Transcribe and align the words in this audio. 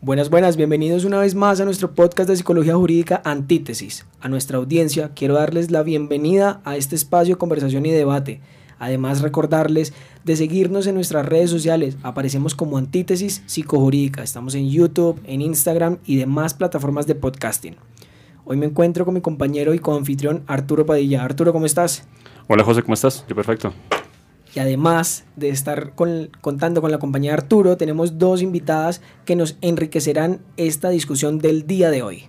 Buenas, 0.00 0.30
buenas, 0.30 0.56
bienvenidos 0.56 1.04
una 1.04 1.18
vez 1.18 1.34
más 1.34 1.60
a 1.60 1.64
nuestro 1.64 1.90
podcast 1.90 2.30
de 2.30 2.36
psicología 2.36 2.76
jurídica 2.76 3.20
Antítesis. 3.24 4.06
A 4.20 4.28
nuestra 4.28 4.58
audiencia 4.58 5.10
quiero 5.12 5.34
darles 5.34 5.72
la 5.72 5.82
bienvenida 5.82 6.60
a 6.64 6.76
este 6.76 6.94
espacio 6.94 7.34
de 7.34 7.38
conversación 7.38 7.84
y 7.84 7.90
debate. 7.90 8.40
Además 8.78 9.22
recordarles 9.22 9.92
de 10.22 10.36
seguirnos 10.36 10.86
en 10.86 10.94
nuestras 10.94 11.26
redes 11.26 11.50
sociales. 11.50 11.96
Aparecemos 12.04 12.54
como 12.54 12.78
Antítesis 12.78 13.42
Psicojurídica. 13.46 14.22
Estamos 14.22 14.54
en 14.54 14.70
YouTube, 14.70 15.20
en 15.24 15.42
Instagram 15.42 15.98
y 16.06 16.14
demás 16.14 16.54
plataformas 16.54 17.08
de 17.08 17.16
podcasting. 17.16 17.74
Hoy 18.44 18.56
me 18.56 18.66
encuentro 18.66 19.04
con 19.04 19.14
mi 19.14 19.20
compañero 19.20 19.74
y 19.74 19.80
coanfitrión 19.80 20.44
Arturo 20.46 20.86
Padilla. 20.86 21.24
Arturo, 21.24 21.52
¿cómo 21.52 21.66
estás? 21.66 22.06
Hola 22.46 22.62
José, 22.62 22.82
¿cómo 22.82 22.94
estás? 22.94 23.24
Yo 23.28 23.34
perfecto. 23.34 23.72
Y 24.58 24.60
además 24.60 25.24
de 25.36 25.50
estar 25.50 25.92
contando 26.40 26.80
con 26.80 26.90
la 26.90 26.98
compañía 26.98 27.30
de 27.30 27.34
Arturo, 27.34 27.76
tenemos 27.76 28.18
dos 28.18 28.42
invitadas 28.42 29.00
que 29.24 29.36
nos 29.36 29.56
enriquecerán 29.60 30.40
esta 30.56 30.90
discusión 30.90 31.38
del 31.38 31.64
día 31.68 31.90
de 31.90 32.02
hoy. 32.02 32.24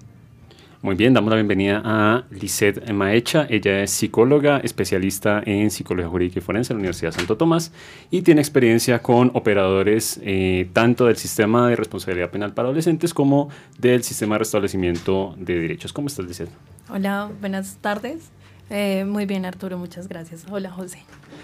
Muy 0.84 0.94
bien, 0.94 1.16
damos 1.16 1.32
la 1.32 1.38
bienvenida 1.38 1.82
a 1.84 2.26
Lisette 2.30 2.88
Maecha. 2.92 3.48
Ella 3.50 3.82
es 3.82 3.90
psicóloga, 3.90 4.60
especialista 4.60 5.42
en 5.44 5.72
psicología 5.72 6.08
jurídica 6.08 6.38
y 6.38 6.44
forense 6.44 6.72
en 6.72 6.78
la 6.78 6.82
Universidad 6.82 7.14
de 7.14 7.18
Santo 7.18 7.36
Tomás 7.36 7.72
y 8.12 8.22
tiene 8.22 8.42
experiencia 8.42 9.02
con 9.02 9.32
operadores 9.34 10.20
eh, 10.22 10.70
tanto 10.72 11.08
del 11.08 11.18
sistema 11.18 11.68
de 11.68 11.78
responsabilidad 11.78 12.30
penal 12.30 12.54
para 12.54 12.68
adolescentes 12.68 13.12
como 13.12 13.50
del 13.80 14.04
sistema 14.04 14.36
de 14.36 14.40
restablecimiento 14.40 15.34
de 15.36 15.58
derechos. 15.62 15.94
¿Cómo 15.94 16.10
estás, 16.10 16.28
Lisette? 16.28 16.52
Hola, 16.92 17.32
buenas 17.40 17.78
tardes. 17.78 18.30
Eh, 18.70 19.04
muy 19.04 19.26
bien, 19.26 19.48
Arturo, 19.48 19.80
muchas 19.80 20.08
gracias. 20.08 20.46
Hola, 20.52 20.70
José. 20.70 21.00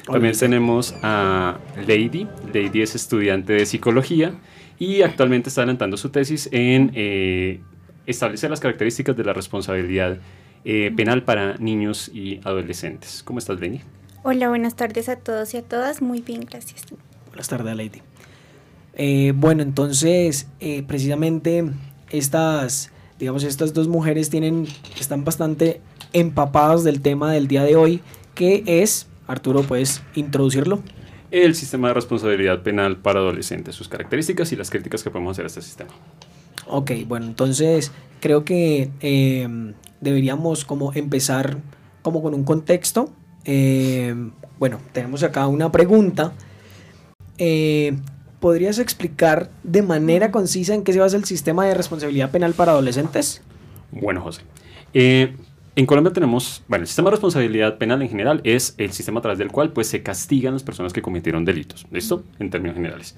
También 0.05 0.37
tenemos 0.37 0.95
a 1.01 1.57
Lady. 1.87 2.27
Lady 2.53 2.81
es 2.81 2.95
estudiante 2.95 3.53
de 3.53 3.65
psicología 3.65 4.33
y 4.77 5.01
actualmente 5.01 5.49
está 5.49 5.61
adelantando 5.61 5.97
su 5.97 6.09
tesis 6.09 6.47
en 6.51 6.91
eh, 6.93 7.59
establecer 8.05 8.49
las 8.49 8.59
características 8.59 9.17
de 9.17 9.23
la 9.23 9.33
responsabilidad 9.33 10.17
eh, 10.63 10.91
penal 10.95 11.23
para 11.23 11.57
niños 11.57 12.09
y 12.13 12.39
adolescentes. 12.43 13.23
¿Cómo 13.23 13.39
estás, 13.39 13.59
Lady? 13.59 13.81
Hola, 14.23 14.49
buenas 14.49 14.75
tardes 14.75 15.09
a 15.09 15.15
todos 15.15 15.53
y 15.53 15.57
a 15.57 15.61
todas. 15.63 16.01
Muy 16.01 16.21
bien, 16.21 16.41
gracias. 16.49 16.83
Buenas 17.27 17.47
tardes, 17.47 17.75
Lady. 17.75 19.33
bueno, 19.33 19.61
entonces, 19.63 20.47
precisamente 20.87 21.65
estas, 22.09 22.91
digamos, 23.19 23.43
estas 23.43 23.73
dos 23.73 23.87
mujeres 23.87 24.29
tienen, 24.29 24.67
están 24.99 25.23
bastante 25.23 25.81
empapados 26.13 26.83
del 26.83 27.01
tema 27.01 27.31
del 27.31 27.47
día 27.47 27.63
de 27.63 27.75
hoy, 27.75 28.01
que 28.33 28.63
es, 28.65 29.07
Arturo, 29.27 29.63
¿puedes 29.63 30.01
introducirlo? 30.15 30.81
El 31.31 31.55
sistema 31.55 31.89
de 31.89 31.95
responsabilidad 31.95 32.61
penal 32.61 32.97
para 32.97 33.19
adolescentes, 33.19 33.75
sus 33.75 33.89
características 33.89 34.51
y 34.51 34.55
las 34.55 34.69
críticas 34.69 35.03
que 35.03 35.09
podemos 35.09 35.31
hacer 35.31 35.45
a 35.45 35.47
este 35.47 35.61
sistema. 35.61 35.89
Ok, 36.67 36.91
bueno, 37.07 37.25
entonces 37.25 37.91
creo 38.19 38.45
que 38.45 38.89
em, 39.01 39.73
deberíamos 40.01 40.65
como 40.65 40.93
empezar 40.93 41.57
como 42.01 42.21
con 42.21 42.33
un 42.33 42.43
contexto. 42.43 43.11
Em, 43.43 44.31
bueno, 44.59 44.79
tenemos 44.93 45.23
acá 45.23 45.47
una 45.47 45.71
pregunta. 45.71 46.33
Eh, 47.37 47.97
¿Podrías 48.39 48.79
explicar 48.79 49.49
de 49.63 49.81
manera 49.81 50.31
concisa 50.31 50.75
en 50.75 50.83
qué 50.83 50.93
se 50.93 50.99
basa 50.99 51.17
el 51.17 51.25
sistema 51.25 51.65
de 51.65 51.73
responsabilidad 51.73 52.31
penal 52.31 52.53
para 52.53 52.73
adolescentes? 52.73 53.41
Bueno, 53.91 54.21
José. 54.21 54.43
En 55.77 55.85
Colombia 55.85 56.13
tenemos, 56.13 56.63
bueno, 56.69 56.83
el 56.83 56.87
sistema 56.87 57.09
de 57.09 57.17
responsabilidad 57.17 57.77
penal 57.77 58.01
en 58.01 58.07
general 58.07 58.39
es 58.45 58.75
el 58.77 58.93
sistema 58.93 59.19
a 59.19 59.21
través 59.21 59.39
del 59.39 59.51
cual 59.51 59.73
pues 59.73 59.87
se 59.87 60.01
castigan 60.01 60.53
las 60.53 60.63
personas 60.63 60.93
que 60.93 61.01
cometieron 61.01 61.43
delitos, 61.43 61.85
¿listo? 61.91 62.23
En 62.39 62.49
términos 62.49 62.75
generales. 62.75 63.17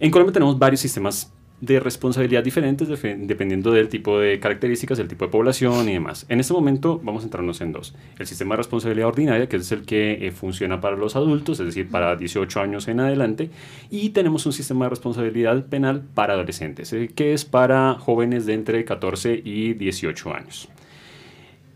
En 0.00 0.10
Colombia 0.10 0.34
tenemos 0.34 0.58
varios 0.58 0.82
sistemas 0.82 1.32
de 1.62 1.80
responsabilidad 1.80 2.44
diferentes 2.44 2.88
dependiendo 2.88 3.70
del 3.70 3.88
tipo 3.88 4.18
de 4.18 4.38
características, 4.38 4.98
del 4.98 5.08
tipo 5.08 5.24
de 5.24 5.30
población 5.30 5.88
y 5.88 5.94
demás. 5.94 6.26
En 6.28 6.40
este 6.40 6.52
momento 6.52 7.00
vamos 7.02 7.20
a 7.20 7.22
centrarnos 7.22 7.62
en 7.62 7.72
dos. 7.72 7.94
El 8.18 8.26
sistema 8.26 8.52
de 8.54 8.58
responsabilidad 8.58 9.08
ordinaria, 9.08 9.48
que 9.48 9.56
es 9.56 9.72
el 9.72 9.86
que 9.86 10.26
eh, 10.26 10.30
funciona 10.30 10.82
para 10.82 10.96
los 10.96 11.16
adultos, 11.16 11.58
es 11.60 11.66
decir, 11.66 11.88
para 11.88 12.16
18 12.16 12.60
años 12.60 12.86
en 12.88 13.00
adelante, 13.00 13.48
y 13.90 14.10
tenemos 14.10 14.44
un 14.44 14.52
sistema 14.52 14.84
de 14.84 14.90
responsabilidad 14.90 15.64
penal 15.68 16.02
para 16.12 16.34
adolescentes, 16.34 16.92
eh, 16.92 17.10
que 17.14 17.32
es 17.32 17.46
para 17.46 17.94
jóvenes 17.94 18.44
de 18.44 18.52
entre 18.52 18.84
14 18.84 19.40
y 19.42 19.72
18 19.72 20.34
años. 20.34 20.68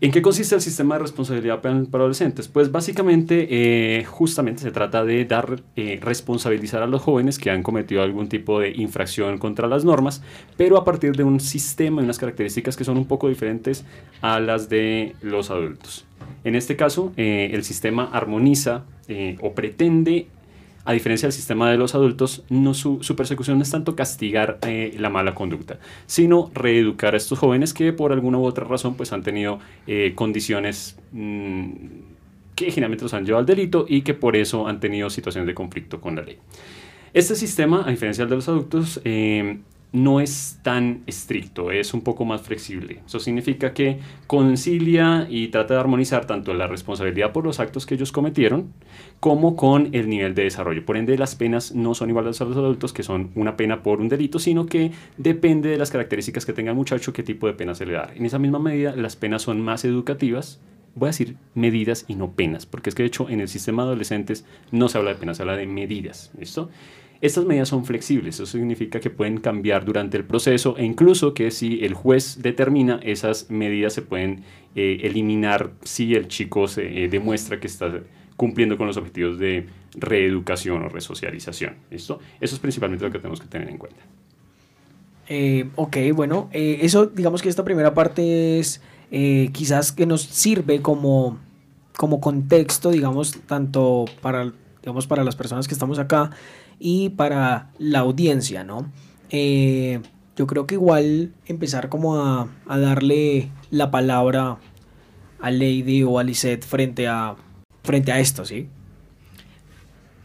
¿En 0.01 0.11
qué 0.11 0.21
consiste 0.21 0.55
el 0.55 0.61
sistema 0.61 0.95
de 0.95 1.01
responsabilidad 1.01 1.59
para 1.59 1.75
adolescentes? 1.75 2.47
Pues 2.47 2.71
básicamente, 2.71 3.47
eh, 3.49 4.05
justamente 4.05 4.61
se 4.61 4.71
trata 4.71 5.03
de 5.03 5.25
dar, 5.25 5.61
eh, 5.75 5.99
responsabilizar 6.01 6.81
a 6.81 6.87
los 6.87 7.01
jóvenes 7.01 7.37
que 7.37 7.51
han 7.51 7.63
cometido 7.63 8.01
algún 8.01 8.29
tipo 8.29 8.61
de 8.61 8.69
infracción 8.69 9.37
contra 9.39 9.67
las 9.67 9.83
normas, 9.83 10.23
pero 10.55 10.77
a 10.77 10.85
partir 10.85 11.17
de 11.17 11.25
un 11.25 11.41
sistema 11.41 12.01
y 12.01 12.05
unas 12.05 12.17
características 12.17 12.77
que 12.77 12.85
son 12.85 12.97
un 12.97 13.07
poco 13.07 13.27
diferentes 13.27 13.83
a 14.21 14.39
las 14.39 14.69
de 14.69 15.17
los 15.21 15.51
adultos. 15.51 16.05
En 16.45 16.55
este 16.55 16.77
caso, 16.77 17.11
eh, 17.17 17.51
el 17.53 17.65
sistema 17.65 18.05
armoniza 18.05 18.85
o 19.41 19.53
pretende 19.53 20.27
a 20.85 20.93
diferencia 20.93 21.27
del 21.27 21.33
sistema 21.33 21.69
de 21.69 21.77
los 21.77 21.95
adultos, 21.95 22.43
su, 22.73 23.15
persecución 23.15 23.57
no 23.57 23.63
es 23.63 23.71
tanto 23.71 23.95
castigar 23.95 24.59
eh, 24.63 24.95
la 24.97 25.09
mala 25.09 25.35
conducta, 25.35 25.79
sino 26.05 26.51
reeducar 26.53 27.13
a 27.13 27.17
estos 27.17 27.37
jóvenes 27.37 27.73
que 27.73 27.93
por 27.93 28.11
alguna 28.11 28.37
u 28.37 28.45
otra 28.45 28.65
razón 28.65 28.95
pues 28.95 29.13
han 29.13 29.23
tenido 29.23 29.59
eh, 29.87 30.13
condiciones 30.15 30.97
mm, 31.11 31.71
que 32.55 32.71
generalmente 32.71 33.03
los 33.03 33.13
han 33.13 33.25
llevado 33.25 33.39
al 33.39 33.45
delito 33.45 33.85
y 33.87 34.01
que 34.01 34.13
por 34.13 34.35
eso 34.35 34.67
han 34.67 34.79
tenido 34.79 35.09
situaciones 35.09 35.47
de 35.47 35.53
conflicto 35.53 36.01
con 36.01 36.15
la 36.15 36.23
ley. 36.23 36.37
Este 37.13 37.35
sistema, 37.35 37.83
a 37.85 37.89
diferencia 37.89 38.25
de 38.25 38.35
los 38.35 38.47
adultos, 38.47 39.01
eh, 39.03 39.59
no 39.91 40.19
es 40.19 40.59
tan 40.61 41.01
estricto, 41.07 41.71
es 41.71 41.93
un 41.93 42.01
poco 42.01 42.23
más 42.23 42.41
flexible. 42.41 43.01
Eso 43.05 43.19
significa 43.19 43.73
que 43.73 43.99
concilia 44.27 45.25
y 45.29 45.47
trata 45.47 45.73
de 45.73 45.79
armonizar 45.79 46.25
tanto 46.25 46.53
la 46.53 46.67
responsabilidad 46.67 47.31
por 47.31 47.43
los 47.43 47.59
actos 47.59 47.85
que 47.85 47.95
ellos 47.95 48.11
cometieron 48.11 48.71
como 49.19 49.55
con 49.55 49.89
el 49.93 50.07
nivel 50.07 50.35
de 50.35 50.43
desarrollo. 50.43 50.85
Por 50.85 50.97
ende, 50.97 51.17
las 51.17 51.35
penas 51.35 51.73
no 51.73 51.95
son 51.95 52.09
iguales 52.09 52.39
a 52.39 52.45
los 52.45 52.55
adultos, 52.55 52.93
que 52.93 53.03
son 53.03 53.31
una 53.35 53.57
pena 53.57 53.81
por 53.81 53.99
un 53.99 54.09
delito, 54.09 54.37
sino 54.37 54.67
que 54.67 54.91
depende 55.17 55.69
de 55.69 55.77
las 55.77 55.91
características 55.91 56.45
que 56.45 56.53
tenga 56.53 56.71
el 56.71 56.77
muchacho, 56.77 57.11
qué 57.11 57.23
tipo 57.23 57.47
de 57.47 57.53
pena 57.53 57.73
se 57.73 57.85
le 57.85 57.93
da. 57.93 58.11
En 58.15 58.25
esa 58.25 58.39
misma 58.39 58.59
medida, 58.59 58.95
las 58.95 59.15
penas 59.15 59.41
son 59.41 59.61
más 59.61 59.85
educativas 59.85 60.59
voy 60.95 61.07
a 61.07 61.11
decir 61.11 61.37
medidas 61.55 62.05
y 62.07 62.15
no 62.15 62.31
penas, 62.31 62.65
porque 62.65 62.89
es 62.89 62.95
que 62.95 63.03
de 63.03 63.07
hecho 63.07 63.29
en 63.29 63.39
el 63.39 63.47
sistema 63.47 63.83
de 63.83 63.89
adolescentes 63.89 64.45
no 64.71 64.89
se 64.89 64.97
habla 64.97 65.11
de 65.11 65.17
penas, 65.17 65.37
se 65.37 65.43
habla 65.43 65.55
de 65.55 65.67
medidas, 65.67 66.31
¿listo? 66.37 66.69
Estas 67.21 67.43
medidas 67.43 67.67
son 67.67 67.83
flexibles, 67.83 68.35
eso 68.35 68.45
significa 68.45 69.01
que 69.01 69.09
pueden 69.09 69.39
cambiar 69.39 69.83
durante 69.83 70.15
el 70.15 70.23
proceso 70.23 70.77
e 70.77 70.85
incluso 70.85 71.33
que 71.33 71.51
si 71.51 71.83
el 71.83 71.93
juez 71.93 72.41
determina, 72.41 73.01
esas 73.03 73.49
medidas 73.49 73.91
se 73.91 74.01
pueden 74.01 74.43
eh, 74.73 74.99
eliminar 75.03 75.71
si 75.83 76.15
el 76.15 76.29
chico 76.29 76.69
se 76.69 77.03
eh, 77.03 77.09
demuestra 77.09 77.59
que 77.59 77.67
está 77.67 77.91
cumpliendo 78.37 78.77
con 78.77 78.87
los 78.87 78.95
objetivos 78.95 79.37
de 79.37 79.67
reeducación 79.95 80.81
o 80.83 80.87
resocialización. 80.87 81.75
Eso 81.91 82.21
es 82.39 82.57
principalmente 82.59 83.03
lo 83.03 83.11
que 83.11 83.19
tenemos 83.19 83.41
que 83.41 83.47
tener 83.47 83.69
en 83.69 83.77
cuenta. 83.77 83.99
Eh, 85.27 85.69
ok, 85.75 85.97
bueno, 86.13 86.49
eso 86.53 87.05
digamos 87.07 87.41
que 87.41 87.49
esta 87.49 87.65
primera 87.65 87.93
parte 87.93 88.59
es 88.59 88.81
quizás 89.51 89.91
que 89.91 90.05
nos 90.05 90.21
sirve 90.21 90.81
como, 90.81 91.37
como 91.97 92.21
contexto, 92.21 92.91
digamos, 92.91 93.33
tanto 93.45 94.05
para, 94.21 94.53
digamos, 94.81 95.05
para 95.05 95.25
las 95.25 95.35
personas 95.35 95.67
que 95.67 95.73
estamos 95.73 95.99
acá, 95.99 96.31
y 96.79 97.09
para 97.09 97.69
la 97.77 97.99
audiencia, 97.99 98.63
¿no? 98.63 98.91
Eh, 99.29 99.99
yo 100.35 100.47
creo 100.47 100.65
que 100.65 100.75
igual 100.75 101.33
empezar 101.45 101.89
como 101.89 102.15
a, 102.15 102.49
darle 102.67 103.51
la 103.71 103.91
palabra 103.91 104.57
a 105.41 105.51
Lady 105.51 106.03
o 106.03 106.17
a 106.17 106.23
Lisette 106.23 106.63
frente 106.63 107.07
a, 107.07 107.35
frente 107.83 108.11
a 108.11 108.19
esto, 108.19 108.45
¿sí? 108.45 108.69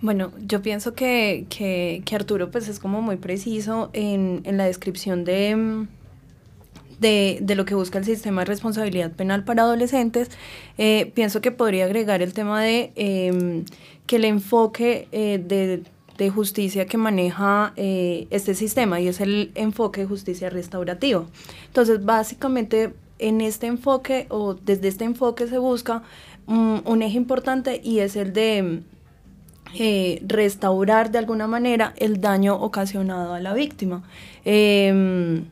Bueno, 0.00 0.32
yo 0.46 0.62
pienso 0.62 0.94
que, 0.94 2.02
Arturo 2.12 2.50
pues 2.50 2.68
es 2.68 2.78
como 2.78 3.02
muy 3.02 3.16
preciso 3.16 3.90
en, 3.92 4.42
la 4.44 4.66
descripción 4.66 5.24
de, 5.24 5.86
de, 7.00 7.54
lo 7.56 7.64
que 7.64 7.74
busca 7.74 7.98
el 7.98 8.04
sistema 8.04 8.42
de 8.42 8.44
responsabilidad 8.44 9.12
penal 9.12 9.44
para 9.44 9.62
adolescentes. 9.62 10.30
Eh, 10.78 11.10
pienso 11.14 11.40
que 11.40 11.50
podría 11.50 11.86
agregar 11.86 12.22
el 12.22 12.34
tema 12.34 12.62
de 12.62 12.92
em, 12.94 13.64
que 14.06 14.16
el 14.16 14.26
enfoque 14.26 15.08
eh, 15.10 15.42
de 15.44 15.82
de 16.18 16.30
justicia 16.30 16.86
que 16.86 16.96
maneja 16.96 17.72
eh, 17.76 18.26
este 18.30 18.54
sistema 18.54 19.00
y 19.00 19.08
es 19.08 19.20
el 19.20 19.50
enfoque 19.54 20.02
de 20.02 20.06
justicia 20.06 20.50
restaurativa. 20.50 21.24
Entonces, 21.66 22.04
básicamente 22.04 22.94
en 23.18 23.40
este 23.40 23.66
enfoque 23.66 24.26
o 24.28 24.54
desde 24.54 24.88
este 24.88 25.04
enfoque 25.04 25.46
se 25.46 25.58
busca 25.58 26.02
un 26.46 27.00
eje 27.02 27.16
importante 27.16 27.80
y 27.82 28.00
es 28.00 28.16
el 28.16 28.34
de 28.34 28.82
eh, 29.76 30.22
restaurar 30.26 31.10
de 31.10 31.18
alguna 31.18 31.48
manera 31.48 31.94
el 31.96 32.20
daño 32.20 32.54
ocasionado 32.54 33.34
a 33.34 33.40
la 33.40 33.54
víctima. 33.54 34.04
Em, 34.44 35.46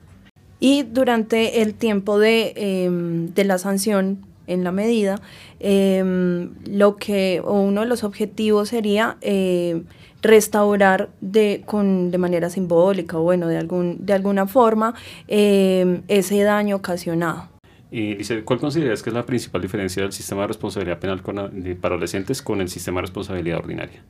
y 0.60 0.84
durante 0.84 1.62
el 1.62 1.74
tiempo 1.74 2.18
de, 2.20 2.52
em, 2.54 3.34
de 3.34 3.44
la 3.44 3.58
sanción 3.58 4.24
en 4.46 4.62
la 4.62 4.70
medida, 4.70 5.20
em, 5.58 6.50
lo 6.66 6.96
que, 6.96 7.40
o 7.44 7.60
uno 7.62 7.80
de 7.80 7.86
los 7.88 8.04
objetivos 8.04 8.68
sería 8.68 9.16
eh, 9.22 9.82
restaurar 10.22 11.10
de, 11.20 11.62
con, 11.66 12.10
de 12.10 12.18
manera 12.18 12.48
simbólica 12.48 13.18
o 13.18 13.22
bueno, 13.22 13.48
de, 13.48 13.58
algún, 13.58 14.06
de 14.06 14.12
alguna 14.12 14.46
forma 14.46 14.94
em, 15.28 16.02
ese 16.08 16.42
daño 16.42 16.76
ocasionado. 16.76 17.48
Y 17.90 18.14
dice, 18.14 18.42
¿cuál 18.42 18.58
consideras 18.58 19.02
que 19.02 19.10
es 19.10 19.14
la 19.14 19.26
principal 19.26 19.60
diferencia 19.60 20.02
del 20.02 20.12
sistema 20.12 20.42
de 20.42 20.48
responsabilidad 20.48 20.98
penal 20.98 21.22
con, 21.22 21.36
para 21.80 21.94
adolescentes 21.94 22.40
con 22.40 22.62
el 22.62 22.70
sistema 22.70 23.00
de 23.00 23.02
responsabilidad 23.02 23.58
ordinaria? 23.58 24.02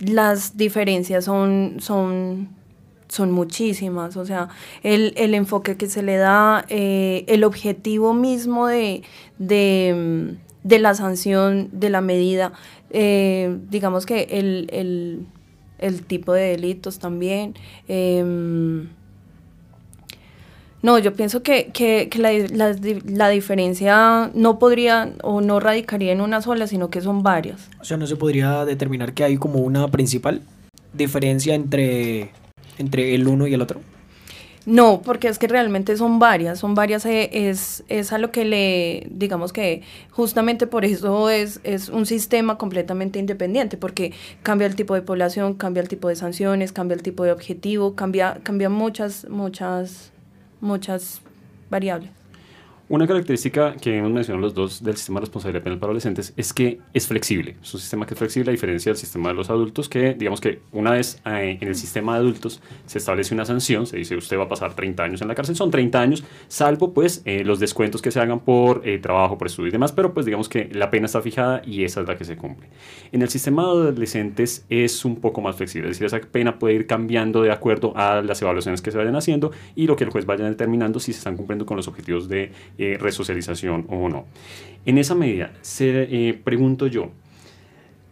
Las 0.00 0.56
diferencias 0.56 1.24
son, 1.24 1.76
son 1.78 2.58
son 3.08 3.32
muchísimas, 3.32 4.16
o 4.16 4.24
sea, 4.24 4.48
el, 4.82 5.14
el 5.16 5.34
enfoque 5.34 5.76
que 5.76 5.88
se 5.88 6.02
le 6.02 6.16
da, 6.16 6.64
eh, 6.68 7.24
el 7.26 7.42
objetivo 7.42 8.14
mismo 8.14 8.66
de, 8.66 9.02
de, 9.38 10.36
de, 10.62 10.78
la 10.78 10.94
sanción, 10.94 11.70
de 11.72 11.90
la 11.90 12.00
medida, 12.00 12.52
eh, 12.90 13.56
digamos 13.70 14.06
que 14.06 14.28
el, 14.30 14.68
el, 14.72 15.26
el, 15.78 16.02
tipo 16.02 16.32
de 16.32 16.42
delitos 16.42 16.98
también. 16.98 17.54
Em, 17.88 18.88
no, 20.80 20.98
yo 20.98 21.12
pienso 21.12 21.42
que, 21.42 21.70
que, 21.72 22.08
la, 22.18 22.32
la, 22.32 22.76
la, 23.04 23.28
diferencia 23.28 24.30
no 24.34 24.58
podría 24.58 25.12
o 25.22 25.40
no 25.40 25.58
radicaría 25.58 26.12
en 26.12 26.20
una 26.20 26.40
sola, 26.40 26.66
sino 26.66 26.88
que 26.88 27.00
son 27.00 27.22
varias. 27.22 27.68
O 27.80 27.84
sea, 27.84 27.96
no 27.96 28.06
se 28.06 28.16
podría 28.16 28.64
determinar 28.64 29.12
que 29.12 29.24
hay 29.24 29.36
como 29.36 29.58
una 29.58 29.88
principal 29.88 30.42
diferencia 30.94 31.54
entre 31.54 32.30
entre 32.78 33.14
el 33.14 33.26
uno 33.26 33.46
y 33.46 33.54
el 33.54 33.62
otro? 33.62 33.80
No, 34.68 35.00
porque 35.00 35.28
es 35.28 35.38
que 35.38 35.48
realmente 35.48 35.96
son 35.96 36.18
varias, 36.18 36.58
son 36.58 36.74
varias, 36.74 37.06
eh, 37.06 37.30
es, 37.32 37.84
es 37.88 38.12
a 38.12 38.18
lo 38.18 38.30
que 38.30 38.44
le, 38.44 39.06
digamos 39.10 39.54
que 39.54 39.80
justamente 40.10 40.66
por 40.66 40.84
eso 40.84 41.30
es, 41.30 41.60
es 41.64 41.88
un 41.88 42.04
sistema 42.04 42.58
completamente 42.58 43.18
independiente, 43.18 43.78
porque 43.78 44.12
cambia 44.42 44.66
el 44.66 44.76
tipo 44.76 44.94
de 44.94 45.00
población, 45.00 45.54
cambia 45.54 45.80
el 45.80 45.88
tipo 45.88 46.10
de 46.10 46.16
sanciones, 46.16 46.72
cambia 46.72 46.94
el 46.96 47.02
tipo 47.02 47.24
de 47.24 47.32
objetivo, 47.32 47.94
cambia, 47.94 48.40
cambia 48.42 48.68
muchas, 48.68 49.26
muchas, 49.30 50.12
muchas 50.60 51.22
variables. 51.70 52.17
Una 52.90 53.06
característica 53.06 53.74
que 53.74 53.98
hemos 53.98 54.10
mencionado 54.10 54.40
los 54.40 54.54
dos 54.54 54.82
del 54.82 54.96
sistema 54.96 55.20
de 55.20 55.26
responsabilidad 55.26 55.62
penal 55.62 55.78
para 55.78 55.90
adolescentes 55.90 56.32
es 56.38 56.54
que 56.54 56.80
es 56.94 57.06
flexible. 57.06 57.56
Es 57.62 57.74
un 57.74 57.80
sistema 57.80 58.06
que 58.06 58.14
es 58.14 58.18
flexible 58.18 58.50
a 58.50 58.52
diferencia 58.52 58.90
del 58.90 58.96
sistema 58.96 59.28
de 59.28 59.34
los 59.34 59.50
adultos, 59.50 59.90
que 59.90 60.14
digamos 60.14 60.40
que 60.40 60.62
una 60.72 60.92
vez 60.92 61.20
eh, 61.26 61.58
en 61.60 61.68
el 61.68 61.74
sistema 61.74 62.14
de 62.14 62.20
adultos 62.20 62.62
se 62.86 62.96
establece 62.96 63.34
una 63.34 63.44
sanción, 63.44 63.86
se 63.86 63.98
dice 63.98 64.16
usted 64.16 64.38
va 64.38 64.44
a 64.44 64.48
pasar 64.48 64.72
30 64.72 65.02
años 65.02 65.20
en 65.20 65.28
la 65.28 65.34
cárcel, 65.34 65.54
son 65.54 65.70
30 65.70 66.00
años, 66.00 66.24
salvo 66.48 66.94
pues 66.94 67.20
eh, 67.26 67.44
los 67.44 67.60
descuentos 67.60 68.00
que 68.00 68.10
se 68.10 68.20
hagan 68.20 68.40
por 68.40 68.80
eh, 68.88 68.98
trabajo, 68.98 69.36
por 69.36 69.48
estudio 69.48 69.68
y 69.68 69.72
demás, 69.72 69.92
pero 69.92 70.14
pues 70.14 70.24
digamos 70.24 70.48
que 70.48 70.70
la 70.72 70.90
pena 70.90 71.04
está 71.04 71.20
fijada 71.20 71.60
y 71.66 71.84
esa 71.84 72.00
es 72.00 72.08
la 72.08 72.16
que 72.16 72.24
se 72.24 72.38
cumple. 72.38 72.68
En 73.12 73.20
el 73.20 73.28
sistema 73.28 73.64
de 73.64 73.68
adolescentes 73.68 74.64
es 74.70 75.04
un 75.04 75.16
poco 75.16 75.42
más 75.42 75.56
flexible, 75.56 75.90
es 75.90 75.98
decir, 75.98 76.06
esa 76.06 76.26
pena 76.26 76.58
puede 76.58 76.76
ir 76.76 76.86
cambiando 76.86 77.42
de 77.42 77.52
acuerdo 77.52 77.92
a 77.98 78.22
las 78.22 78.40
evaluaciones 78.40 78.80
que 78.80 78.90
se 78.90 78.96
vayan 78.96 79.14
haciendo 79.14 79.52
y 79.76 79.86
lo 79.86 79.94
que 79.94 80.04
el 80.04 80.10
juez 80.10 80.24
vaya 80.24 80.46
determinando 80.46 81.00
si 81.00 81.12
se 81.12 81.18
están 81.18 81.36
cumpliendo 81.36 81.66
con 81.66 81.76
los 81.76 81.86
objetivos 81.86 82.30
de 82.30 82.50
eh, 82.78 82.96
resocialización 82.98 83.86
o 83.88 84.08
no. 84.08 84.26
En 84.86 84.98
esa 84.98 85.14
medida, 85.14 85.52
se, 85.62 86.02
eh, 86.02 86.34
pregunto 86.34 86.86
yo, 86.86 87.10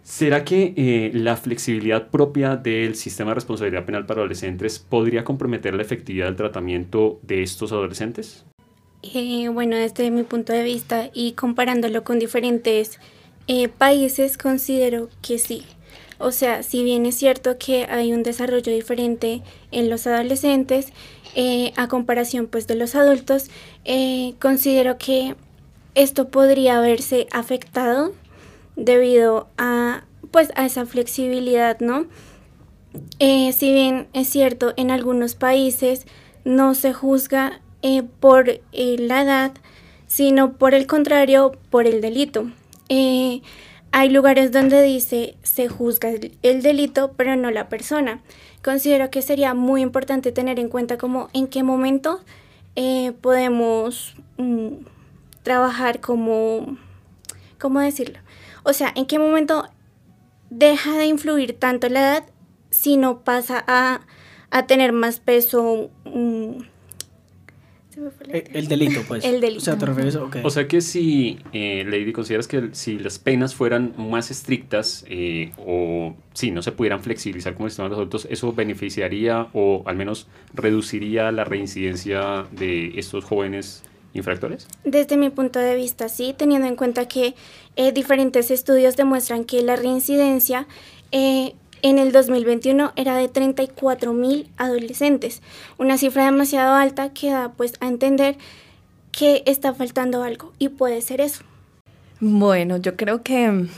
¿será 0.03 0.45
que 0.45 0.75
eh, 0.77 1.11
la 1.15 1.37
flexibilidad 1.37 2.09
propia 2.09 2.57
del 2.57 2.97
sistema 2.97 3.31
de 3.31 3.37
responsabilidad 3.37 3.85
penal 3.85 4.07
para 4.07 4.21
adolescentes 4.21 4.79
podría 4.79 5.25
comprometer 5.25 5.75
la 5.75 5.83
efectividad 5.83 6.27
del 6.27 6.37
tratamiento 6.37 7.21
de 7.23 7.43
estos 7.43 7.73
adolescentes? 7.73 8.45
Bueno, 9.53 9.77
desde 9.77 10.11
mi 10.11 10.25
punto 10.25 10.53
de 10.53 10.65
vista 10.65 11.11
y 11.15 11.33
comparándolo 11.33 12.03
con 12.03 12.19
diferentes 12.19 12.99
países, 13.79 14.37
considero 14.37 15.09
que 15.23 15.39
sí. 15.39 15.63
O 16.19 16.33
sea, 16.33 16.63
si 16.63 16.83
bien 16.83 17.05
es 17.07 17.17
cierto 17.17 17.59
que 17.59 17.85
hay 17.85 18.13
un 18.13 18.23
desarrollo 18.23 18.73
diferente 18.73 19.43
en 19.71 19.91
los 19.91 20.07
adolescentes, 20.07 20.93
eh, 21.39 21.75
a 21.77 21.87
comparación 21.87 22.47
pues 22.47 22.67
de 22.67 22.77
los 22.77 22.95
adultos, 22.95 23.51
eh, 23.85 24.33
considero 24.41 24.97
que 24.97 25.35
esto 25.95 26.31
podría 26.31 26.79
haberse 26.79 27.27
afectado 27.31 28.15
debido 28.75 29.47
a 29.59 30.05
pues 30.31 30.51
a 30.57 30.65
esa 30.65 30.87
flexibilidad, 30.87 31.79
¿no? 31.81 32.07
Eh, 33.19 33.53
si 33.53 33.71
bien 33.71 34.09
es 34.15 34.29
cierto, 34.29 34.73
en 34.79 34.91
algunos 34.91 35.35
países 35.35 36.07
no 36.47 36.75
se 36.75 36.95
juzga 36.95 37.61
por 38.19 38.47
la 38.73 39.23
edad, 39.23 39.53
sino 40.07 40.55
por 40.55 40.73
el 40.73 40.87
contrario, 40.87 41.53
por 41.69 41.87
el 41.87 42.01
delito. 42.01 42.51
Hay 43.99 44.11
lugares 44.11 44.53
donde 44.53 44.83
dice 44.83 45.39
se 45.43 45.69
juzga 45.69 46.11
el 46.43 46.61
delito, 46.63 47.15
pero 47.17 47.35
no 47.35 47.51
la 47.51 47.71
persona 47.71 48.21
considero 48.63 49.09
que 49.11 49.23
sería 49.23 49.55
muy 49.55 49.81
importante 49.81 50.33
tener 50.33 50.59
en 50.59 50.69
cuenta 50.69 50.99
como 50.99 51.31
en 51.33 51.47
qué 51.47 51.63
momento 51.63 52.21
eh, 52.75 53.13
podemos 53.23 54.15
mm, 54.37 54.85
trabajar 55.43 56.03
como, 56.03 56.77
¿cómo 57.59 57.81
decirlo? 57.81 58.19
O 58.65 58.75
sea, 58.75 58.93
en 58.95 59.07
qué 59.07 59.19
momento 59.19 59.67
deja 60.51 60.99
de 60.99 61.07
influir 61.07 61.59
tanto 61.59 61.89
la 61.89 62.01
edad 62.01 62.25
si 62.69 62.99
no 62.99 63.21
pasa 63.21 63.65
a, 63.67 64.03
a 64.51 64.67
tener 64.67 64.93
más 64.93 65.21
peso. 65.21 65.89
Mm, 66.05 66.59
eh, 68.29 68.45
el, 68.53 68.69
delito, 68.69 69.03
pues. 69.07 69.25
El 69.25 69.41
delito. 69.41 69.59
O 69.59 69.65
sea, 69.65 69.79
¿te 69.79 69.87
refieres? 69.87 70.17
Okay. 70.17 70.43
O 70.45 70.51
sea 70.51 70.69
que 70.69 70.81
si, 70.81 71.39
eh, 71.53 71.85
Lady, 71.87 72.13
consideras 72.13 72.47
que 72.47 72.71
si 72.73 72.99
las 72.99 73.19
penas 73.19 73.55
fueran 73.55 73.95
más 73.97 74.31
estrictas 74.31 75.05
eh, 75.09 75.53
o 75.59 76.15
si 76.33 76.51
no 76.51 76.63
se 76.63 76.73
pudieran 76.73 77.03
flexibilizar 77.03 77.55
como 77.55 77.69
están 77.69 77.89
los 77.89 77.97
adultos, 77.97 78.27
¿eso 78.31 78.53
beneficiaría 78.53 79.49
o 79.53 79.83
al 79.87 79.97
menos 79.97 80.27
reduciría 80.55 81.33
la 81.33 81.45
reincidencia 81.45 82.47
de 82.53 82.99
estos 82.99 83.25
jóvenes 83.25 83.83
infractores? 84.13 84.67
Desde 84.85 85.17
mi 85.17 85.31
punto 85.31 85.59
de 85.59 85.77
vista, 85.77 86.09
sí, 86.09 86.35
teniendo 86.37 86.67
en 86.69 86.77
cuenta 86.77 87.09
que 87.09 87.35
eh, 87.77 87.93
diferentes 87.93 88.51
estudios 88.51 88.97
demuestran 88.97 89.45
que 89.45 89.63
la 89.63 89.77
reincidencia 89.77 90.67
eh, 91.13 91.55
en 91.83 91.99
el 91.99 92.13
2021 92.13 92.93
era 92.97 93.17
de 93.17 93.29
34 93.29 94.13
mil 94.13 94.49
adolescentes, 94.57 95.43
una 95.79 95.99
cifra 95.99 96.25
demasiado 96.25 96.75
alta 96.75 97.13
que 97.13 97.31
da 97.31 97.53
pues 97.53 97.75
a 97.81 97.89
entender 97.89 98.37
que 99.13 99.43
está 99.47 99.75
faltando 99.75 100.23
algo 100.23 100.53
y 100.59 100.69
puede 100.69 101.01
ser 101.01 101.21
eso. 101.21 101.43
Bueno, 102.21 102.77
yo 102.79 102.97
creo 102.97 103.23
que 103.23 103.51
mm, 103.51 103.69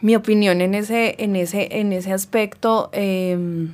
mi 0.00 0.16
opinión 0.16 0.60
en 0.60 0.74
ese, 0.74 1.16
en 1.18 1.36
ese, 1.36 1.80
en 1.80 1.92
ese 1.92 2.12
aspecto, 2.12 2.90
em, 2.92 3.72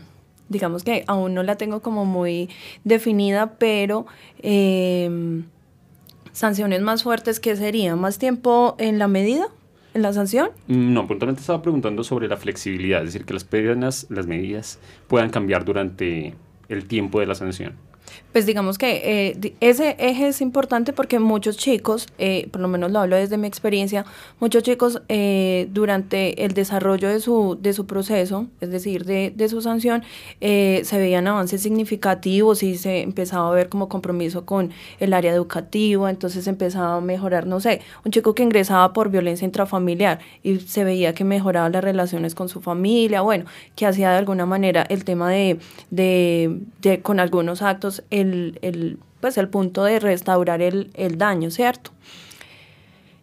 digamos 0.48 0.84
que 0.84 1.04
aún 1.06 1.34
no 1.34 1.42
la 1.42 1.56
tengo 1.56 1.80
como 1.80 2.04
muy 2.04 2.48
definida, 2.84 3.54
pero 3.58 4.06
em, 4.42 5.44
sanciones 6.32 6.80
más 6.80 7.02
fuertes, 7.02 7.40
¿qué 7.40 7.56
sería? 7.56 7.96
¿Más 7.96 8.18
tiempo 8.18 8.76
en 8.78 8.98
la 8.98 9.08
medida? 9.08 9.48
En 9.94 10.02
la 10.02 10.12
sanción? 10.12 10.50
No, 10.68 11.06
puntualmente 11.06 11.40
estaba 11.40 11.62
preguntando 11.62 12.04
sobre 12.04 12.28
la 12.28 12.36
flexibilidad, 12.36 13.00
es 13.00 13.12
decir, 13.12 13.24
que 13.24 13.34
las 13.34 13.44
penas, 13.44 14.06
las 14.10 14.26
medidas 14.26 14.78
puedan 15.08 15.30
cambiar 15.30 15.64
durante 15.64 16.34
el 16.68 16.86
tiempo 16.86 17.20
de 17.20 17.26
la 17.26 17.34
sanción. 17.34 17.74
Pues 18.32 18.46
digamos 18.46 18.78
que 18.78 19.30
eh, 19.30 19.54
ese 19.60 19.96
eje 19.98 20.28
es 20.28 20.40
importante 20.40 20.92
porque 20.92 21.18
muchos 21.18 21.56
chicos, 21.56 22.06
eh, 22.18 22.48
por 22.52 22.60
lo 22.60 22.68
menos 22.68 22.92
lo 22.92 23.00
hablo 23.00 23.16
desde 23.16 23.36
mi 23.38 23.48
experiencia, 23.48 24.04
muchos 24.38 24.62
chicos 24.62 25.02
eh, 25.08 25.68
durante 25.72 26.44
el 26.44 26.54
desarrollo 26.54 27.08
de 27.08 27.18
su, 27.18 27.58
de 27.60 27.72
su 27.72 27.86
proceso, 27.86 28.46
es 28.60 28.70
decir, 28.70 29.04
de, 29.04 29.32
de 29.34 29.48
su 29.48 29.60
sanción, 29.62 30.04
se 30.40 30.98
veían 30.98 31.26
avances 31.26 31.60
significativos 31.60 32.62
y 32.62 32.76
se 32.76 33.02
empezaba 33.02 33.48
a 33.48 33.52
ver 33.52 33.68
como 33.68 33.88
compromiso 33.88 34.46
con 34.46 34.70
el 35.00 35.12
área 35.12 35.32
educativa, 35.32 36.08
entonces 36.08 36.46
empezaba 36.46 36.96
a 36.96 37.00
mejorar, 37.00 37.46
no 37.46 37.58
sé, 37.58 37.80
un 38.04 38.12
chico 38.12 38.34
que 38.34 38.44
ingresaba 38.44 38.92
por 38.92 39.10
violencia 39.10 39.44
intrafamiliar 39.44 40.20
y 40.42 40.60
se 40.60 40.84
veía 40.84 41.14
que 41.14 41.24
mejoraba 41.24 41.68
las 41.68 41.82
relaciones 41.82 42.36
con 42.36 42.48
su 42.48 42.60
familia, 42.60 43.22
bueno, 43.22 43.44
que 43.74 43.86
hacía 43.86 44.10
de 44.12 44.18
alguna 44.18 44.46
manera 44.46 44.82
el 44.88 45.04
tema 45.04 45.30
de, 45.30 45.58
de 45.90 47.00
con 47.02 47.18
algunos 47.18 47.62
actos, 47.62 47.89
el, 48.10 48.98
pues 49.20 49.38
el 49.38 49.48
punto 49.48 49.84
de 49.84 50.00
restaurar 50.00 50.62
el, 50.62 51.18
daño, 51.18 51.50
¿cierto? 51.50 51.90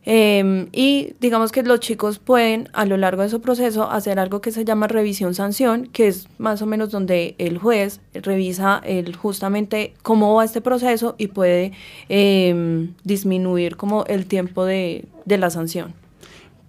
Em, 0.09 0.69
y 0.71 1.15
digamos 1.19 1.51
que 1.51 1.63
los 1.63 1.81
chicos 1.81 2.17
pueden 2.17 2.69
a 2.71 2.85
lo 2.85 2.95
largo 2.95 3.23
de 3.23 3.29
su 3.29 3.41
proceso 3.41 3.91
hacer 3.91 4.19
algo 4.19 4.39
que 4.39 4.51
se 4.51 4.63
llama 4.63 4.87
revisión 4.87 5.33
sanción, 5.33 5.87
que 5.87 6.07
es 6.07 6.29
más 6.37 6.61
o 6.61 6.65
menos 6.65 6.91
donde 6.91 7.35
el 7.39 7.57
juez 7.57 7.99
revisa 8.13 8.81
el, 8.85 9.17
justamente 9.17 9.93
cómo 10.03 10.33
va 10.33 10.45
este 10.45 10.61
proceso 10.61 11.15
y 11.17 11.27
puede 11.27 11.73
em, 12.07 12.93
disminuir 13.03 13.75
como 13.75 14.05
el 14.05 14.27
tiempo 14.27 14.63
de, 14.63 15.05
de 15.25 15.37
la 15.37 15.49
sanción. 15.49 15.93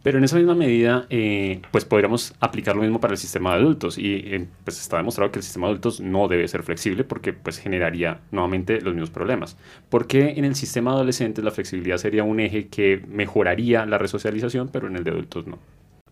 Pero 0.02 0.18
en 0.18 0.24
esa 0.24 0.36
misma 0.36 0.54
medida, 0.54 1.06
eh, 1.10 1.60
pues 1.72 1.84
podríamos 1.84 2.34
aplicar 2.40 2.76
lo 2.76 2.82
mismo 2.82 3.00
para 3.00 3.14
el 3.14 3.18
sistema 3.18 3.50
de 3.50 3.62
adultos. 3.62 3.98
Y 3.98 4.14
eh, 4.14 4.46
pues 4.64 4.80
está 4.80 4.98
demostrado 4.98 5.32
que 5.32 5.40
el 5.40 5.42
sistema 5.42 5.66
de 5.66 5.72
adultos 5.72 6.00
no 6.00 6.28
debe 6.28 6.46
ser 6.46 6.62
flexible 6.62 7.04
porque 7.04 7.32
pues 7.32 7.58
generaría 7.58 8.20
nuevamente 8.30 8.80
los 8.80 8.94
mismos 8.94 9.10
problemas. 9.10 9.56
Porque 9.88 10.34
en 10.36 10.44
el 10.44 10.54
sistema 10.54 10.92
de 10.92 10.96
adolescentes 10.98 11.44
la 11.44 11.50
flexibilidad 11.50 11.96
sería 11.98 12.22
un 12.22 12.40
eje 12.40 12.68
que 12.68 13.02
mejoraría 13.08 13.86
la 13.86 13.98
resocialización, 13.98 14.68
pero 14.68 14.86
en 14.86 14.96
el 14.96 15.04
de 15.04 15.10
adultos 15.10 15.46
no. 15.46 15.58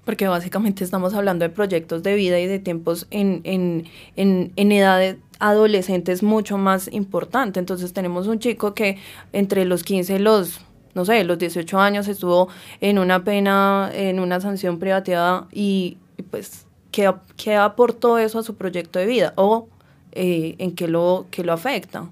Porque 0.04 0.28
básicamente 0.28 0.84
estamos 0.84 1.14
hablando 1.14 1.44
de 1.44 1.50
proyectos 1.50 2.02
de 2.02 2.14
vida 2.14 2.38
y 2.38 2.46
de 2.46 2.60
tiempos 2.60 3.08
en, 3.10 3.40
en, 3.42 3.86
en, 4.14 4.52
en 4.54 4.72
edades 4.72 5.16
adolescentes 5.38 6.22
mucho 6.22 6.58
más 6.58 6.88
importante. 6.92 7.60
Entonces 7.60 7.92
tenemos 7.92 8.26
un 8.26 8.38
chico 8.38 8.74
que 8.74 8.98
entre 9.32 9.64
los 9.64 9.82
15 9.82 10.16
y 10.16 10.18
los 10.18 10.60
no 10.96 11.04
sé, 11.04 11.22
los 11.24 11.38
18 11.38 11.78
años 11.78 12.08
estuvo 12.08 12.48
en 12.80 12.98
una 12.98 13.22
pena, 13.22 13.90
en 13.92 14.18
una 14.18 14.40
sanción 14.40 14.78
privativa 14.78 15.46
y, 15.52 15.98
pues, 16.30 16.64
¿qué, 16.90 17.12
¿qué, 17.36 17.54
aportó 17.54 18.16
eso 18.16 18.38
a 18.38 18.42
su 18.42 18.54
proyecto 18.54 18.98
de 18.98 19.04
vida? 19.04 19.34
¿O 19.36 19.68
eh, 20.12 20.54
en 20.56 20.74
qué 20.74 20.88
lo, 20.88 21.26
qué 21.30 21.44
lo 21.44 21.52
afecta? 21.52 22.08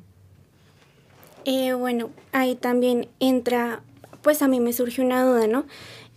Eh, 1.47 1.73
bueno, 1.73 2.11
ahí 2.33 2.57
también 2.57 3.09
entra, 3.21 3.81
pues 4.21 4.43
a 4.43 4.49
mí 4.49 4.61
me 4.61 4.75
surge 4.75 5.01
una 5.01 5.25
duda, 5.25 5.47
¿no? 5.47 5.65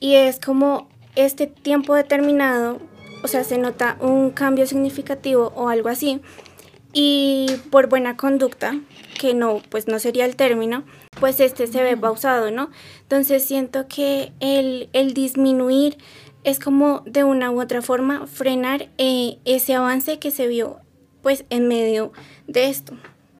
Y 0.01 0.15
es 0.15 0.37
como 0.37 0.89
este 1.15 1.47
tiempo 1.47 1.95
determinado, 1.95 2.79
o 3.23 3.29
sea, 3.29 3.45
se 3.45 3.57
nota 3.57 3.95
un 4.01 4.31
cambio 4.31 4.67
significativo 4.67 5.53
o 5.55 5.69
algo 5.69 5.87
así, 5.87 6.19
y 6.91 7.47
por 7.71 7.87
buena 7.87 8.17
conducta, 8.17 8.77
que 9.17 9.33
no, 9.33 9.61
pues 9.69 9.87
no 9.87 9.99
sería 9.99 10.25
el 10.25 10.35
término, 10.35 10.83
pues 11.19 11.39
este 11.39 11.67
se 11.67 11.83
ve 11.83 11.97
pausado, 11.97 12.51
¿no? 12.51 12.69
Entonces 13.01 13.43
siento 13.43 13.87
que 13.87 14.31
el, 14.39 14.89
el 14.93 15.13
disminuir 15.13 15.97
es 16.43 16.59
como 16.59 17.01
de 17.05 17.23
una 17.23 17.51
u 17.51 17.61
otra 17.61 17.81
forma 17.81 18.25
frenar 18.27 18.89
eh, 18.97 19.37
ese 19.45 19.75
avance 19.75 20.19
que 20.19 20.31
se 20.31 20.47
vio 20.47 20.77
pues 21.21 21.45
en 21.49 21.67
medio 21.67 22.13
de 22.47 22.69
esto. 22.69 22.93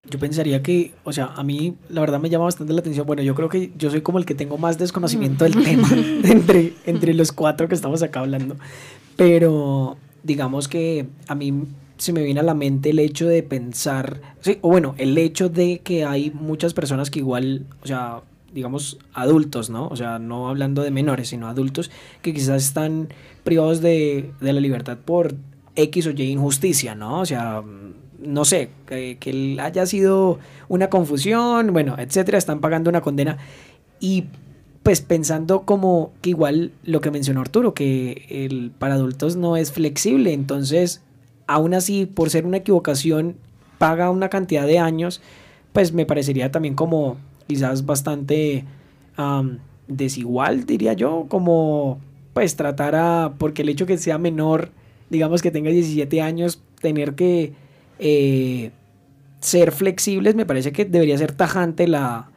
Yo 0.10 0.19
pensaría 0.19 0.63
que, 0.63 0.93
o 1.03 1.12
sea, 1.12 1.27
a 1.36 1.43
mí 1.43 1.75
la 1.89 2.01
verdad 2.01 2.19
me 2.19 2.29
llama 2.29 2.46
bastante 2.46 2.74
la 2.74 2.79
atención. 2.79 3.05
Bueno, 3.05 3.22
yo 3.22 3.36
creo 3.36 3.50
que 3.50 3.72
yo 3.77 3.89
soy 3.89 4.01
como 4.01 4.19
el 4.19 4.25
que 4.25 4.36
tengo 4.36 4.57
más 4.57 4.77
desconocimiento 4.77 5.43
del 5.43 5.62
tema 5.63 5.89
entre, 6.24 6.74
entre 6.86 7.13
los 7.13 7.31
cuatro 7.31 7.67
que 7.67 7.75
estamos 7.75 8.03
acá 8.03 8.22
hablando. 8.22 8.55
Pero 9.15 9.98
digamos 10.24 10.67
que 10.67 11.07
a 11.27 11.36
mí 11.36 11.53
se 11.98 12.13
me 12.13 12.24
viene 12.24 12.39
a 12.39 12.44
la 12.44 12.54
mente 12.54 12.92
el 12.92 13.00
hecho 13.00 13.27
de 13.27 13.44
pensar, 13.44 14.22
sí, 14.42 14.60
o 14.62 14.70
bueno, 14.70 14.96
el 14.98 15.18
hecho 15.18 15.50
de 15.50 15.80
que 15.80 16.06
hay 16.06 16.32
muchas 16.32 16.74
personas 16.74 17.10
que 17.10 17.20
igual, 17.20 17.66
o 17.82 17.88
sea, 17.88 18.22
digamos, 18.54 18.98
adultos, 19.13 19.70
¿no? 19.70 19.88
O 19.88 19.96
sea, 19.96 20.20
no 20.20 20.50
hablando 20.50 20.84
de 20.84 20.92
menores, 20.92 21.30
sino 21.30 21.48
adultos 21.48 21.92
que 22.22 22.34
quizás 22.34 22.63
están 22.63 23.10
privados 23.44 23.82
de, 23.82 24.32
de 24.39 24.54
la 24.54 24.60
libertad 24.60 24.98
por 24.98 25.36
X 25.75 26.08
o 26.08 26.12
Y 26.12 26.24
injusticia, 26.24 26.96
¿no? 26.96 27.22
O 27.22 27.25
sea, 27.25 27.63
no 28.20 28.46
sé, 28.46 28.70
que, 28.88 29.18
que 29.20 29.58
haya 29.60 29.86
sido 29.86 30.39
una 30.68 30.89
confusión, 30.89 31.74
bueno, 31.74 31.96
etcétera, 31.98 32.38
están 32.38 32.60
pagando 32.60 32.89
una 32.89 33.01
condena 33.01 33.38
y 34.00 34.25
pues 34.84 35.01
pensando 35.01 35.63
como 35.63 36.13
que 36.22 36.30
igual 36.30 36.72
lo 36.84 37.01
que 37.01 37.12
mencionó 37.12 37.42
Arturo, 37.42 37.74
que 37.74 38.25
el 38.30 38.72
para 38.72 38.94
adultos 38.94 39.36
no 39.36 39.58
es 39.58 39.72
flexible, 39.72 40.32
entonces 40.34 41.01
aún 41.48 41.74
así, 41.74 42.06
por 42.06 42.30
ser 42.30 42.46
una 42.46 42.58
equivocación, 42.58 43.38
paga 43.77 44.10
una 44.10 44.30
cantidad 44.30 44.68
de 44.68 44.80
años, 44.80 45.22
pues 45.74 45.94
me 45.94 46.06
parecería 46.06 46.51
también 46.51 46.75
como 46.75 47.18
quizás 47.48 47.86
bastante 47.86 48.66
desigual, 49.88 50.66
diría 50.66 50.94
yo, 50.94 51.25
como 51.27 52.00
pues 52.34 52.56
tratar 52.56 52.96
a, 52.96 53.34
porque 53.39 53.63
el 53.63 53.70
hecho 53.70 53.88
que 53.88 53.98
sea 53.98 54.20
menor, 54.20 54.70
digamos 55.10 55.42
que 55.42 55.50
tenga 55.50 55.72
17 55.72 56.22
años, 56.22 56.62
tener 56.82 57.16
que 57.16 57.54
eh, 57.98 58.72
ser 59.39 59.72
flexibles, 59.72 60.36
me 60.36 60.46
parece 60.46 60.72
que 60.72 60.86
debería 60.86 61.18
ser 61.18 61.32
tajante 61.32 61.88
la, 61.88 62.30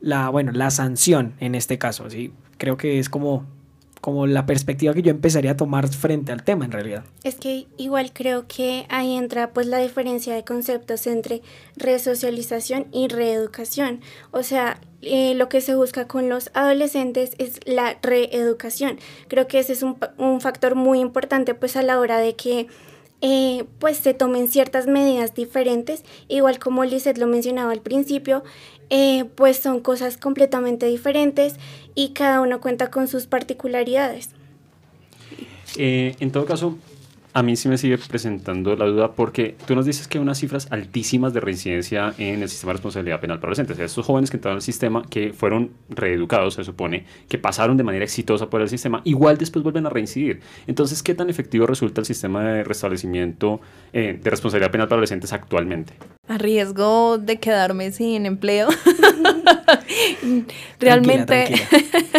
la, 0.00 0.30
bueno, 0.30 0.52
la 0.52 0.70
sanción 0.70 1.34
en 1.40 1.54
este 1.54 1.76
caso, 1.76 2.08
¿sí? 2.08 2.32
Creo 2.56 2.78
que 2.78 2.98
es 2.98 3.10
como 3.10 3.44
como 4.00 4.26
la 4.26 4.46
perspectiva 4.46 4.94
que 4.94 5.02
yo 5.02 5.10
empezaría 5.10 5.52
a 5.52 5.56
tomar 5.56 5.88
frente 5.88 6.32
al 6.32 6.42
tema 6.42 6.64
en 6.64 6.72
realidad. 6.72 7.04
Es 7.22 7.34
que 7.34 7.66
igual 7.76 8.12
creo 8.12 8.46
que 8.46 8.86
ahí 8.88 9.16
entra 9.16 9.50
pues 9.50 9.66
la 9.66 9.78
diferencia 9.78 10.34
de 10.34 10.44
conceptos 10.44 11.06
entre 11.06 11.42
resocialización 11.76 12.86
y 12.92 13.08
reeducación. 13.08 14.00
O 14.30 14.42
sea, 14.42 14.80
eh, 15.02 15.34
lo 15.34 15.48
que 15.48 15.60
se 15.60 15.74
busca 15.74 16.06
con 16.06 16.28
los 16.28 16.50
adolescentes 16.54 17.32
es 17.38 17.60
la 17.66 17.98
reeducación. 18.02 18.98
Creo 19.28 19.46
que 19.46 19.58
ese 19.58 19.72
es 19.74 19.82
un, 19.82 19.98
un 20.18 20.40
factor 20.40 20.74
muy 20.74 21.00
importante 21.00 21.54
pues 21.54 21.76
a 21.76 21.82
la 21.82 21.98
hora 21.98 22.18
de 22.18 22.34
que 22.36 22.68
eh, 23.22 23.64
pues 23.78 23.98
se 23.98 24.14
tomen 24.14 24.48
ciertas 24.48 24.86
medidas 24.86 25.34
diferentes, 25.34 26.04
igual 26.28 26.58
como 26.58 26.84
Lizeth 26.84 27.18
lo 27.18 27.26
mencionaba 27.26 27.70
al 27.70 27.82
principio, 27.82 28.42
eh, 28.90 29.24
pues 29.36 29.58
son 29.58 29.80
cosas 29.80 30.16
completamente 30.16 30.86
diferentes 30.86 31.54
y 31.94 32.10
cada 32.10 32.40
uno 32.40 32.60
cuenta 32.60 32.90
con 32.90 33.08
sus 33.08 33.26
particularidades. 33.26 34.30
Eh, 35.76 36.16
en 36.20 36.32
todo 36.32 36.44
caso, 36.46 36.76
a 37.32 37.42
mí 37.42 37.56
sí 37.56 37.68
me 37.68 37.78
sigue 37.78 37.96
presentando 37.98 38.74
la 38.76 38.86
duda 38.86 39.12
porque 39.12 39.54
tú 39.66 39.74
nos 39.74 39.86
dices 39.86 40.08
que 40.08 40.18
hay 40.18 40.22
unas 40.22 40.38
cifras 40.38 40.66
altísimas 40.70 41.32
de 41.32 41.40
reincidencia 41.40 42.12
en 42.18 42.42
el 42.42 42.48
sistema 42.48 42.70
de 42.70 42.74
responsabilidad 42.74 43.20
penal 43.20 43.38
para 43.38 43.52
adolescentes. 43.52 43.78
estos 43.78 44.04
jóvenes 44.04 44.30
que 44.30 44.36
entraron 44.36 44.56
al 44.56 44.62
sistema, 44.62 45.02
que 45.08 45.32
fueron 45.32 45.70
reeducados, 45.88 46.54
se 46.54 46.64
supone, 46.64 47.04
que 47.28 47.38
pasaron 47.38 47.76
de 47.76 47.84
manera 47.84 48.04
exitosa 48.04 48.50
por 48.50 48.60
el 48.60 48.68
sistema, 48.68 49.00
igual 49.04 49.38
después 49.38 49.62
vuelven 49.62 49.86
a 49.86 49.90
reincidir. 49.90 50.40
Entonces, 50.66 51.02
¿qué 51.02 51.14
tan 51.14 51.30
efectivo 51.30 51.66
resulta 51.66 52.00
el 52.00 52.06
sistema 52.06 52.42
de 52.42 52.64
restablecimiento 52.64 53.60
eh, 53.92 54.18
de 54.20 54.30
responsabilidad 54.30 54.72
penal 54.72 54.88
para 54.88 54.96
adolescentes 54.96 55.32
actualmente? 55.32 55.92
A 56.26 56.38
riesgo 56.38 57.18
de 57.18 57.38
quedarme 57.38 57.92
sin 57.92 58.26
empleo. 58.26 58.68
realmente, 60.80 61.54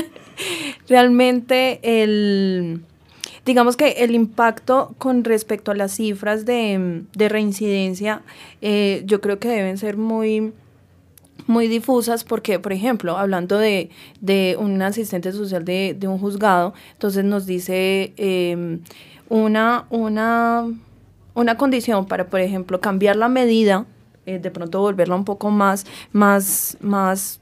realmente 0.87 1.79
el 1.83 2.81
digamos 3.45 3.77
que 3.77 3.91
el 4.03 4.13
impacto 4.13 4.93
con 4.97 5.23
respecto 5.23 5.71
a 5.71 5.75
las 5.75 5.93
cifras 5.93 6.45
de, 6.45 7.05
reincidencia, 7.15 8.21
eh, 8.61 9.03
yo 9.05 9.21
creo 9.21 9.39
que 9.39 9.47
deben 9.47 9.77
ser 9.77 9.97
muy 9.97 10.53
muy 11.47 11.67
difusas 11.67 12.23
porque, 12.23 12.59
por 12.59 12.71
ejemplo, 12.71 13.17
hablando 13.17 13.57
de, 13.57 13.89
un 14.59 14.81
asistente 14.81 15.31
social 15.31 15.65
de, 15.65 15.97
un 16.03 16.19
juzgado, 16.19 16.73
entonces 16.93 17.23
nos 17.25 17.45
dice 17.45 18.13
em, 18.17 18.81
una, 19.27 19.85
una, 19.89 20.67
una 21.33 21.57
condición 21.57 22.05
para, 22.05 22.27
por 22.27 22.39
ejemplo, 22.39 22.79
cambiar 22.79 23.15
la 23.15 23.27
medida, 23.27 23.85
eh, 24.25 24.39
de 24.39 24.51
pronto 24.51 24.79
volverla 24.79 25.15
un 25.15 25.25
poco 25.25 25.49
más, 25.49 25.85
más, 26.11 26.77
más 26.79 27.39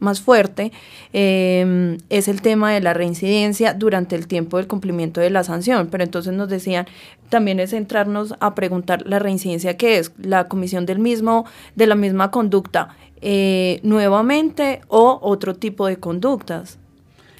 más 0.00 0.20
fuerte 0.20 0.72
em, 1.12 1.98
es 2.08 2.28
el 2.28 2.42
tema 2.42 2.72
de 2.72 2.80
la 2.80 2.94
reincidencia 2.94 3.74
durante 3.74 4.16
el 4.16 4.26
tiempo 4.26 4.56
del 4.56 4.66
cumplimiento 4.66 5.20
de 5.20 5.30
la 5.30 5.44
sanción. 5.44 5.88
Pero 5.90 6.04
entonces 6.04 6.32
nos 6.32 6.48
decían, 6.48 6.86
también 7.28 7.60
es 7.60 7.70
centrarnos 7.70 8.34
a 8.40 8.54
preguntar 8.54 9.06
la 9.06 9.18
reincidencia 9.18 9.76
que 9.76 9.98
es, 9.98 10.12
la 10.18 10.48
comisión 10.48 10.86
del 10.86 10.98
mismo, 10.98 11.46
de 11.74 11.86
la 11.86 11.94
misma 11.94 12.30
conducta 12.30 12.96
eh, 13.20 13.80
nuevamente 13.82 14.80
o 14.88 15.18
otro 15.22 15.54
tipo 15.54 15.86
de 15.86 15.98
conductas. 15.98 16.78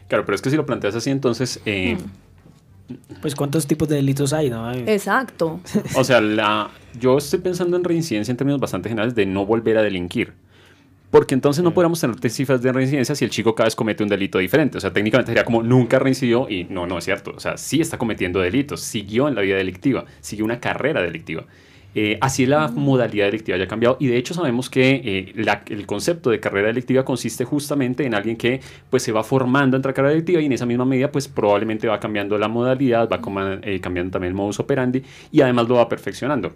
Claro, 0.09 0.25
pero 0.25 0.35
es 0.35 0.43
que 0.43 0.51
si 0.51 0.57
lo 0.57 0.67
planteas 0.67 0.95
así, 0.95 1.11
entonces... 1.11 1.61
Eh, 1.65 1.97
hmm. 1.97 2.29
Pues 3.21 3.35
cuántos 3.35 3.67
tipos 3.67 3.87
de 3.87 3.97
delitos 3.97 4.33
hay, 4.33 4.49
¿no? 4.49 4.73
Exacto. 4.73 5.61
o 5.95 6.05
sea, 6.05 6.23
la, 6.23 6.71
yo 6.99 7.19
estoy 7.19 7.39
pensando 7.39 7.77
en 7.77 7.85
reincidencia 7.85 8.31
en 8.31 8.39
términos 8.39 8.63
bastante 8.63 8.89
generales 8.89 9.15
de 9.15 9.27
no 9.27 9.45
volver 9.45 9.77
a 9.77 9.83
delinquir. 9.83 10.33
Porque 11.11 11.35
entonces 11.35 11.65
no 11.65 11.73
podríamos 11.73 12.01
tener 12.01 12.17
cifras 12.31 12.61
de 12.61 12.71
reincidencia 12.71 13.15
si 13.15 13.25
el 13.25 13.31
chico 13.31 13.55
cada 13.55 13.67
vez 13.67 13.75
comete 13.75 14.03
un 14.03 14.11
delito 14.11 14.39
diferente. 14.39 14.77
O 14.77 14.81
sea, 14.81 14.93
técnicamente 14.93 15.31
sería 15.31 15.45
como 15.45 15.63
nunca 15.63 15.99
reincidió 15.99 16.49
y 16.51 16.65
no, 16.65 16.87
no 16.87 16.99
es 16.99 17.05
cierto. 17.05 17.33
O 17.35 17.41
sea, 17.41 17.57
sí 17.57 17.81
está 17.81 17.97
cometiendo 17.97 18.41
delitos, 18.41 18.83
siguió 18.83 19.29
en 19.29 19.35
la 19.35 19.41
vida 19.41 19.57
delictiva, 19.57 20.05
siguió 20.21 20.45
una 20.45 20.61
carrera 20.61 21.01
delictiva. 21.01 21.47
Eh, 21.95 22.19
así 22.21 22.45
la 22.45 22.69
modalidad 22.69 23.27
delictiva 23.27 23.57
ya 23.57 23.65
ha 23.65 23.67
cambiado 23.69 23.97
y 23.99 24.09
de 24.09 24.19
hecho 24.19 24.35
sabemos 24.35 24.69
que 24.69 25.01
eh, 25.03 25.57
el 25.69 25.87
concepto 25.87 26.29
de 26.29 26.39
carrera 26.39 26.69
delictiva 26.69 27.03
consiste 27.03 27.45
justamente 27.45 28.05
en 28.05 28.15
alguien 28.15 28.37
que 28.37 28.61
pues 28.91 29.03
se 29.03 29.11
va 29.11 29.25
formando 29.25 29.75
entre 29.75 29.95
carrera 29.95 30.11
delictiva 30.11 30.43
y 30.43 30.47
en 30.47 30.53
esa 30.53 30.67
misma 30.67 30.85
medida 30.85 31.11
pues 31.11 31.29
probablemente 31.29 31.89
va 31.89 31.99
cambiando 31.99 32.37
la 32.37 32.47
modalidad, 32.47 33.09
va 33.09 33.21
eh, 33.63 33.81
cambiando 33.81 34.13
también 34.13 34.33
el 34.33 34.35
modus 34.37 34.61
operandi 34.61 35.03
y 35.33 35.41
además 35.41 35.67
lo 35.67 35.77
va 35.77 35.89
perfeccionando. 35.89 36.53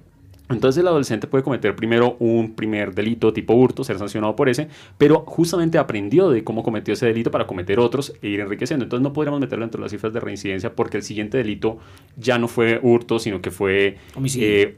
Entonces 0.53 0.81
el 0.81 0.89
adolescente 0.89 1.27
puede 1.27 1.45
cometer 1.45 1.75
primero 1.75 2.17
un 2.19 2.55
primer 2.55 2.95
delito 2.95 3.33
tipo 3.33 3.55
hurto, 3.55 3.85
ser 3.85 3.99
sancionado 3.99 4.37
por 4.37 4.49
ese, 4.49 4.69
pero 4.99 5.25
justamente 5.27 5.79
aprendió 5.79 6.31
de 6.31 6.45
cómo 6.45 6.63
cometió 6.63 6.95
ese 6.95 7.07
delito 7.07 7.31
para 7.31 7.47
cometer 7.47 7.79
otros 7.79 8.15
e 8.23 8.29
ir 8.29 8.41
enriqueciendo. 8.41 8.85
Entonces 8.85 9.03
no 9.03 9.13
podríamos 9.13 9.41
meterlo 9.41 9.65
dentro 9.65 9.79
de 9.79 9.85
las 9.85 9.93
cifras 9.93 10.13
de 10.13 10.21
reincidencia 10.21 10.75
porque 10.75 10.97
el 10.99 11.03
siguiente 11.03 11.39
delito 11.39 11.79
ya 12.17 12.39
no 12.39 12.49
fue 12.49 12.81
hurto, 12.83 13.19
sino 13.19 13.41
que 13.41 13.51
fue 13.51 13.99
homicidio, 14.15 14.49
eh, 14.49 14.77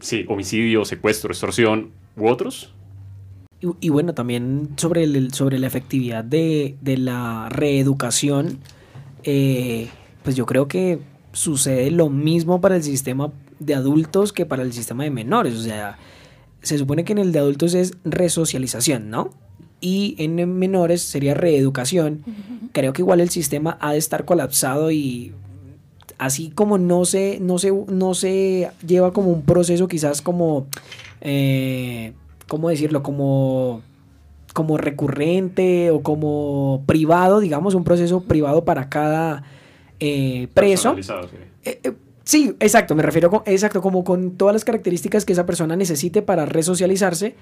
sí, 0.00 0.24
homicidio 0.28 0.84
secuestro, 0.84 1.30
extorsión 1.30 1.90
u 2.16 2.28
otros. 2.28 2.74
Y, 3.80 3.88
bueno, 3.88 4.14
también 4.14 4.68
sobre, 4.76 5.02
el, 5.02 5.32
sobre 5.32 5.58
la 5.58 5.66
efectividad 5.66 6.22
de, 6.22 6.76
de 6.80 6.96
la 6.96 7.48
reeducación 7.48 8.60
eh, 9.24 9.88
pues 10.22 10.36
yo 10.36 10.46
creo 10.46 10.68
que 10.68 11.00
sucede 11.32 11.90
lo 11.90 12.08
mismo 12.08 12.60
para 12.60 12.76
el 12.76 12.82
sistema 12.82 13.32
de 13.58 13.74
adultos 13.74 14.32
que 14.32 14.46
para 14.46 14.62
el 14.62 14.72
sistema 14.72 15.04
de 15.04 15.10
menores. 15.10 15.54
O 15.54 15.62
sea, 15.62 15.98
se 16.62 16.78
supone 16.78 17.04
que 17.04 17.12
en 17.12 17.18
el 17.18 17.32
de 17.32 17.38
adultos 17.38 17.74
es 17.74 17.94
resocialización, 18.04 19.10
¿no? 19.10 19.30
Y 19.80 20.16
en 20.18 20.58
menores 20.58 21.02
sería 21.02 21.34
reeducación. 21.34 22.24
Creo 22.72 22.92
que 22.92 23.02
igual 23.02 23.20
el 23.20 23.30
sistema 23.30 23.78
ha 23.80 23.92
de 23.92 23.98
estar 23.98 24.24
colapsado 24.24 24.90
y 24.90 25.32
así 26.18 26.50
como 26.50 26.78
no 26.78 27.04
se, 27.04 27.38
no 27.40 27.58
se, 27.58 27.72
no 27.72 28.14
se 28.14 28.70
lleva 28.86 29.12
como 29.12 29.30
un 29.30 29.42
proceso 29.42 29.86
quizás 29.86 30.20
como, 30.20 30.66
eh, 31.20 32.12
¿cómo 32.48 32.68
decirlo? 32.70 33.04
Como, 33.04 33.82
como 34.52 34.76
recurrente 34.78 35.92
o 35.92 36.02
como 36.02 36.82
privado, 36.86 37.38
digamos, 37.38 37.74
un 37.74 37.84
proceso 37.84 38.22
privado 38.22 38.64
para 38.64 38.88
cada 38.88 39.44
eh, 40.00 40.48
preso. 40.54 40.96
Eh, 41.64 41.80
eh, 41.84 41.92
sí. 42.28 42.54
exacto, 42.60 42.94
me 42.94 43.02
refiero 43.02 43.42
exacto, 43.46 43.80
como 43.80 44.04
con 44.04 44.32
todas 44.32 44.54
las 44.54 44.64
características 44.64 45.24
que 45.24 45.32
esa 45.32 45.46
persona 45.46 45.76
necesite 45.76 46.22
para 46.22 46.46
resocializarse, 46.46 47.34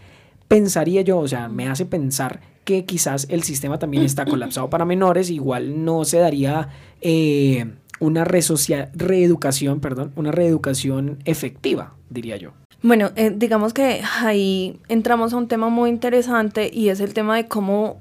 pensaría 0.49 1.03
yo, 1.03 1.19
o 1.19 1.29
sea, 1.29 1.49
me 1.49 1.69
hace 1.69 1.87
pensar 1.87 2.41
que 2.65 2.85
quizás 2.85 3.27
el 3.31 3.43
sistema 3.43 3.79
también 3.79 4.03
está 4.05 4.25
colapsado 4.27 4.71
para 4.71 4.85
menores, 4.85 5.31
igual 5.31 5.85
no 5.85 6.05
se 6.05 6.19
daría 6.19 6.69
una 8.01 8.25
reeducación, 8.25 9.81
perdón, 9.81 10.13
una 10.17 10.33
reeducación 10.33 11.19
efectiva, 11.25 11.95
diría 12.11 12.37
yo. 12.37 12.53
Bueno, 12.83 13.11
digamos 13.35 13.73
que 13.73 14.03
ahí 14.21 14.79
entramos 14.89 15.33
a 15.33 15.39
un 15.39 15.49
tema 15.49 15.69
muy 15.69 15.91
interesante 15.91 16.71
y 16.73 16.91
es 16.91 17.01
el 17.01 17.15
tema 17.15 17.37
de 17.37 17.49
cómo 17.49 17.99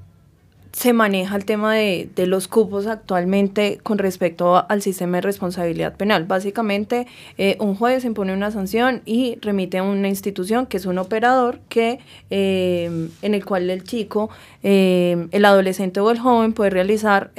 se 0.76 0.92
maneja 0.92 1.34
el 1.36 1.46
tema 1.46 1.72
de, 1.74 2.10
los 2.26 2.48
cupos 2.48 2.86
actualmente 2.86 3.78
con 3.82 3.96
respecto 3.96 4.62
al 4.68 4.82
sistema 4.82 5.16
de 5.16 5.22
responsabilidad 5.22 5.96
penal. 5.96 6.24
Básicamente, 6.24 7.06
eh, 7.38 7.56
un 7.60 7.76
juez 7.76 8.04
impone 8.04 8.34
una 8.34 8.50
sanción 8.50 9.00
y 9.06 9.38
remite 9.40 9.78
a 9.78 9.82
una 9.82 10.08
institución 10.08 10.66
que 10.66 10.76
es 10.76 10.84
un 10.84 10.98
operador 10.98 11.60
que 11.70 11.98
eh, 12.28 13.08
en 13.22 13.34
el 13.34 13.42
cual 13.46 13.70
el 13.70 13.84
chico, 13.84 14.28
eh, 14.62 15.28
el 15.30 15.46
adolescente 15.46 16.00
o 16.00 16.10
el 16.10 16.18
joven 16.18 16.52
puede 16.52 16.68
realizar 16.68 17.30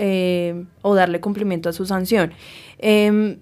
o 0.81 0.95
darle 0.95 1.19
cumplimiento 1.19 1.69
a 1.69 1.73
su 1.73 1.85
sanción. 1.85 2.33
Em, 2.79 3.37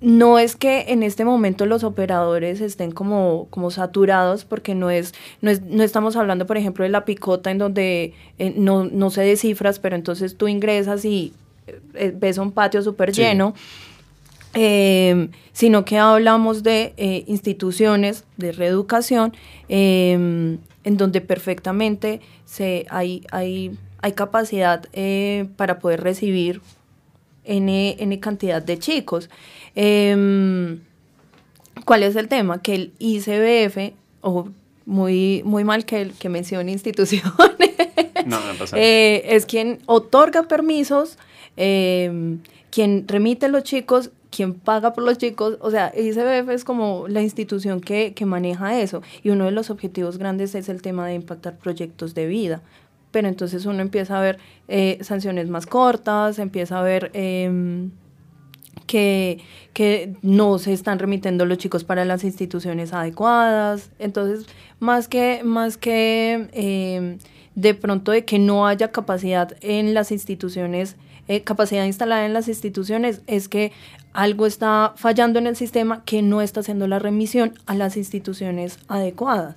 no 0.00 0.38
es 0.38 0.56
que 0.56 0.86
en 0.88 1.02
este 1.02 1.24
momento 1.24 1.66
los 1.66 1.84
operadores 1.84 2.60
estén 2.60 2.90
como, 2.90 3.48
como 3.50 3.70
saturados, 3.70 4.44
porque 4.44 4.74
no 4.74 4.88
es, 4.90 5.14
no 5.42 5.50
es, 5.50 5.60
no 5.62 5.82
estamos 5.82 6.16
hablando, 6.16 6.46
por 6.46 6.56
ejemplo, 6.56 6.84
de 6.84 6.88
la 6.88 7.04
picota 7.04 7.50
en 7.50 7.58
donde 7.58 8.14
eh, 8.38 8.54
no, 8.56 8.84
no 8.84 9.10
se 9.10 9.22
descifras, 9.22 9.78
pero 9.78 9.96
entonces 9.96 10.36
tú 10.36 10.48
ingresas 10.48 11.04
y 11.04 11.34
eh, 11.94 12.14
ves 12.16 12.38
un 12.38 12.52
patio 12.52 12.82
súper 12.82 13.12
lleno. 13.12 13.54
Sino 15.52 15.84
que 15.84 15.98
hablamos 15.98 16.62
de 16.64 16.92
eh, 16.96 17.24
instituciones 17.28 18.24
de 18.36 18.50
reeducación 18.50 19.32
em, 19.68 20.58
en 20.82 20.96
donde 20.96 21.20
perfectamente 21.20 22.20
se, 22.46 22.86
hay, 22.88 23.24
hay, 23.30 23.76
hay 24.00 24.12
capacidad 24.12 24.88
para 25.56 25.78
poder 25.78 26.00
recibir 26.00 26.62
N, 27.44 27.96
N 27.98 28.20
cantidad 28.20 28.62
de 28.62 28.78
chicos. 28.78 29.28
Em, 29.74 30.80
¿Cuál 31.84 32.02
es 32.02 32.16
el 32.16 32.28
tema? 32.28 32.62
Que 32.62 32.74
el 32.74 32.92
ICBF, 32.98 33.94
o 34.20 34.48
muy, 34.86 35.42
muy 35.44 35.64
mal 35.64 35.84
que, 35.84 36.02
el, 36.02 36.12
que 36.12 36.28
mencione 36.28 36.72
instituciones, 36.72 37.30
eh, 38.74 39.22
es 39.24 39.46
quien 39.46 39.78
otorga 39.86 40.44
permisos, 40.44 41.18
em, 41.56 42.40
quien 42.70 43.06
remite 43.08 43.46
a 43.46 43.48
los 43.48 43.62
chicos, 43.62 44.10
quien 44.30 44.54
paga 44.54 44.92
por 44.92 45.04
los 45.04 45.18
chicos, 45.18 45.58
o 45.60 45.70
sea, 45.70 45.92
ICBF 45.96 46.50
es 46.50 46.64
como 46.64 47.06
la 47.08 47.20
institución 47.20 47.80
que, 47.80 48.14
que, 48.14 48.26
maneja 48.26 48.80
eso. 48.80 49.02
Y 49.22 49.30
uno 49.30 49.46
de 49.46 49.50
los 49.50 49.70
objetivos 49.70 50.18
grandes 50.18 50.54
es 50.54 50.68
el 50.68 50.82
tema 50.82 51.06
de 51.06 51.14
impactar 51.14 51.58
proyectos 51.58 52.14
de 52.14 52.26
vida. 52.26 52.62
Pero 53.10 53.26
entonces 53.26 53.66
uno 53.66 53.80
empieza 53.80 54.18
a 54.18 54.22
ver 54.22 54.38
eh, 54.68 54.98
sanciones 55.02 55.50
más 55.50 55.66
cortas, 55.66 56.38
empieza 56.38 56.78
a 56.78 56.82
ver 56.82 57.10
em, 58.94 59.38
que, 59.72 60.14
no 60.22 60.58
se 60.58 60.72
están 60.72 60.98
remitiendo 60.98 61.46
los 61.46 61.58
chicos 61.58 61.84
para 61.84 62.04
las 62.04 62.24
instituciones 62.24 62.92
adecuadas. 62.92 63.90
Entonces, 63.98 64.46
más 64.78 65.08
que, 65.08 65.42
más 65.44 65.76
que 65.76 66.48
em, 66.52 67.18
de 67.54 67.74
pronto 67.74 68.12
de 68.12 68.24
que 68.24 68.38
no 68.38 68.66
haya 68.66 68.90
capacidad 68.90 69.56
en 69.60 69.94
las 69.94 70.12
instituciones, 70.12 70.96
eh, 71.28 71.42
capacidad 71.42 71.84
instalada 71.84 72.26
en 72.26 72.32
las 72.32 72.48
instituciones, 72.48 73.22
es 73.26 73.48
que 73.48 73.72
algo 74.12 74.46
está 74.46 74.92
fallando 74.96 75.38
en 75.38 75.46
el 75.46 75.56
sistema 75.56 76.02
que 76.04 76.22
no 76.22 76.40
está 76.40 76.60
haciendo 76.60 76.86
la 76.88 76.98
remisión 76.98 77.54
a 77.66 77.74
las 77.74 77.96
instituciones 77.96 78.78
adecuadas. 78.88 79.56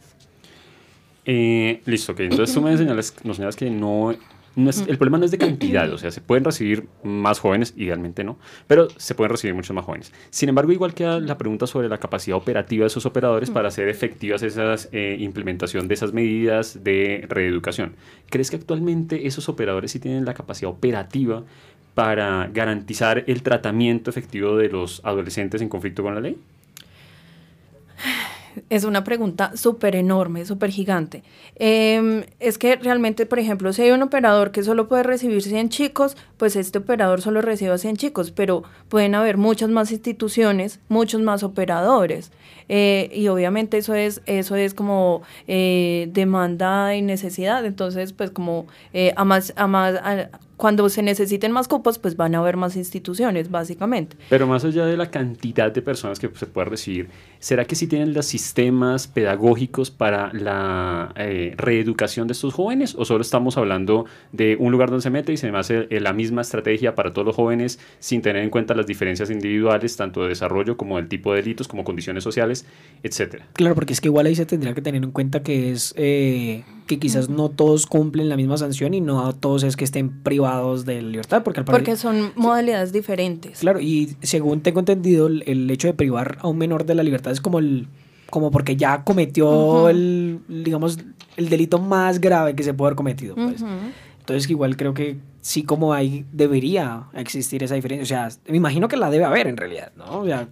Eh, 1.26 1.82
listo, 1.86 2.16
que 2.16 2.26
entonces 2.26 2.54
tú 2.54 2.62
me 2.62 2.76
señalas, 2.78 3.14
nos 3.24 3.38
señalas 3.38 3.56
que 3.56 3.70
no 3.70 4.14
el 4.56 4.98
problema 4.98 5.18
no 5.18 5.26
es 5.26 5.32
de 5.32 5.38
cantidad, 5.38 5.92
o 5.92 5.98
sea, 6.00 6.12
se 6.12 6.22
pueden 6.22 6.44
recibir 6.44 6.88
más 7.04 7.40
jóvenes, 7.40 7.74
idealmente 7.76 8.24
no, 8.24 8.38
pero 8.68 8.88
se 8.98 9.16
pueden 9.16 9.32
recibir 9.32 9.56
muchos 9.56 9.76
más 9.76 9.86
jóvenes. 9.86 10.12
Sin 10.30 10.50
embargo, 10.50 10.72
igual 10.72 10.94
queda 10.94 11.20
la 11.20 11.38
pregunta 11.38 11.68
sobre 11.68 11.90
la 11.90 11.98
capacidad 11.98 12.38
operativa 12.38 12.84
de 12.84 12.88
esos 12.88 13.06
operadores 13.06 13.50
para 13.50 13.70
hacer 13.70 13.90
efectivas 13.90 14.44
esas 14.44 14.90
eh, 14.92 15.18
implementación 15.20 15.88
de 15.88 15.94
esas 15.94 16.14
medidas 16.14 16.84
de 16.84 17.26
reeducación. 17.30 17.96
¿Crees 18.30 18.50
que 18.50 18.58
actualmente 18.58 19.28
esos 19.28 19.50
operadores 19.50 19.92
sí 19.92 20.00
tienen 20.00 20.26
la 20.26 20.34
capacidad 20.34 20.72
operativa 20.72 21.44
para 21.94 22.50
garantizar 22.52 23.24
el 23.28 23.44
tratamiento 23.44 24.10
efectivo 24.10 24.58
de 24.58 24.70
los 24.70 25.02
adolescentes 25.04 25.62
en 25.62 25.70
conflicto 25.70 26.04
con 26.04 26.16
la 26.16 26.22
ley? 26.22 26.38
Es 28.70 28.84
una 28.84 29.04
pregunta 29.04 29.56
súper 29.56 29.96
enorme, 29.96 30.46
súper 30.46 30.72
gigante. 30.72 31.24
Em, 31.56 32.24
es 32.40 32.58
que 32.58 32.76
realmente, 32.76 33.26
por 33.26 33.40
ejemplo, 33.40 33.74
si 33.74 33.84
hay 33.84 33.92
un 33.92 34.02
operador 34.02 34.52
que 34.52 34.64
solo 34.64 34.88
puede 34.88 35.04
recibir 35.04 35.42
100 35.42 35.70
chicos, 35.70 36.18
pues 36.38 36.56
este 36.56 36.80
operador 36.80 37.22
solo 37.22 37.42
recibe 37.42 37.78
100 37.78 37.98
chicos, 37.98 38.32
pero 38.32 38.64
pueden 38.90 39.16
haber 39.16 39.38
muchas 39.38 39.70
más 39.70 39.92
instituciones, 39.92 40.80
muchos 40.90 41.22
más 41.22 41.44
operadores. 41.44 42.32
Eh, 42.70 43.10
y 43.14 43.28
obviamente 43.28 43.78
eso 43.78 43.94
es, 43.94 44.22
eso 44.26 44.56
es 44.56 44.74
como 44.74 45.22
eh, 45.48 46.10
demanda 46.12 46.96
y 46.96 47.02
necesidad. 47.02 47.66
Entonces, 47.66 48.14
pues 48.14 48.32
como 48.32 48.68
eh, 48.94 49.14
a 49.16 49.26
más, 49.26 49.54
a 49.56 49.68
más, 49.68 49.96
cuando 50.64 50.88
se 50.88 51.02
necesiten 51.02 51.52
más 51.52 51.68
cupos, 51.68 52.00
pues 52.00 52.16
van 52.16 52.36
a 52.36 52.38
haber 52.38 52.56
más 52.56 52.78
instituciones, 52.78 53.52
básicamente. 53.52 54.16
Pero 54.30 54.48
más 54.48 54.64
allá 54.64 54.86
de 54.86 54.96
la 54.96 55.12
cantidad 55.12 55.70
de 55.70 55.82
personas 55.82 56.20
que 56.20 56.30
se 56.34 56.46
pueda 56.46 56.64
recibir, 56.64 57.10
¿será 57.40 57.66
que 57.66 57.76
sí 57.76 57.86
tienen 57.86 58.14
los 58.14 58.28
sistemas 58.28 59.08
pedagógicos 59.08 59.92
para 59.92 60.32
la 60.32 61.12
eh, 61.18 61.54
reeducación 61.58 62.30
de 62.30 62.32
estos 62.32 62.54
jóvenes? 62.54 62.96
¿O 62.98 63.04
solo 63.04 63.24
estamos 63.24 63.58
hablando 63.58 64.06
de 64.32 64.56
un 64.58 64.72
lugar 64.72 64.88
donde 64.90 65.02
se 65.02 65.10
mete 65.10 65.34
y 65.34 65.38
se 65.38 65.50
hace 65.50 65.88
eh, 65.90 66.00
la 66.00 66.14
misma 66.14 66.44
estrategia 66.44 66.96
para 66.96 67.12
todos 67.12 67.26
los 67.26 67.36
jóvenes 67.36 67.78
sin 68.00 68.22
tener 68.22 68.42
en 68.42 68.50
cuenta 68.50 68.74
las 68.74 68.88
diferencias 68.88 69.30
individuales, 69.30 69.98
tanto 69.98 70.24
de 70.24 70.30
desarrollo 70.30 70.78
como 70.78 70.96
del 70.96 71.10
tipo 71.10 71.34
de 71.34 71.42
delitos, 71.42 71.68
como 71.68 71.84
condiciones 71.84 72.24
sociales, 72.24 72.66
etcétera? 73.04 73.48
Claro, 73.52 73.76
porque 73.76 73.92
es 73.92 74.00
que 74.00 74.08
igual 74.08 74.28
ahí 74.28 74.36
se 74.36 74.46
tendría 74.46 74.74
que 74.74 74.82
tener 74.82 75.04
en 75.04 75.12
cuenta 75.12 75.44
que 75.44 75.74
es 75.74 75.94
eh, 75.98 76.64
que 76.86 77.00
quizás 77.00 77.30
no 77.30 77.50
todos 77.50 77.86
cumplen 77.86 78.30
la 78.30 78.36
misma 78.36 78.58
sanción 78.58 78.94
y 78.94 79.02
no 79.02 79.34
todos 79.34 79.64
es 79.64 79.76
que 79.76 79.84
estén 79.84 80.22
privados 80.24 80.86
de 80.86 81.02
libertad. 81.02 81.44
Porque, 81.44 81.64
porque 81.64 81.96
son 81.96 82.32
modalidades 82.36 82.92
diferentes. 82.92 83.60
Claro, 83.60 83.80
y 83.80 84.16
según 84.22 84.62
tengo 84.62 84.80
entendido, 84.80 85.28
el, 85.28 85.70
hecho 85.72 85.88
de 85.88 85.94
privar 85.94 86.38
a 86.42 86.48
un 86.48 86.58
menor 86.58 86.86
de 86.86 86.96
la 86.96 87.04
libertad 87.04 87.32
es 87.32 87.42
como 87.42 87.60
el 87.60 87.88
como 88.30 88.50
porque 88.50 88.76
ya 88.76 89.04
cometió 89.04 89.90
el, 89.90 90.40
digamos, 90.48 90.98
el 91.38 91.50
delito 91.50 91.78
más 91.78 92.20
grave 92.20 92.56
que 92.56 92.64
se 92.64 92.74
puede 92.74 92.88
haber 92.88 92.96
cometido. 92.96 93.36
Pues. 93.36 93.64
Entonces, 94.20 94.50
igual 94.50 94.76
creo 94.76 94.96
que 94.96 95.18
sí 95.42 95.62
como 95.62 95.94
hay, 95.94 96.26
debería 96.32 97.04
existir 97.14 97.62
esa 97.62 97.76
diferencia. 97.76 98.04
O 98.04 98.30
sea, 98.30 98.40
me 98.48 98.58
imagino 98.58 98.88
que 98.88 98.98
la 98.98 99.12
debe 99.12 99.26
haber 99.26 99.48
en 99.48 99.58
realidad, 99.58 99.92
¿no? 99.96 100.22
O 100.22 100.26
sea, 100.26 100.48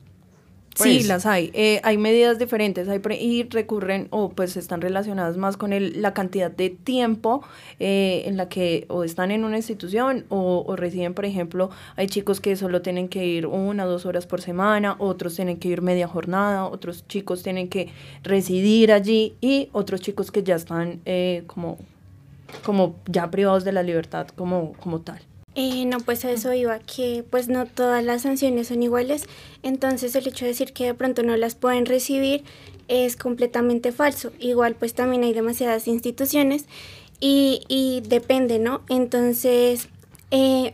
sí, 0.75 0.95
pues, 0.95 1.07
las 1.07 1.25
hay. 1.25 1.51
Eh, 1.53 1.81
hay 1.83 1.97
medidas 1.97 2.39
diferentes 2.39 2.87
hay 2.87 3.01
y 3.19 3.43
recurren 3.43 4.07
o 4.11 4.29
pues 4.29 4.57
están 4.57 4.81
relacionadas 4.81 5.37
más 5.37 5.57
con 5.57 5.73
el, 5.73 6.01
la 6.01 6.13
cantidad 6.13 6.51
de 6.51 6.69
tiempo 6.69 7.43
eh, 7.79 8.23
en 8.25 8.37
la 8.37 8.47
que 8.47 8.85
o 8.87 9.03
están 9.03 9.31
en 9.31 9.43
una 9.43 9.57
institución 9.57 10.25
o, 10.29 10.63
o, 10.65 10.75
reciben, 10.75 11.13
por 11.13 11.25
ejemplo, 11.25 11.69
hay 11.95 12.07
chicos 12.07 12.39
que 12.39 12.55
solo 12.55 12.81
tienen 12.81 13.09
que 13.09 13.25
ir 13.25 13.47
una 13.47 13.85
o 13.85 13.89
dos 13.89 14.05
horas 14.05 14.25
por 14.25 14.41
semana, 14.41 14.95
otros 14.99 15.35
tienen 15.35 15.57
que 15.57 15.67
ir 15.67 15.81
media 15.81 16.07
jornada, 16.07 16.65
otros 16.65 17.07
chicos 17.07 17.43
tienen 17.43 17.67
que 17.67 17.89
residir 18.23 18.91
allí 18.91 19.35
y 19.41 19.69
otros 19.73 20.01
chicos 20.01 20.31
que 20.31 20.43
ya 20.43 20.55
están 20.55 21.01
eh, 21.05 21.43
como, 21.47 21.77
como 22.63 22.95
ya 23.07 23.29
privados 23.31 23.63
de 23.63 23.73
la 23.73 23.83
libertad 23.83 24.27
como, 24.29 24.73
como 24.73 25.01
tal. 25.01 25.30
Eh, 25.53 25.85
no, 25.85 25.99
pues 25.99 26.23
a 26.23 26.31
eso 26.31 26.53
iba, 26.53 26.79
que 26.79 27.25
pues 27.29 27.49
no 27.49 27.65
todas 27.65 28.03
las 28.03 28.21
sanciones 28.21 28.69
son 28.69 28.83
iguales, 28.83 29.25
entonces 29.63 30.15
el 30.15 30.25
hecho 30.27 30.45
de 30.45 30.51
decir 30.51 30.71
que 30.71 30.85
de 30.85 30.93
pronto 30.93 31.23
no 31.23 31.35
las 31.35 31.55
pueden 31.55 31.85
recibir 31.85 32.45
es 32.87 33.17
completamente 33.17 33.91
falso. 33.91 34.31
Igual 34.39 34.75
pues 34.75 34.93
también 34.93 35.23
hay 35.23 35.33
demasiadas 35.33 35.87
instituciones 35.87 36.65
y, 37.19 37.63
y 37.67 38.01
depende, 38.07 38.59
¿no? 38.59 38.81
Entonces, 38.87 39.89
eh, 40.31 40.73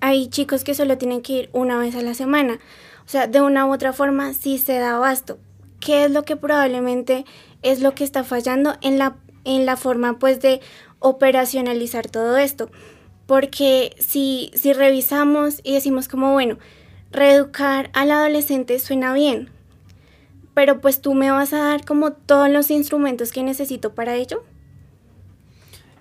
hay 0.00 0.28
chicos 0.28 0.62
que 0.62 0.74
solo 0.74 0.98
tienen 0.98 1.22
que 1.22 1.32
ir 1.32 1.50
una 1.52 1.78
vez 1.78 1.96
a 1.96 2.02
la 2.02 2.14
semana. 2.14 2.60
O 3.04 3.08
sea, 3.08 3.26
de 3.26 3.40
una 3.40 3.66
u 3.66 3.72
otra 3.72 3.92
forma 3.92 4.34
sí 4.34 4.58
se 4.58 4.78
da 4.78 4.96
abasto. 4.96 5.38
¿Qué 5.80 6.04
es 6.04 6.10
lo 6.10 6.24
que 6.24 6.36
probablemente 6.36 7.24
es 7.62 7.80
lo 7.80 7.94
que 7.94 8.04
está 8.04 8.24
fallando 8.24 8.76
en 8.82 8.98
la, 8.98 9.16
en 9.44 9.66
la 9.66 9.76
forma 9.76 10.18
pues 10.18 10.40
de 10.40 10.60
operacionalizar 11.00 12.08
todo 12.08 12.36
esto? 12.36 12.70
Porque 13.26 13.96
si, 13.98 14.50
si 14.54 14.72
revisamos 14.72 15.60
y 15.64 15.74
decimos 15.74 16.08
como, 16.08 16.32
bueno, 16.32 16.58
reeducar 17.10 17.90
al 17.92 18.10
adolescente 18.10 18.78
suena 18.78 19.12
bien, 19.12 19.50
pero 20.54 20.80
pues 20.80 21.00
tú 21.00 21.14
me 21.14 21.30
vas 21.30 21.52
a 21.52 21.58
dar 21.58 21.84
como 21.84 22.12
todos 22.12 22.48
los 22.48 22.70
instrumentos 22.70 23.32
que 23.32 23.42
necesito 23.42 23.94
para 23.94 24.16
ello. 24.16 24.42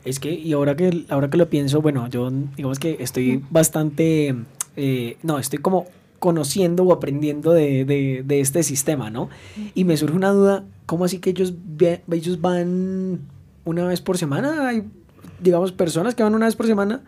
Es 0.06 0.20
que, 0.20 0.32
y 0.32 0.54
ahora 0.54 0.76
que, 0.76 1.06
ahora 1.10 1.30
que 1.30 1.38
lo 1.38 1.50
pienso, 1.50 1.82
bueno, 1.82 2.08
yo 2.08 2.30
digamos 2.56 2.78
que 2.78 2.98
estoy 3.00 3.44
bastante, 3.50 4.36
eh, 4.78 5.18
no, 5.24 5.40
estoy 5.40 5.60
como 5.60 5.88
conociendo 6.20 6.84
o 6.84 6.94
aprendiendo 6.94 7.52
de, 7.52 7.86
de, 7.86 8.40
este 8.40 8.64
sistema, 8.64 9.10
¿no? 9.10 9.30
Y 9.74 9.84
me 9.84 9.98
surge 9.98 10.16
una 10.16 10.30
duda, 10.30 10.64
¿cómo 10.86 11.06
así 11.06 11.20
que 11.20 11.32
ellos, 11.32 11.54
ellos 12.12 12.40
van 12.40 13.20
una 13.64 13.86
vez 13.86 14.02
por 14.02 14.18
semana? 14.18 14.70
Hay, 14.70 14.84
digamos, 15.40 15.72
personas 15.72 16.16
que 16.16 16.24
van 16.24 16.34
una 16.34 16.46
vez 16.46 16.56
por 16.56 16.66
semana. 16.66 17.02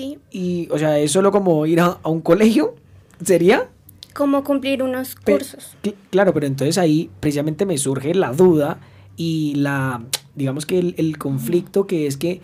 Sí. 0.00 0.18
Y, 0.30 0.68
o 0.70 0.78
sea, 0.78 0.98
¿es 0.98 1.12
solo 1.12 1.30
como 1.30 1.66
ir 1.66 1.80
a, 1.80 1.98
un 2.04 2.22
colegio? 2.22 2.74
¿Sería? 3.22 3.68
Como 4.14 4.42
cumplir 4.44 4.82
unos 4.82 5.14
cursos. 5.14 5.76
claro, 6.08 6.32
pero 6.32 6.46
entonces 6.46 6.78
ahí 6.78 7.10
precisamente 7.20 7.66
me 7.66 7.76
surge 7.76 8.14
la 8.14 8.32
duda 8.32 8.80
y 9.16 9.56
la, 9.56 10.02
digamos 10.34 10.64
que 10.64 10.78
el, 10.78 11.18
conflicto 11.18 11.86
que 11.86 12.06
es 12.06 12.16
que 12.16 12.40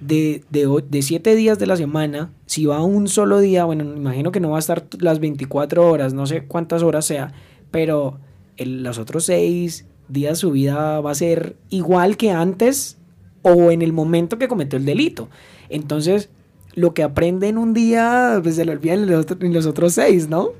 de, 0.00 0.42
de, 0.48 1.02
siete 1.02 1.36
días 1.36 1.58
de 1.58 1.66
la 1.66 1.76
semana, 1.76 2.30
si 2.46 2.64
va 2.64 2.82
un 2.82 3.06
solo 3.08 3.38
día, 3.38 3.66
bueno, 3.66 3.84
me 3.84 3.96
imagino 3.96 4.32
que 4.32 4.40
no 4.40 4.50
va 4.50 4.56
a 4.56 4.60
estar 4.60 4.86
las 4.98 5.20
24 5.20 5.86
horas, 5.86 6.14
no 6.14 6.26
sé 6.26 6.46
cuántas 6.46 6.82
horas 6.82 7.04
sea, 7.04 7.34
pero 7.70 8.18
los 8.56 8.98
otros 8.98 9.24
seis 9.24 9.84
días 10.08 10.38
su 10.38 10.52
vida 10.52 11.00
va 11.00 11.10
a 11.10 11.14
ser 11.14 11.54
igual 11.68 12.16
que 12.16 12.30
antes 12.30 12.96
o 13.42 13.70
en 13.70 13.82
el 13.82 13.92
momento 13.92 14.38
que 14.38 14.48
cometió 14.48 14.78
el 14.78 14.86
delito. 14.86 15.28
Entonces, 15.68 16.30
lo 16.74 16.94
que 16.94 17.02
aprende 17.02 17.48
en 17.48 17.58
un 17.58 17.74
día, 17.74 18.38
pues 18.42 18.56
se 18.56 18.64
lo 18.64 18.72
olvida 18.72 18.94
en 18.94 19.10
los, 19.54 19.66
otros 19.66 19.94
seis, 19.94 20.28
¿no? 20.28 20.50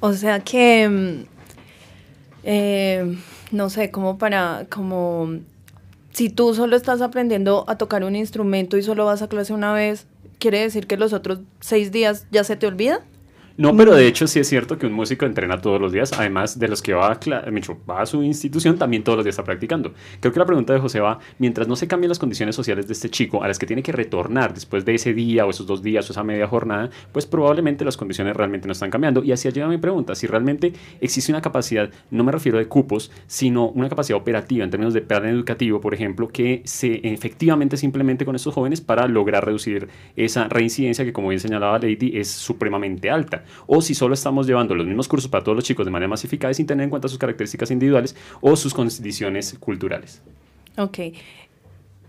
O 0.00 0.12
sea 0.12 0.40
que... 0.40 0.88
Mm, 0.88 1.36
eh, 2.48 3.16
no 3.50 3.70
sé, 3.70 3.90
como 3.90 4.18
para, 4.18 4.66
como, 4.70 5.40
si 6.12 6.30
tú 6.30 6.54
solo 6.54 6.76
estás 6.76 7.00
aprendiendo 7.00 7.64
a 7.68 7.76
tocar 7.76 8.04
un 8.04 8.16
instrumento 8.16 8.76
y 8.76 8.82
solo 8.82 9.04
vas 9.04 9.22
a 9.22 9.28
clase 9.28 9.52
una 9.52 9.72
vez, 9.72 10.06
¿quiere 10.38 10.60
decir 10.60 10.86
que 10.86 10.96
los 10.96 11.12
otros 11.12 11.40
seis 11.60 11.92
días 11.92 12.26
ya 12.30 12.44
se 12.44 12.56
te 12.56 12.66
olvida? 12.66 13.00
No, 13.58 13.74
pero 13.74 13.94
de 13.94 14.06
hecho 14.06 14.26
sí 14.26 14.38
es 14.38 14.48
cierto 14.48 14.76
que 14.78 14.86
un 14.86 14.92
músico 14.92 15.24
entrena 15.24 15.62
todos 15.62 15.80
los 15.80 15.90
días, 15.90 16.12
además 16.12 16.58
de 16.58 16.68
los 16.68 16.82
que 16.82 16.92
va 16.92 17.10
a, 17.10 17.18
va 17.88 18.02
a 18.02 18.04
su 18.04 18.22
institución, 18.22 18.76
también 18.76 19.02
todos 19.02 19.16
los 19.16 19.24
días 19.24 19.32
está 19.32 19.44
practicando. 19.44 19.94
Creo 20.20 20.30
que 20.30 20.38
la 20.38 20.44
pregunta 20.44 20.74
de 20.74 20.78
José 20.78 21.00
va, 21.00 21.20
mientras 21.38 21.66
no 21.66 21.74
se 21.74 21.88
cambien 21.88 22.10
las 22.10 22.18
condiciones 22.18 22.54
sociales 22.54 22.86
de 22.86 22.92
este 22.92 23.08
chico 23.08 23.42
a 23.42 23.48
las 23.48 23.58
que 23.58 23.64
tiene 23.64 23.82
que 23.82 23.92
retornar 23.92 24.52
después 24.52 24.84
de 24.84 24.94
ese 24.94 25.14
día 25.14 25.46
o 25.46 25.50
esos 25.50 25.66
dos 25.66 25.82
días 25.82 26.06
o 26.06 26.12
esa 26.12 26.22
media 26.22 26.46
jornada, 26.46 26.90
pues 27.12 27.24
probablemente 27.24 27.82
las 27.82 27.96
condiciones 27.96 28.36
realmente 28.36 28.66
no 28.66 28.72
están 28.72 28.90
cambiando. 28.90 29.24
Y 29.24 29.32
así 29.32 29.50
llega 29.50 29.68
mi 29.68 29.78
pregunta, 29.78 30.14
si 30.14 30.26
realmente 30.26 30.74
existe 31.00 31.32
una 31.32 31.40
capacidad, 31.40 31.88
no 32.10 32.24
me 32.24 32.32
refiero 32.32 32.58
de 32.58 32.68
cupos, 32.68 33.10
sino 33.26 33.70
una 33.70 33.88
capacidad 33.88 34.18
operativa 34.18 34.64
en 34.64 34.70
términos 34.70 34.92
de 34.92 35.00
plan 35.00 35.24
educativo, 35.24 35.80
por 35.80 35.94
ejemplo, 35.94 36.28
que 36.28 36.60
se 36.66 37.00
efectivamente 37.02 37.78
se 37.78 37.86
implemente 37.86 38.26
con 38.26 38.36
estos 38.36 38.52
jóvenes 38.52 38.82
para 38.82 39.08
lograr 39.08 39.46
reducir 39.46 39.88
esa 40.14 40.46
reincidencia 40.48 41.06
que, 41.06 41.14
como 41.14 41.28
bien 41.28 41.40
señalaba 41.40 41.78
Lady, 41.78 42.18
es 42.18 42.28
supremamente 42.28 43.08
alta 43.08 43.45
o 43.66 43.80
si 43.82 43.94
solo 43.94 44.14
estamos 44.14 44.46
llevando 44.46 44.74
los 44.74 44.86
mismos 44.86 45.08
cursos 45.08 45.30
para 45.30 45.44
todos 45.44 45.56
los 45.56 45.64
chicos 45.64 45.84
de 45.84 45.90
manera 45.90 46.08
masificada 46.08 46.52
sin 46.54 46.66
tener 46.66 46.84
en 46.84 46.90
cuenta 46.90 47.08
sus 47.08 47.18
características 47.18 47.70
individuales 47.70 48.16
o 48.40 48.56
sus 48.56 48.74
condiciones 48.74 49.56
culturales. 49.58 50.22
Ok. 50.78 50.98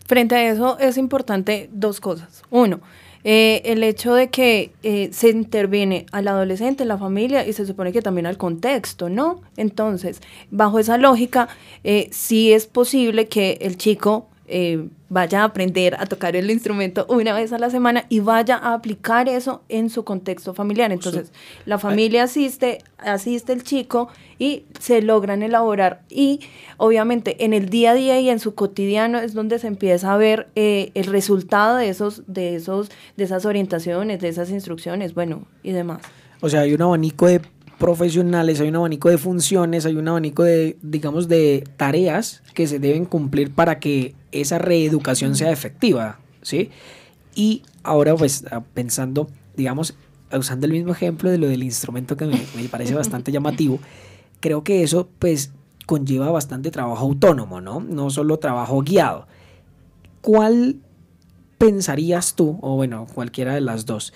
Frente 0.06 0.36
a 0.36 0.52
eso 0.52 0.80
es 0.80 0.98
importante 0.98 1.70
dos 1.72 2.00
cosas. 2.00 2.44
Uno, 2.50 2.80
eh, 3.24 3.62
el 3.66 3.84
hecho 3.84 4.14
de 4.14 4.30
que 4.30 4.72
eh, 4.84 5.10
se 5.12 5.30
interviene 5.30 6.06
al 6.14 6.30
adolescente, 6.30 6.86
la 6.86 6.98
familia 6.98 7.46
y 7.46 7.52
se 7.52 7.66
supone 7.66 7.92
que 7.92 8.02
también 8.02 8.26
al 8.26 8.38
contexto, 8.38 9.10
¿no? 9.10 9.42
Entonces, 9.58 10.22
bajo 10.50 10.80
esa 10.80 10.98
lógica, 10.98 11.50
eh, 11.84 12.08
sí 12.12 12.54
es 12.54 12.68
posible 12.68 13.28
que 13.28 13.58
el 13.62 13.78
chico 13.78 14.30
eh, 14.48 14.88
vaya 15.10 15.42
a 15.42 15.46
aprender 15.46 15.96
a 15.96 16.06
tocar 16.06 16.36
el 16.36 16.50
instrumento 16.50 17.06
una 17.10 17.34
vez 17.34 17.52
a 17.54 17.60
la 17.60 17.70
semana 17.70 18.06
y 18.10 18.20
vaya 18.22 18.56
a 18.56 18.74
aplicar 18.74 19.28
eso 19.28 19.62
en 19.70 19.90
su 19.90 20.04
contexto 20.04 20.54
familiar. 20.54 20.92
Entonces, 20.92 21.32
la 21.66 21.78
familia 21.78 22.24
asiste, 22.24 22.80
asiste 22.98 23.54
el 23.54 23.64
chico 23.64 24.10
y 24.40 24.64
se 24.80 25.02
logran 25.02 25.44
elaborar. 25.44 26.02
Y 26.10 26.42
obviamente 26.78 27.44
en 27.44 27.54
el 27.54 27.70
día 27.70 27.92
a 27.92 27.94
día 27.96 28.20
y 28.20 28.30
en 28.30 28.40
su 28.40 28.56
cotidiano 28.56 29.20
es 29.20 29.34
donde 29.34 29.60
se 29.60 29.68
empieza 29.68 30.14
a 30.14 30.18
ver 30.18 30.48
eh, 30.56 30.92
el 30.94 31.06
resultado 31.06 31.78
de 31.78 31.90
esos, 31.90 32.24
de 32.28 32.56
esos, 32.56 32.90
de 33.16 33.24
esas 33.24 33.46
orientaciones, 33.46 34.20
de 34.20 34.30
esas 34.30 34.50
instrucciones, 34.50 35.14
bueno, 35.14 35.46
y 35.64 35.72
demás. 35.72 36.02
O 36.42 36.50
sea, 36.50 36.62
hay 36.62 36.74
un 36.74 36.82
abanico 36.82 37.28
de 37.28 37.42
profesionales, 37.78 38.60
hay 38.60 38.70
un 38.70 38.76
abanico 38.76 39.10
de 39.10 39.18
funciones, 39.18 39.86
hay 39.86 39.96
un 39.96 40.08
abanico 40.08 40.44
de, 40.44 40.78
digamos, 40.82 41.28
de 41.28 41.68
tareas 41.78 42.42
que 42.54 42.68
se 42.68 42.80
deben 42.80 43.06
cumplir 43.06 43.52
para 43.54 43.80
que 43.80 44.16
esa 44.32 44.58
reeducación 44.58 45.36
sea 45.36 45.52
efectiva, 45.52 46.20
¿sí? 46.42 46.72
Y 47.36 47.64
ahora, 47.84 48.16
pues, 48.16 48.46
ah, 48.52 48.64
pensando, 48.74 49.28
digamos, 49.56 49.96
usando 50.32 50.66
el 50.66 50.74
mismo 50.74 50.92
ejemplo 50.92 51.30
de 51.30 51.38
lo 51.38 51.48
del 51.48 51.64
instrumento 51.64 52.18
que 52.18 52.26
me, 52.26 52.42
me 52.56 52.68
parece 52.70 52.94
bastante 52.96 53.32
llamativo, 53.32 53.80
creo 54.40 54.64
que 54.64 54.84
eso, 54.84 55.08
pues, 55.20 55.52
conlleva 55.86 56.32
bastante 56.32 56.72
trabajo 56.72 57.06
autónomo, 57.06 57.62
¿no? 57.62 57.80
No 57.80 58.10
solo 58.10 58.38
trabajo 58.40 58.82
guiado. 58.82 59.28
¿Cuál 60.22 60.78
pensarías 61.58 62.36
tú, 62.36 62.60
o 62.62 62.76
bueno, 62.76 63.08
cualquiera 63.14 63.54
de 63.54 63.62
las 63.62 63.86
dos, 63.86 64.14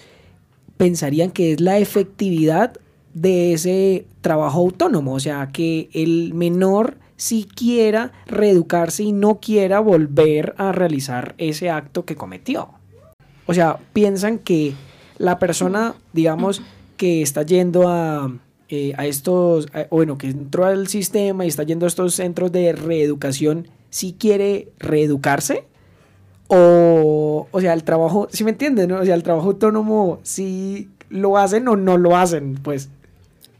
pensarían 0.78 1.32
que 1.32 1.54
es 1.54 1.62
la 1.62 1.78
efectividad 1.78 2.74
de 3.14 3.54
ese 3.54 4.06
trabajo 4.22 4.60
autónomo, 4.60 5.14
o 5.14 5.20
sea, 5.20 5.50
que 5.52 5.90
el 5.94 6.34
menor 6.34 6.98
si 7.18 7.44
quiera 7.44 8.12
reeducarse 8.26 9.04
y 9.04 9.12
no 9.12 9.40
quiera 9.40 9.80
volver 9.80 10.56
a 10.58 10.72
realizar 10.72 11.36
ese 11.38 11.70
acto 11.70 12.04
que 12.04 12.16
cometió. 12.16 12.70
O 13.46 13.54
sea, 13.54 13.78
piensan 13.94 14.40
que 14.40 14.74
la 15.20 15.38
persona, 15.38 15.94
digamos, 16.14 16.64
que 16.98 17.22
está 17.22 17.44
yendo 17.44 17.90
a, 17.90 18.32
eh, 18.70 18.94
a 18.98 19.06
estos, 19.06 19.68
bueno, 19.92 20.18
que 20.18 20.30
entró 20.30 20.66
al 20.66 20.88
sistema 20.88 21.46
y 21.46 21.50
está 21.50 21.62
yendo 21.64 21.86
a 21.86 21.90
estos 21.90 22.16
centros 22.16 22.52
de 22.52 22.74
reeducación, 22.74 23.68
si 23.92 24.14
quiere 24.14 24.70
reeducarse, 24.80 25.66
o, 26.48 27.48
o 27.52 27.62
sea, 27.62 27.74
el 27.74 27.84
trabajo, 27.84 28.30
si 28.32 28.44
me 28.44 28.52
entienden, 28.52 28.90
¿no? 28.90 29.00
O 29.00 29.06
sea, 29.06 29.16
el 29.16 29.24
trabajo 29.24 29.50
autónomo, 29.50 30.20
si 30.24 30.90
lo 31.10 31.38
hacen 31.38 31.68
o 31.68 31.76
no 31.76 31.98
lo 31.98 32.18
hacen, 32.18 32.56
pues. 32.56 32.90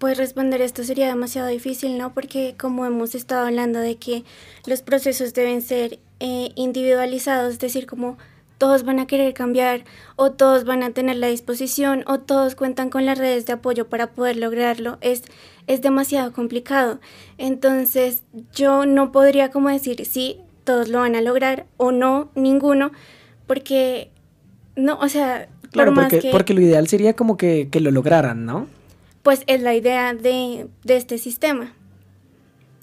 Pues 0.02 0.18
responder 0.18 0.62
esto 0.62 0.84
sería 0.84 1.06
demasiado 1.06 1.48
difícil, 1.48 1.96
¿no? 2.00 2.12
Porque 2.16 2.56
como 2.60 2.88
hemos 2.88 3.14
estado 3.14 3.46
hablando 3.46 3.78
de 3.78 3.98
que 3.98 4.24
los 4.66 4.82
procesos 4.82 5.36
deben 5.36 5.62
ser 5.62 6.00
eh, 6.20 6.50
individualizados, 6.56 7.54
es 7.54 7.60
decir, 7.60 7.86
como 7.86 8.18
todos 8.58 8.84
van 8.84 8.98
a 8.98 9.06
querer 9.06 9.36
cambiar 9.36 9.84
o 10.16 10.32
todos 10.32 10.66
van 10.66 10.82
a 10.82 10.90
tener 10.90 11.18
la 11.18 11.28
disposición 11.28 12.04
o 12.08 12.20
todos 12.20 12.56
cuentan 12.56 12.90
con 12.90 13.06
las 13.06 13.20
redes 13.20 13.46
de 13.46 13.54
apoyo 13.54 13.90
para 13.90 14.10
poder 14.10 14.38
lograrlo, 14.38 14.98
es, 15.02 15.22
es 15.68 15.84
demasiado 15.84 16.34
complicado. 16.34 17.00
Entonces 17.38 18.24
yo 18.56 18.88
no 18.88 19.12
podría 19.12 19.52
como 19.52 19.70
decir 19.70 20.04
si 20.08 20.40
todos 20.64 20.88
lo 20.90 20.98
van 20.98 21.16
a 21.16 21.22
lograr 21.22 21.68
o 21.78 21.92
no, 21.92 22.32
ninguno, 22.34 22.92
porque 23.46 24.10
no, 24.76 24.98
o 24.98 25.08
sea, 25.10 25.48
claro, 25.70 25.94
porque, 25.94 26.30
porque 26.32 26.56
lo 26.56 26.62
ideal 26.62 26.88
sería 26.88 27.14
como 27.14 27.38
que, 27.38 27.70
que 27.70 27.80
lo 27.82 27.92
lograran, 27.92 28.48
¿no? 28.48 28.81
Pues 29.24 29.44
es 29.48 29.62
la 29.62 29.76
idea 29.76 30.14
de, 30.14 30.68
este 30.86 31.18
sistema. 31.18 31.74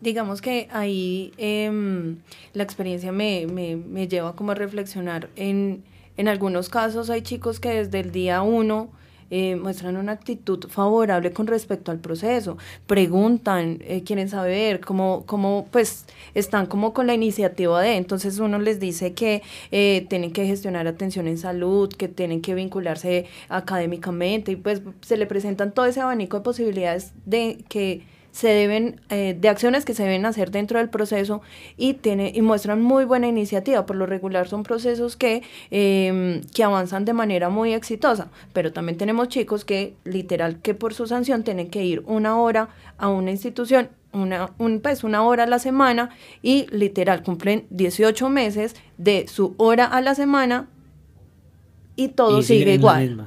Digamos 0.01 0.41
que 0.41 0.69
ahí 0.71 1.33
em, 1.39 2.19
la 2.53 2.63
experiencia 2.63 3.11
me, 3.11 3.47
me, 3.47 4.09
lleva 4.09 4.37
como 4.37 4.53
a 4.53 4.55
reflexionar. 4.55 5.29
En, 5.35 5.83
en 6.17 6.29
algunos 6.29 6.69
casos 6.69 7.11
hay 7.11 7.23
chicos 7.23 7.59
que 7.59 7.71
desde 7.71 8.01
el 8.01 8.13
día 8.13 8.43
uno 8.43 8.91
eh, 9.31 9.57
muestran 9.57 9.97
una 9.97 10.13
actitud 10.13 10.69
favorable 10.69 11.33
con 11.33 11.47
respecto 11.47 11.91
al 11.91 11.99
proceso, 11.99 12.57
preguntan, 12.87 13.79
eh, 13.83 14.03
quieren 14.05 14.29
saber 14.29 14.81
cómo, 14.81 15.25
cómo, 15.27 15.67
pues, 15.71 16.07
están 16.35 16.67
como 16.67 16.93
con 16.93 17.07
la 17.07 17.15
iniciativa 17.15 17.81
de, 17.83 17.97
entonces 17.97 18.39
uno 18.39 18.59
les 18.59 18.81
dice 18.81 19.15
que 19.15 19.43
eh, 19.71 20.07
tienen 20.09 20.33
que 20.33 20.47
gestionar 20.47 20.87
atención 20.87 21.29
en 21.29 21.39
salud, 21.39 21.93
que 21.93 22.09
tienen 22.09 22.41
que 22.41 22.55
vincularse 22.55 23.27
académicamente 23.49 24.53
y 24.53 24.57
pues 24.57 24.83
se 25.03 25.17
le 25.17 25.27
presentan 25.27 25.73
todo 25.73 25.87
ese 25.87 26.01
abanico 26.01 26.39
de 26.39 26.43
posibilidades 26.43 27.13
de 27.27 27.65
que 27.69 28.03
se 28.39 28.47
deben, 28.47 29.01
eh, 29.09 29.37
de 29.37 29.49
acciones 29.49 29.85
que 29.85 29.95
se 29.95 30.05
deben 30.05 30.25
hacer 30.25 30.53
dentro 30.53 30.79
del 30.79 30.89
proceso 30.89 31.43
y, 31.77 31.95
tiene, 31.95 32.31
y 32.33 32.41
muestran 32.41 32.81
muy 32.81 33.05
buena 33.05 33.27
iniciativa. 33.27 33.85
Por 33.85 33.97
lo 33.97 34.07
regular 34.07 34.47
son 34.47 34.63
procesos 34.63 35.17
que, 35.17 35.43
em, 35.73 36.43
que 36.55 36.63
avanzan 36.63 37.05
de 37.05 37.15
manera 37.15 37.49
muy 37.49 37.73
exitosa, 37.73 38.29
pero 38.53 38.73
también 38.73 38.97
tenemos 38.97 39.27
chicos 39.27 39.65
que 39.65 39.97
literal 40.05 40.61
que 40.61 40.73
por 40.73 40.95
su 40.95 41.09
sanción 41.09 41.43
tienen 41.43 41.69
que 41.69 41.85
ir 41.85 42.05
una 42.07 42.39
hora 42.39 42.69
a 42.97 43.09
una 43.09 43.33
institución 43.33 43.89
una, 44.13 44.53
un, 44.59 44.81
pues, 44.81 45.03
una 45.03 45.23
hora 45.25 45.43
a 45.43 45.47
la 45.49 45.59
semana 45.59 46.11
y 46.41 46.67
literal 46.71 47.25
cumplen 47.25 47.67
18 47.71 48.31
meses 48.31 48.77
de 48.99 49.27
su 49.27 49.55
hora 49.59 49.85
a 49.85 50.01
la 50.01 50.15
semana 50.15 50.69
y 51.97 52.09
todo 52.09 52.41
sigue 52.43 52.75
igual. 52.75 53.27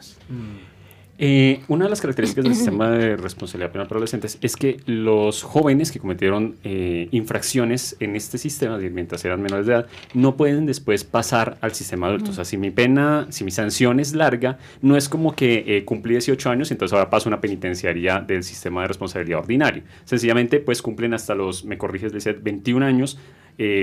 Eh, 1.24 1.60
una 1.68 1.86
de 1.86 1.92
las 1.92 2.02
características 2.02 2.46
del 2.46 2.56
sistema 2.56 2.90
de 2.90 3.16
responsabilidad 3.16 3.72
penal 3.72 3.86
para 3.86 3.98
adolescentes 3.98 4.40
es 4.42 4.56
que 4.56 4.78
los 4.88 5.44
jóvenes 5.44 5.92
que 5.92 6.00
cometieron 6.00 6.56
eh, 6.64 7.10
infracciones 7.12 7.96
en 8.00 8.16
este 8.16 8.40
sistema, 8.40 8.80
mientras 8.80 9.24
eran 9.24 9.40
menores 9.40 9.68
de 9.68 9.74
edad, 9.74 9.88
no 10.16 10.36
pueden 10.36 10.66
después 10.66 11.04
pasar 11.04 11.60
al 11.62 11.76
sistema 11.76 12.08
adulto. 12.08 12.32
O 12.32 12.34
sea, 12.34 12.44
si 12.44 12.58
mi 12.58 12.72
pena, 12.72 13.28
si 13.30 13.44
mi 13.44 13.52
sanción 13.52 14.00
es 14.00 14.16
larga, 14.16 14.58
no 14.82 14.98
es 14.98 15.10
como 15.10 15.36
que 15.36 15.64
eh, 15.68 15.86
cumplí 15.86 16.14
18 16.14 16.50
años 16.50 16.72
entonces 16.72 16.94
ahora 16.94 17.12
paso 17.12 17.30
a 17.30 17.34
una 17.34 17.40
penitenciaría 17.40 18.20
del 18.20 18.42
sistema 18.42 18.82
de 18.82 18.88
responsabilidad 18.88 19.42
ordinario. 19.42 19.84
Sencillamente, 20.06 20.60
pues 20.60 20.82
cumplen 20.82 21.14
hasta 21.14 21.36
los, 21.36 21.64
me 21.66 21.78
corriges, 21.78 22.14
21 22.42 22.84
años 22.84 23.20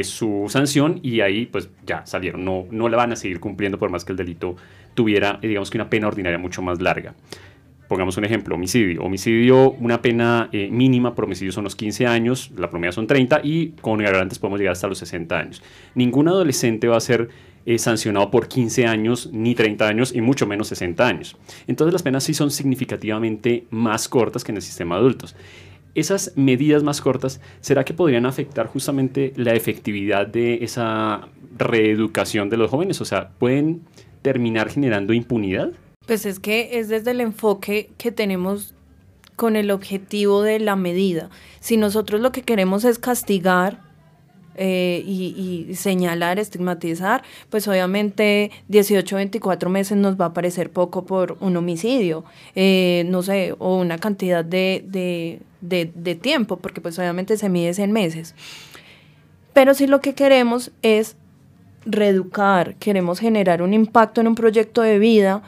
su 0.02 0.46
sanción 0.48 1.00
y 1.02 1.20
ahí 1.20 1.46
pues 1.46 1.70
ya 1.86 2.04
salieron, 2.04 2.44
no, 2.44 2.66
no 2.70 2.88
la 2.88 2.96
van 2.96 3.12
a 3.12 3.16
seguir 3.16 3.38
cumpliendo 3.38 3.78
por 3.78 3.90
más 3.90 4.04
que 4.04 4.12
el 4.12 4.18
delito 4.18 4.56
tuviera, 4.94 5.38
digamos 5.40 5.70
que 5.70 5.78
una 5.78 5.88
pena 5.88 6.08
ordinaria 6.08 6.38
mucho 6.38 6.62
más 6.62 6.80
larga. 6.80 7.14
Pongamos 7.88 8.18
un 8.18 8.24
ejemplo, 8.26 8.54
homicidio. 8.54 9.02
Homicidio, 9.02 9.70
una 9.70 10.02
pena 10.02 10.50
eh, 10.52 10.68
mínima 10.70 11.14
por 11.14 11.24
homicidio 11.24 11.52
son 11.52 11.64
los 11.64 11.74
15 11.74 12.06
años, 12.06 12.50
la 12.56 12.68
promedia 12.68 12.92
son 12.92 13.06
30 13.06 13.40
y 13.42 13.70
con 13.80 13.98
agravantes 14.04 14.38
podemos 14.38 14.60
llegar 14.60 14.72
hasta 14.72 14.88
los 14.88 14.98
60 14.98 15.38
años. 15.38 15.62
Ningún 15.94 16.28
adolescente 16.28 16.86
va 16.86 16.98
a 16.98 17.00
ser 17.00 17.30
eh, 17.64 17.78
sancionado 17.78 18.30
por 18.30 18.46
15 18.46 18.86
años, 18.86 19.30
ni 19.32 19.54
30 19.54 19.88
años 19.88 20.14
y 20.14 20.20
mucho 20.20 20.46
menos 20.46 20.68
60 20.68 21.06
años. 21.06 21.36
Entonces 21.66 21.94
las 21.94 22.02
penas 22.02 22.24
sí 22.24 22.34
son 22.34 22.50
significativamente 22.50 23.64
más 23.70 24.08
cortas 24.08 24.44
que 24.44 24.52
en 24.52 24.56
el 24.56 24.62
sistema 24.62 24.96
de 24.96 25.00
adultos. 25.00 25.34
Esas 25.94 26.32
medidas 26.36 26.82
más 26.82 27.00
cortas, 27.00 27.40
¿será 27.60 27.84
que 27.84 27.94
podrían 27.94 28.26
afectar 28.26 28.66
justamente 28.66 29.32
la 29.36 29.54
efectividad 29.54 30.26
de 30.26 30.62
esa 30.62 31.28
reeducación 31.56 32.50
de 32.50 32.56
los 32.56 32.70
jóvenes? 32.70 33.00
O 33.00 33.04
sea, 33.04 33.30
pueden 33.38 33.82
terminar 34.22 34.70
generando 34.70 35.12
impunidad? 35.12 35.70
Pues 36.06 36.26
es 36.26 36.40
que 36.40 36.78
es 36.78 36.88
desde 36.88 37.10
el 37.10 37.20
enfoque 37.20 37.90
que 37.98 38.12
tenemos 38.12 38.74
con 39.36 39.56
el 39.56 39.70
objetivo 39.70 40.42
de 40.42 40.58
la 40.58 40.74
medida. 40.74 41.30
Si 41.60 41.76
nosotros 41.76 42.20
lo 42.20 42.32
que 42.32 42.42
queremos 42.42 42.84
es 42.84 42.98
castigar 42.98 43.80
eh, 44.56 45.04
y, 45.06 45.72
señalar, 45.76 46.40
estigmatizar, 46.40 47.22
pues 47.48 47.68
obviamente 47.68 48.50
18, 48.66 49.14
24 49.14 49.70
meses 49.70 49.96
nos 49.96 50.20
va 50.20 50.26
a 50.26 50.34
parecer 50.34 50.72
poco 50.72 51.06
por 51.06 51.36
un 51.38 51.56
homicidio, 51.56 52.24
eh, 52.56 53.04
no 53.06 53.22
sé, 53.22 53.54
o 53.60 53.76
una 53.76 53.98
cantidad 53.98 54.44
de, 54.44 54.84
de, 54.84 55.40
de, 55.60 55.86
tiempo, 56.20 56.56
porque 56.56 56.80
pues 56.80 56.98
obviamente 56.98 57.36
se 57.36 57.48
mide 57.48 57.82
en 57.82 57.92
meses. 57.92 58.34
Pero 59.52 59.74
si 59.74 59.86
lo 59.86 60.00
que 60.00 60.14
queremos 60.14 60.70
es 60.82 61.16
reeducar, 61.84 62.76
queremos 62.76 63.18
generar 63.18 63.62
un 63.62 63.74
impacto 63.74 64.20
en 64.20 64.28
un 64.28 64.34
proyecto 64.34 64.82
de 64.82 64.98
vida, 64.98 65.42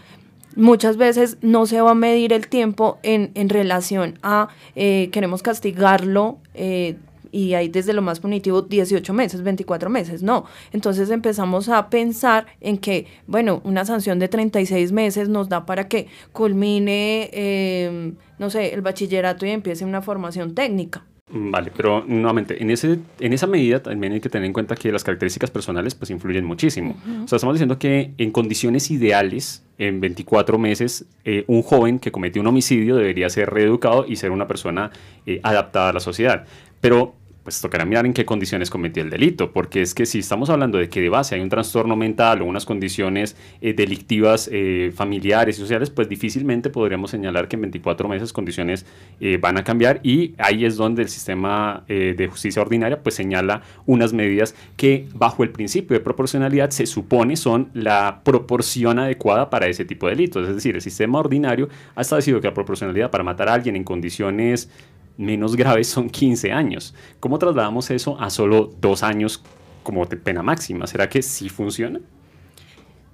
muchas 0.57 0.96
veces 0.96 1.38
no 1.42 1.66
se 1.66 1.81
va 1.81 1.92
a 1.92 1.94
medir 1.94 2.33
el 2.33 2.49
tiempo 2.49 2.99
en, 3.03 3.31
en 3.35 3.49
relación 3.49 4.18
a 4.23 4.49
eh, 4.75 5.11
queremos 5.12 5.42
castigarlo. 5.42 6.38
Eh, 6.55 6.96
y 7.33 7.55
ahí 7.55 7.69
desde 7.69 7.93
lo 7.93 8.03
más 8.03 8.21
punitivo 8.21 8.62
18 8.62 9.12
meses, 9.12 9.43
24 9.43 9.90
meses, 9.90 10.23
no. 10.23 10.45
Entonces 10.73 11.11
empezamos 11.11 11.69
a 11.69 11.90
pensar 11.90 12.47
en 12.61 12.79
que, 12.79 13.07
bueno, 13.27 13.61
una 13.64 13.85
sanción 13.85 14.19
de 14.19 14.29
36 14.29 14.93
meses 14.93 15.29
nos 15.29 15.49
da 15.49 15.66
para 15.66 15.88
que 15.88 16.09
culmine, 16.33 17.31
eh, 17.33 18.12
no 18.38 18.51
sé, 18.51 18.75
el 18.75 18.83
bachillerato 18.83 19.47
y 19.47 19.51
empiece 19.51 19.85
una 19.85 20.03
formación 20.03 20.55
técnica. 20.55 21.05
Vale, 21.33 21.71
pero 21.77 22.05
nuevamente, 22.05 22.61
en, 22.61 22.71
ese, 22.71 22.99
en 23.21 23.33
esa 23.33 23.47
medida 23.47 23.81
también 23.81 24.12
hay 24.12 24.21
que 24.21 24.29
tener 24.29 24.47
en 24.47 24.53
cuenta 24.53 24.75
que 24.75 24.90
las 24.90 25.05
características 25.05 25.49
personales 25.51 25.95
pues 25.95 26.11
influyen 26.11 26.45
muchísimo. 26.45 26.97
O 27.25 27.29
sea, 27.29 27.37
estamos 27.37 27.55
diciendo 27.55 27.79
que 27.79 28.12
en 28.19 28.33
condiciones 28.33 28.90
ideales, 28.90 29.64
en 29.79 30.01
24 30.01 30.59
meses, 30.59 31.07
eh, 31.25 31.45
un 31.47 31.62
joven 31.62 32.01
que 32.01 32.11
cometió 32.11 32.43
un 32.43 32.49
homicidio 32.49 32.97
debería 32.97 33.31
ser 33.31 33.49
reeducado 33.49 34.07
y 34.09 34.16
ser 34.16 34.33
una 34.33 34.49
persona 34.49 34.90
eh, 35.25 35.38
adaptada 35.45 35.90
a 35.90 35.93
la 35.93 36.01
sociedad. 36.01 36.47
Pero 36.81 37.14
pues 37.42 37.61
tocará 37.61 37.85
mirar 37.85 38.07
en 38.07 38.12
qué 38.12 38.24
condiciones 38.24 38.70
cometió 38.70 39.03
el 39.03 39.11
delito, 39.11 39.53
porque 39.53 39.83
es 39.83 39.94
que 39.94 40.07
si 40.07 40.18
estamos 40.18 40.50
hablando 40.50 40.79
de 40.79 40.88
que 40.88 41.00
de 41.00 41.09
base 41.09 41.35
hay 41.35 41.40
un 41.40 41.48
trastorno 41.48 41.96
mental 41.96 42.42
o 42.42 42.44
unas 42.44 42.66
condiciones 42.66 43.37
eh, 43.61 43.72
delictivas 43.72 44.48
eh, 44.53 44.92
familiares 44.94 45.57
y 45.57 45.61
sociales, 45.61 45.90
pues 45.90 46.09
difícilmente 46.09 46.70
podríamos 46.70 47.11
señalar 47.11 47.48
que 47.48 47.57
en 47.57 47.62
24 47.62 48.09
meses 48.09 48.33
condiciones 48.33 48.85
eh, 49.20 49.38
van 49.40 49.57
a 49.57 49.64
cambiar 49.64 50.00
y 50.03 50.35
ahí 50.38 50.64
es 50.64 50.76
donde 50.76 51.03
el 51.03 51.09
sistema 51.09 51.85
de 51.88 52.29
justicia 52.31 52.62
ordinaria 52.62 53.03
pues 53.03 53.14
señala 53.14 53.62
unas 53.87 54.12
medidas 54.12 54.55
que 54.76 55.07
bajo 55.14 55.42
el 55.42 55.50
principio 55.50 55.96
de 55.96 56.00
proporcionalidad 56.00 56.70
se 56.70 56.87
supone 56.87 57.37
son 57.37 57.68
la 57.74 58.20
proporción 58.24 58.98
adecuada 58.98 59.50
para 59.50 59.66
ese 59.66 59.85
tipo 59.85 60.07
de 60.07 60.14
delitos, 60.14 60.48
es 60.48 60.55
decir, 60.55 60.74
el 60.74 60.83
sistema 60.83 61.18
ordinario 61.18 61.68
ha 61.94 62.00
establecido 62.00 62.40
que 62.40 62.48
la 62.48 62.55
proporcionalidad 62.55 63.11
para 63.11 63.24
matar 63.24 63.48
a 63.48 63.55
alguien 63.55 63.76
en 63.76 63.85
condiciones 63.85 64.70
menos 65.16 65.57
graves 65.57 65.88
son 65.88 66.09
15 66.09 66.53
años. 66.53 66.94
¿Cómo 67.20 67.38
trasladamos 67.38 67.90
eso 67.90 68.18
a 68.20 68.31
solo 68.31 68.73
dos 68.81 69.03
años 69.03 69.42
como 69.83 70.07
pena 70.09 70.42
máxima? 70.42 70.87
¿Será 70.87 71.09
que 71.09 71.23
sí 71.23 71.49
funciona? 71.49 72.01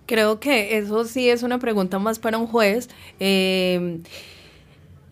Creo 0.06 0.38
que 0.38 0.78
eso 0.78 1.04
sí 1.04 1.28
es 1.28 1.42
una 1.42 1.59
pregunta 1.59 1.98
más 1.98 2.18
para 2.18 2.38
un 2.38 2.46
juez. 2.46 2.88
Eh, 3.18 4.00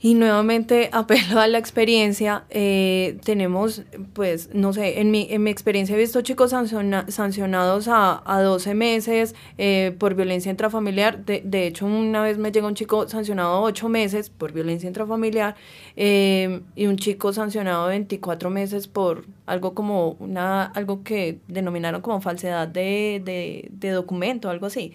y 0.04 0.12
nuevamente 0.12 0.90
apelo 0.92 1.40
a 1.40 1.46
la 1.46 1.56
experiencia. 1.56 2.44
Eh, 2.50 3.16
tenemos, 3.24 3.84
pues, 4.12 4.50
no 4.52 4.74
sé, 4.74 5.00
en 5.00 5.10
mi, 5.10 5.28
en 5.30 5.42
mi 5.42 5.50
experiencia 5.50 5.96
he 5.96 5.98
visto 5.98 6.20
chicos 6.20 6.50
sancionados 6.50 7.88
a, 7.88 8.22
a 8.26 8.42
12 8.42 8.74
meses 8.74 9.34
eh, 9.56 9.96
por 9.98 10.14
violencia 10.14 10.50
intrafamiliar. 10.50 11.24
De, 11.24 11.40
de, 11.42 11.66
hecho, 11.66 11.86
una 11.86 12.20
vez 12.20 12.36
me 12.36 12.52
llegó 12.52 12.66
un 12.66 12.74
chico 12.74 13.08
sancionado 13.08 13.54
a 13.54 13.60
8 13.62 13.88
meses 13.88 14.28
por 14.28 14.52
violencia 14.52 14.86
intrafamiliar 14.88 15.56
eh, 15.96 16.60
y 16.76 16.86
un 16.86 16.98
chico 16.98 17.32
sancionado 17.32 17.84
a 17.84 17.88
24 17.88 18.50
meses 18.50 18.88
por 18.88 19.24
algo 19.46 19.72
como 19.72 20.16
una, 20.18 20.64
algo 20.64 21.02
que 21.02 21.38
denominaron 21.48 22.02
como 22.02 22.20
falsedad 22.20 22.68
de, 22.68 23.22
de, 23.24 23.70
de 23.70 23.90
documento, 23.90 24.50
algo 24.50 24.66
así 24.66 24.92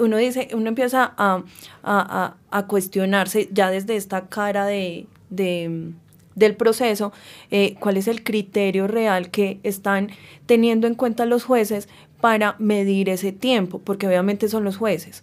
uno 0.00 0.16
dice, 0.16 0.48
uno 0.52 0.68
empieza 0.68 1.12
a, 1.16 1.42
a, 1.82 2.34
a, 2.50 2.66
cuestionarse 2.66 3.48
ya 3.52 3.70
desde 3.70 3.96
esta 3.96 4.26
cara 4.26 4.66
de, 4.66 5.06
de 5.30 5.92
del 6.34 6.56
proceso, 6.56 7.12
eh, 7.50 7.76
cuál 7.78 7.96
es 7.96 8.08
el 8.08 8.24
criterio 8.24 8.86
real 8.86 9.30
que 9.30 9.60
están 9.62 10.10
teniendo 10.46 10.86
en 10.86 10.94
cuenta 10.94 11.26
los 11.26 11.44
jueces 11.44 11.88
para 12.20 12.56
medir 12.58 13.08
ese 13.08 13.32
tiempo, 13.32 13.78
porque 13.78 14.06
obviamente 14.06 14.48
son 14.48 14.64
los 14.64 14.76
jueces. 14.76 15.22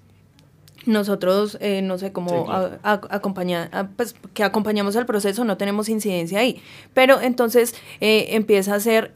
Nosotros, 0.86 1.58
eh, 1.60 1.82
no 1.82 1.98
sé 1.98 2.14
cómo 2.14 2.48
acompañar, 2.82 3.90
pues, 3.98 4.16
que 4.34 4.44
acompañamos 4.44 4.96
al 4.96 5.06
proceso, 5.06 5.44
no 5.44 5.58
tenemos 5.58 5.90
incidencia 5.90 6.40
ahí. 6.40 6.62
Pero 6.94 7.20
entonces 7.20 7.76
eh, 8.00 8.28
empieza 8.30 8.76
a 8.76 8.80
ser, 8.80 9.12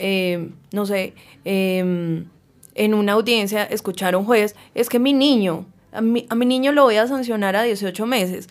no 0.74 0.86
sé, 0.86 1.14
em, 1.46 2.26
en 2.76 2.94
una 2.94 3.14
audiencia 3.14 3.64
escuchar 3.64 4.14
a 4.14 4.18
un 4.18 4.26
juez, 4.26 4.56
es 4.76 4.90
que 4.90 5.00
mi 5.00 5.14
niño, 5.14 5.66
a 5.92 6.02
mi, 6.02 6.26
a 6.30 6.36
mi 6.36 6.46
niño 6.46 6.72
lo 6.72 6.84
voy 6.84 6.96
a 6.96 7.08
sancionar 7.08 7.56
a 7.56 7.64
18 7.64 8.06
meses. 8.06 8.48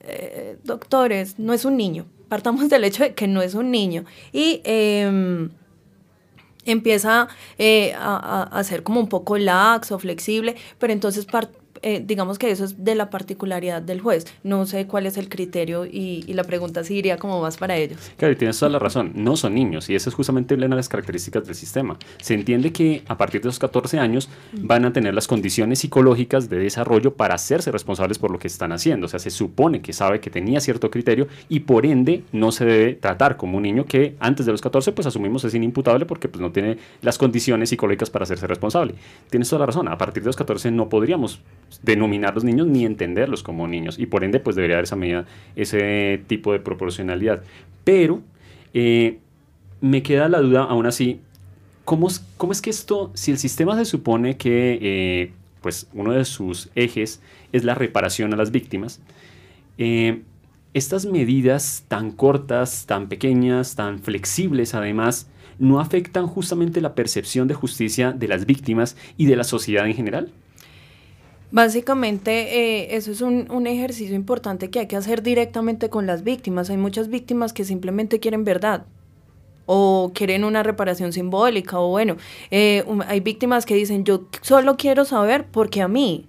Eh, 0.00 0.58
doctores, 0.64 1.38
no 1.38 1.52
es 1.52 1.64
un 1.64 1.76
niño. 1.76 2.06
Partamos 2.28 2.68
del 2.68 2.84
hecho 2.84 3.02
de 3.04 3.14
que 3.14 3.28
no 3.28 3.42
es 3.42 3.54
un 3.54 3.70
niño. 3.70 4.04
Y 4.32 4.60
em, 4.64 5.50
empieza 6.64 7.28
eh, 7.58 7.94
a, 7.96 8.42
a, 8.44 8.64
ser 8.64 8.82
como 8.82 9.00
un 9.00 9.08
poco 9.08 9.38
laxo, 9.38 9.98
flexible, 9.98 10.56
pero 10.78 10.92
entonces 10.92 11.26
eh, 11.82 12.02
digamos 12.04 12.38
que 12.38 12.50
eso 12.50 12.64
es 12.64 12.84
de 12.84 12.94
la 12.94 13.10
particularidad 13.10 13.82
del 13.82 14.00
juez. 14.00 14.26
No 14.44 14.66
sé 14.66 14.86
cuál 14.86 15.06
es 15.06 15.16
el 15.16 15.28
criterio 15.28 15.84
y, 15.84 16.22
la 16.32 16.44
pregunta 16.44 16.82
sí 16.82 16.94
iría 16.94 17.18
como 17.18 17.42
más 17.42 17.58
para 17.58 17.76
ellos. 17.76 17.98
Claro, 18.16 18.32
y 18.32 18.36
tienes 18.36 18.58
toda 18.58 18.70
la 18.70 18.78
razón. 18.78 19.12
No 19.14 19.36
son 19.36 19.54
niños 19.54 19.90
y 19.90 19.94
esa 19.94 20.08
es 20.08 20.14
justamente 20.14 20.54
una 20.54 20.68
de 20.68 20.76
las 20.76 20.88
características 20.88 21.44
del 21.44 21.54
sistema. 21.54 21.98
Se 22.22 22.32
entiende 22.32 22.72
que 22.72 23.02
a 23.06 23.18
partir 23.18 23.42
de 23.42 23.48
los 23.48 23.58
14 23.58 23.98
años 23.98 24.30
van 24.52 24.86
a 24.86 24.92
tener 24.92 25.12
las 25.12 25.26
condiciones 25.26 25.80
psicológicas 25.80 26.48
de 26.48 26.58
desarrollo 26.58 27.14
para 27.14 27.34
hacerse 27.34 27.70
responsables 27.70 28.18
por 28.18 28.30
lo 28.30 28.38
que 28.38 28.46
están 28.46 28.72
haciendo. 28.72 29.06
O 29.06 29.08
sea, 29.08 29.18
se 29.18 29.30
supone 29.30 29.82
que 29.82 29.92
sabe 29.92 30.20
que 30.20 30.30
tenía 30.30 30.60
cierto 30.60 30.90
criterio 30.90 31.28
y 31.48 31.60
por 31.60 31.84
ende 31.84 32.22
no 32.32 32.52
se 32.52 32.64
debe 32.64 32.94
tratar 32.94 33.36
como 33.36 33.58
un 33.58 33.64
niño 33.64 33.84
que 33.84 34.16
antes 34.20 34.46
de 34.46 34.52
los 34.52 34.62
14 34.62 34.92
pues 34.92 35.06
asumimos 35.06 35.44
es 35.44 35.54
inimputable 35.54 36.06
porque 36.06 36.28
pues 36.28 36.40
no 36.40 36.50
tiene 36.52 36.78
las 37.02 37.18
condiciones 37.18 37.68
psicológicas 37.68 38.10
para 38.10 38.22
hacerse 38.22 38.46
responsable. 38.46 38.94
Tienes 39.28 39.48
toda 39.48 39.60
la 39.60 39.66
razón. 39.66 39.88
A 39.88 39.98
partir 39.98 40.22
de 40.22 40.28
los 40.28 40.36
14 40.36 40.70
no 40.70 40.88
podríamos 40.88 41.40
denominar 41.82 42.34
los 42.34 42.44
niños 42.44 42.66
ni 42.66 42.84
entenderlos 42.84 43.42
como 43.42 43.66
niños 43.68 43.98
y 43.98 44.06
por 44.06 44.24
ende 44.24 44.40
pues 44.40 44.56
debería 44.56 44.76
haber 44.76 44.84
esa 44.84 44.96
medida, 44.96 45.24
ese 45.56 46.22
tipo 46.26 46.52
de 46.52 46.60
proporcionalidad. 46.60 47.42
Pero 47.84 48.22
Eh, 48.74 49.18
me 49.82 50.02
queda 50.02 50.28
la 50.30 50.40
duda, 50.40 50.62
aún 50.62 50.86
así, 50.86 51.20
¿cómo, 51.84 52.08
es- 52.08 52.24
cómo 52.38 52.52
es 52.52 52.62
que 52.62 52.70
esto, 52.70 53.10
si 53.14 53.30
el 53.32 53.36
sistema 53.38 53.76
se 53.76 53.84
supone 53.84 54.38
que 54.38 54.78
eh, 54.80 55.32
pues 55.60 55.88
uno 55.92 56.12
de 56.12 56.24
sus 56.24 56.70
ejes 56.74 57.20
es 57.52 57.64
la 57.64 57.74
reparación 57.74 58.32
a 58.32 58.36
las 58.36 58.50
víctimas, 58.50 59.00
eh, 59.78 60.22
estas 60.74 61.04
medidas 61.04 61.84
tan 61.88 62.12
cortas, 62.12 62.86
tan 62.86 63.08
pequeñas, 63.08 63.76
tan 63.76 63.98
flexibles 63.98 64.74
además, 64.74 65.28
no 65.58 65.78
afectan 65.80 66.26
justamente 66.26 66.80
la 66.80 66.94
percepción 66.94 67.46
de 67.46 67.54
justicia 67.54 68.12
de 68.12 68.26
las 68.28 68.46
víctimas 68.46 68.96
y 69.18 69.26
de 69.26 69.36
la 69.36 69.44
sociedad 69.44 69.86
en 69.86 69.94
general? 69.94 70.32
Básicamente, 71.52 72.80
eh, 72.80 72.96
eso 72.96 73.12
es 73.12 73.20
un, 73.20 73.46
un 73.50 73.66
ejercicio 73.66 74.16
importante 74.16 74.70
que 74.70 74.80
hay 74.80 74.86
que 74.86 74.96
hacer 74.96 75.22
directamente 75.22 75.90
con 75.90 76.06
las 76.06 76.24
víctimas. 76.24 76.70
Hay 76.70 76.78
muchas 76.78 77.08
víctimas 77.08 77.52
que 77.52 77.64
simplemente 77.64 78.20
quieren 78.20 78.42
verdad 78.42 78.86
o 79.66 80.12
quieren 80.14 80.44
una 80.44 80.62
reparación 80.62 81.12
simbólica 81.12 81.78
o 81.78 81.88
bueno, 81.90 82.16
eh, 82.50 82.84
um, 82.86 83.00
hay 83.06 83.20
víctimas 83.20 83.66
que 83.66 83.74
dicen 83.74 84.04
yo 84.04 84.24
solo 84.40 84.76
quiero 84.76 85.04
saber 85.04 85.46
por 85.46 85.70
qué 85.70 85.82
a 85.82 85.88
mí 85.88 86.26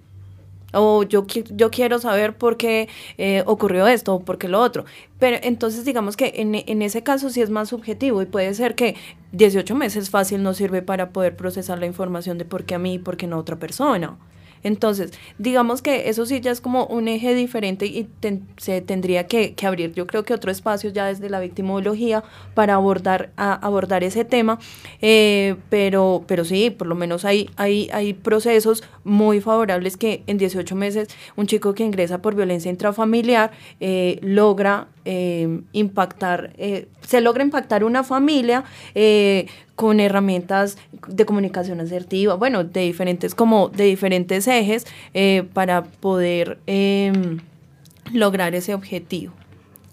o 0.72 1.04
yo, 1.04 1.26
yo 1.26 1.70
quiero 1.70 1.98
saber 1.98 2.36
por 2.36 2.56
qué 2.56 2.88
eh, 3.16 3.42
ocurrió 3.46 3.86
esto 3.86 4.14
o 4.14 4.20
por 4.24 4.38
qué 4.38 4.48
lo 4.48 4.60
otro. 4.60 4.84
Pero 5.18 5.38
entonces 5.42 5.84
digamos 5.84 6.16
que 6.16 6.34
en, 6.36 6.54
en 6.54 6.82
ese 6.82 7.02
caso 7.02 7.30
sí 7.30 7.40
es 7.40 7.48
más 7.48 7.70
subjetivo 7.70 8.20
y 8.20 8.26
puede 8.26 8.52
ser 8.54 8.74
que 8.74 8.96
18 9.32 9.74
meses 9.74 10.10
fácil 10.10 10.42
no 10.42 10.52
sirve 10.52 10.82
para 10.82 11.10
poder 11.10 11.36
procesar 11.36 11.78
la 11.78 11.86
información 11.86 12.38
de 12.38 12.44
por 12.44 12.64
qué 12.64 12.74
a 12.74 12.78
mí 12.78 12.94
y 12.94 12.98
por 12.98 13.16
qué 13.16 13.26
no 13.26 13.36
a 13.36 13.38
otra 13.38 13.56
persona. 13.56 14.18
Entonces, 14.64 15.12
digamos 15.38 15.80
que 15.82 16.08
eso 16.08 16.26
sí 16.26 16.40
ya 16.40 16.50
es 16.50 16.60
como 16.60 16.86
un 16.86 17.06
eje 17.06 17.34
diferente 17.34 17.86
y 17.86 18.04
ten- 18.20 18.46
se 18.56 18.80
tendría 18.80 19.26
que, 19.28 19.54
abrir, 19.64 19.92
yo 19.94 20.06
creo 20.08 20.24
que 20.24 20.34
otro 20.34 20.50
espacio 20.50 20.90
ya 20.90 21.06
desde 21.06 21.30
la 21.30 21.38
victimología 21.38 22.24
para 22.54 22.74
abordar, 22.74 23.30
abordar 23.36 24.02
ese 24.02 24.24
tema, 24.24 24.58
Eh, 25.00 25.56
pero, 25.70 26.24
pero 26.26 26.44
sí, 26.44 26.70
por 26.70 26.86
lo 26.86 26.94
menos 26.94 27.24
hay, 27.24 27.50
hay, 27.56 27.88
hay 27.92 28.14
procesos 28.14 28.82
muy 29.04 29.40
favorables 29.40 29.96
que 29.96 30.22
en 30.26 30.38
18 30.38 30.74
meses 30.76 31.08
un 31.36 31.46
chico 31.46 31.74
que 31.74 31.84
ingresa 31.84 32.22
por 32.22 32.34
violencia 32.34 32.70
intrafamiliar 32.70 33.50
eh, 33.80 34.18
logra 34.22 34.88
eh, 35.04 35.60
impactar, 35.72 36.52
eh, 36.56 36.88
se 37.06 37.20
logra 37.20 37.44
impactar 37.44 37.84
una 37.84 38.04
familia 38.04 38.64
eh, 38.94 39.46
con 39.76 40.00
herramientas 40.00 40.78
de 41.08 41.26
comunicación 41.26 41.80
asertiva, 41.80 42.34
bueno, 42.34 42.64
de 42.64 42.80
diferentes 42.80 43.34
como 43.34 43.68
de 43.68 43.84
diferentes 43.84 44.46
ejes 44.46 44.86
eh, 45.14 45.44
para 45.52 45.84
poder 45.84 46.58
em, 46.66 47.40
lograr 48.12 48.54
ese 48.54 48.74
objetivo. 48.74 49.32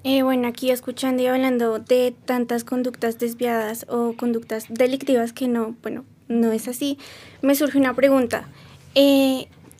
Bueno, 0.03 0.47
aquí 0.47 0.71
escuchando 0.71 1.21
y 1.21 1.27
hablando 1.27 1.77
de 1.77 2.15
tantas 2.25 2.63
conductas 2.63 3.19
desviadas 3.19 3.85
o 3.87 4.13
conductas 4.13 4.65
delictivas 4.67 5.31
que 5.31 5.47
no, 5.47 5.75
bueno, 5.83 6.05
no 6.27 6.51
es 6.51 6.67
así, 6.67 6.97
me 7.43 7.53
surge 7.53 7.77
una 7.77 7.93
pregunta. 7.93 8.47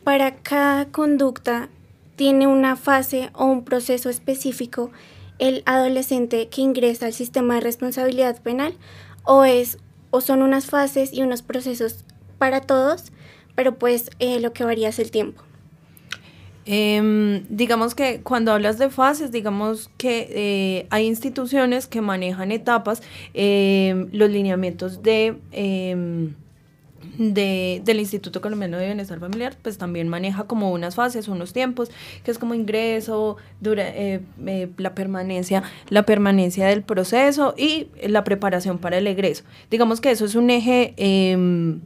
Para 0.04 0.34
cada 0.36 0.86
conducta 0.86 1.68
tiene 2.16 2.46
una 2.46 2.76
fase 2.76 3.30
o 3.34 3.46
un 3.46 3.64
proceso 3.64 4.10
específico 4.10 4.90
el 5.42 5.64
adolescente 5.66 6.46
que 6.46 6.60
ingresa 6.60 7.06
al 7.06 7.12
sistema 7.12 7.56
de 7.56 7.62
responsabilidad 7.62 8.40
penal 8.40 8.74
o 9.24 9.42
es 9.42 9.76
o 10.10 10.20
son 10.20 10.40
unas 10.40 10.66
fases 10.66 11.12
y 11.12 11.22
unos 11.22 11.42
procesos 11.42 12.04
para 12.38 12.60
todos, 12.60 13.10
pero 13.56 13.76
pues 13.76 14.08
eh, 14.20 14.38
lo 14.38 14.52
que 14.52 14.62
varía 14.62 14.90
es 14.90 15.00
el 15.00 15.10
tiempo. 15.10 15.42
Em, 16.64 17.44
digamos 17.48 17.96
que 17.96 18.20
cuando 18.20 18.52
hablas 18.52 18.78
de 18.78 18.88
fases, 18.88 19.32
digamos 19.32 19.90
que 19.96 20.28
eh, 20.30 20.86
hay 20.90 21.08
instituciones 21.08 21.88
que 21.88 22.00
manejan 22.00 22.52
etapas, 22.52 23.02
em, 23.34 24.10
los 24.12 24.30
lineamientos 24.30 25.02
de, 25.02 25.38
em, 25.50 26.34
de, 27.18 27.82
del 27.84 28.00
Instituto 28.00 28.40
Colombiano 28.40 28.78
de 28.78 28.86
Bienestar 28.86 29.20
Familiar, 29.20 29.56
pues 29.60 29.78
también 29.78 30.08
maneja 30.08 30.44
como 30.44 30.72
unas 30.72 30.94
fases, 30.94 31.28
unos 31.28 31.52
tiempos, 31.52 31.90
que 32.24 32.30
es 32.30 32.38
como 32.38 32.54
ingreso, 32.54 33.36
dura, 33.60 33.88
eh, 33.88 34.20
eh, 34.46 34.68
la 34.78 34.94
permanencia, 34.94 35.62
la 35.88 36.04
permanencia 36.04 36.66
del 36.66 36.82
proceso 36.82 37.54
y 37.56 37.88
la 38.06 38.24
preparación 38.24 38.78
para 38.78 38.98
el 38.98 39.06
egreso. 39.06 39.44
Digamos 39.70 40.00
que 40.00 40.10
eso 40.10 40.24
es 40.24 40.34
un 40.34 40.50
eje 40.50 40.94
em, 40.96 41.80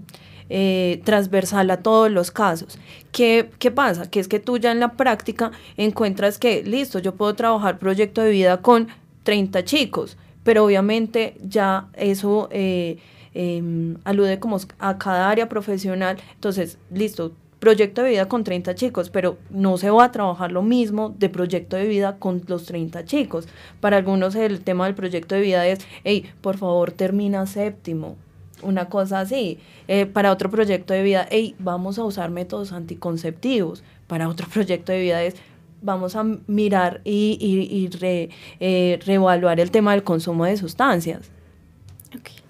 eh, 0.49 1.01
transversal 1.05 1.71
a 1.71 1.79
todos 1.79 2.11
los 2.11 2.31
casos. 2.31 2.79
¿Qué, 3.11 3.51
¿Qué 3.59 3.71
pasa? 3.71 4.09
Que 4.09 4.21
es 4.21 4.29
que 4.29 4.39
tú 4.39 4.59
ya 4.59 4.71
en 4.71 4.81
la 4.81 4.93
práctica 4.93 5.51
encuentras 5.77 6.39
que, 6.39 6.63
listo, 6.63 6.99
yo 7.01 7.15
puedo 7.15 7.35
trabajar 7.35 7.79
proyecto 7.79 8.21
de 8.21 8.31
vida 8.31 8.63
con 8.63 8.89
30 9.25 9.65
chicos, 9.65 10.17
pero 10.45 10.65
obviamente 10.65 11.35
ya 11.43 11.89
eso 11.95 12.49
em, 13.37 13.97
alude 14.05 14.39
como 14.39 14.59
a 14.79 14.99
cada 14.99 15.29
área 15.29 15.49
profesional. 15.49 16.17
Entonces, 16.35 16.79
listo, 16.91 17.33
proyecto 17.59 18.03
de 18.03 18.11
vida 18.11 18.29
con 18.29 18.45
30 18.45 18.75
chicos, 18.75 19.11
pero 19.11 19.39
no 19.51 19.79
se 19.79 19.91
va 19.91 20.05
a 20.05 20.13
trabajar 20.13 20.53
lo 20.53 20.63
mismo 20.63 21.15
de 21.19 21.29
proyecto 21.29 21.77
de 21.77 21.87
vida 21.87 22.17
con 22.19 22.43
los 22.47 22.67
30 22.67 23.05
chicos. 23.05 23.49
Para 23.81 23.97
algunos 23.97 24.35
el 24.35 24.61
tema 24.61 24.87
del 24.87 24.95
proyecto 24.95 25.35
de 25.35 25.41
vida 25.41 25.67
es, 25.67 25.81
hey, 26.05 26.31
por 26.41 26.59
favor 26.59 26.93
termina 26.93 27.47
séptimo, 27.47 28.17
una 28.63 28.89
cosa 28.89 29.21
así. 29.21 29.59
Eh, 29.89 30.07
para 30.07 30.33
otro 30.33 30.51
proyecto 30.51 30.95
de 30.95 31.03
vida, 31.03 31.27
hey, 31.31 31.55
vamos 31.59 31.99
a 31.99 32.05
usar 32.05 32.31
métodos 32.31 32.73
anticonceptivos. 32.73 33.83
Para 34.07 34.29
otro 34.29 34.47
proyecto 34.53 34.93
de 34.93 35.01
vida 35.01 35.23
es, 35.23 35.35
vamos 35.83 36.17
a 36.17 36.25
mirar 36.47 37.01
y, 37.05 37.89
eh, 38.61 39.01
reevaluar 39.05 39.61
el 39.61 39.71
tema 39.71 39.93
del 39.93 40.05
consumo 40.05 40.45
de 40.45 40.57
sustancias. 40.57 41.31
Ok, 42.15 42.31
gracias. 42.31 42.46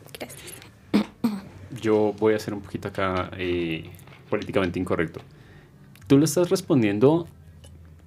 Yo 1.86 2.12
voy 2.18 2.34
a 2.34 2.38
ser 2.40 2.52
un 2.52 2.60
poquito 2.62 2.88
acá 2.88 3.30
eh, 3.38 3.84
políticamente 4.28 4.80
incorrecto. 4.80 5.20
Tú 6.08 6.18
lo 6.18 6.24
estás 6.24 6.50
respondiendo 6.50 7.28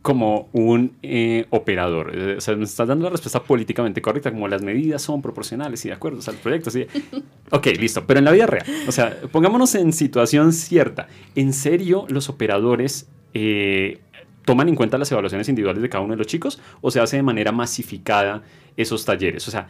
como 0.02 0.50
un 0.54 0.94
eh, 1.02 1.46
operador. 1.50 2.12
eh, 2.14 2.36
O 2.38 2.42
sea, 2.42 2.56
me 2.58 2.66
estás 2.66 2.88
dando 2.90 3.06
la 3.06 3.12
respuesta 3.12 3.42
políticamente 3.42 4.02
correcta, 4.02 4.32
como 4.32 4.48
las 4.50 4.62
medidas 4.62 5.02
son 5.02 5.22
proporcionales 5.22 5.84
y 5.86 5.90
de 5.90 5.94
acuerdo 5.94 6.20
al 6.28 6.36
proyecto. 6.36 6.70
Así. 6.70 6.86
Ok, 7.52 7.68
listo. 7.80 8.06
Pero 8.06 8.20
en 8.20 8.26
la 8.26 8.32
vida 8.32 8.46
real, 8.46 8.66
o 8.88 8.92
sea, 8.92 9.18
pongámonos 9.32 9.74
en 9.76 9.92
situación 9.94 10.52
cierta. 10.54 11.08
¿En 11.36 11.52
serio 11.54 12.06
los 12.10 12.30
operadores 12.30 13.08
eh, 13.34 14.00
toman 14.46 14.68
en 14.70 14.76
cuenta 14.76 14.98
las 14.98 15.12
evaluaciones 15.12 15.50
individuales 15.50 15.82
de 15.82 15.90
cada 15.90 16.04
uno 16.04 16.14
de 16.14 16.18
los 16.18 16.28
chicos 16.28 16.60
o 16.82 16.92
se 16.92 17.00
hace 17.00 17.16
de 17.18 17.24
manera 17.24 17.52
masificada 17.52 18.44
esos 18.78 19.04
talleres? 19.04 19.48
O 19.48 19.52
sea, 19.52 19.68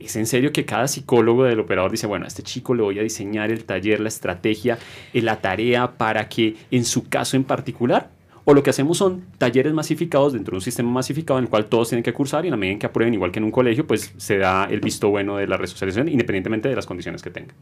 ¿Es 0.00 0.16
en 0.16 0.26
serio 0.26 0.52
que 0.52 0.64
cada 0.64 0.88
psicólogo 0.88 1.44
del 1.44 1.60
operador 1.60 1.90
dice, 1.90 2.06
bueno, 2.06 2.24
a 2.24 2.28
este 2.28 2.42
chico 2.42 2.74
le 2.74 2.82
voy 2.82 2.98
a 2.98 3.02
diseñar 3.02 3.50
el 3.50 3.64
taller, 3.64 4.00
la 4.00 4.08
estrategia, 4.08 4.78
eh, 5.12 5.22
la 5.22 5.40
tarea 5.40 5.92
para 5.92 6.28
que 6.28 6.56
en 6.70 6.84
su 6.84 7.08
caso 7.08 7.36
en 7.36 7.44
particular? 7.44 8.10
O 8.44 8.52
lo 8.52 8.62
que 8.62 8.70
hacemos 8.70 8.98
son 8.98 9.24
talleres 9.38 9.72
masificados 9.72 10.34
dentro 10.34 10.52
de 10.52 10.56
un 10.56 10.62
sistema 10.62 10.90
masificado 10.90 11.38
en 11.38 11.44
el 11.44 11.50
cual 11.50 11.66
todos 11.66 11.88
tienen 11.88 12.02
que 12.02 12.12
cursar 12.12 12.44
y 12.44 12.48
en 12.48 12.50
la 12.50 12.56
medida 12.56 12.72
en 12.74 12.78
que 12.78 12.86
aprueben, 12.86 13.14
igual 13.14 13.30
que 13.30 13.38
en 13.38 13.44
un 13.44 13.50
colegio, 13.50 13.86
pues 13.86 14.12
se 14.16 14.36
da 14.36 14.66
el 14.66 14.80
visto 14.80 15.08
bueno 15.08 15.36
de 15.36 15.46
la 15.46 15.56
resocialización 15.56 16.08
independientemente 16.08 16.68
de 16.68 16.76
las 16.76 16.84
condiciones 16.84 17.22
que 17.22 17.30
tenga. 17.30 17.54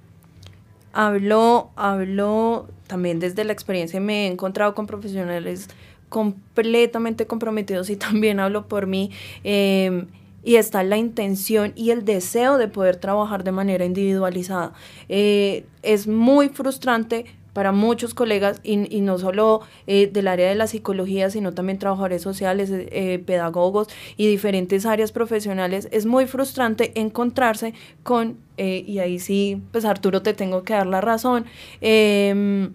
Hablo, 0.92 1.71
hablo 1.77 2.68
también 2.87 3.21
desde 3.21 3.45
la 3.45 3.53
experiencia, 3.53 4.01
me 4.01 4.27
he 4.27 4.33
encontrado 4.33 4.75
con 4.75 4.87
profesionales 4.87 5.68
completamente 6.09 7.27
comprometidos 7.27 7.88
y 7.88 7.97
también 7.97 8.40
hablo 8.40 8.66
por 8.66 8.87
mí. 8.87 9.11
eh, 9.45 10.07
y 10.43 10.57
está 10.57 10.83
la 10.83 10.97
intención 10.97 11.73
y 11.77 11.91
el 11.91 12.05
deseo 12.05 12.59
de 12.59 12.69
poder 12.69 12.97
trabajar 12.97 13.45
de 13.45 13.53
manera 13.53 13.85
individualizada. 13.85 14.73
Eh, 15.09 15.65
es 15.83 16.07
muy 16.07 16.49
frustrante 16.49 17.27
para 17.53 17.71
muchos 17.71 18.15
colegas 18.15 18.61
y, 18.63 18.77
no 19.03 19.19
solo 19.19 19.61
eh, 19.87 20.07
del 20.11 20.27
área 20.27 20.49
de 20.49 20.55
la 20.55 20.67
psicología, 20.67 21.29
sino 21.29 21.53
también 21.53 21.79
trabajadores 21.79 22.23
sociales, 22.23 22.71
eh, 22.73 23.23
pedagogos 23.27 23.89
y 24.17 24.27
diferentes 24.27 24.87
áreas 24.87 25.13
profesionales. 25.13 25.87
Es 25.93 26.07
muy 26.07 26.25
frustrante 26.25 26.99
encontrarse 26.99 27.75
con, 28.03 28.39
y 28.57 29.01
ahí 29.01 29.19
sí, 29.19 29.61
pues 29.71 29.85
Arturo 29.85 30.23
te 30.23 30.33
tengo 30.33 30.63
que 30.63 30.73
dar 30.73 30.87
la 30.87 31.03
razón, 31.03 31.45
em, 31.83 32.73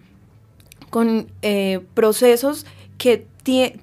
con 0.90 1.26
procesos 1.94 2.64
que 2.98 3.26
te 3.44 3.74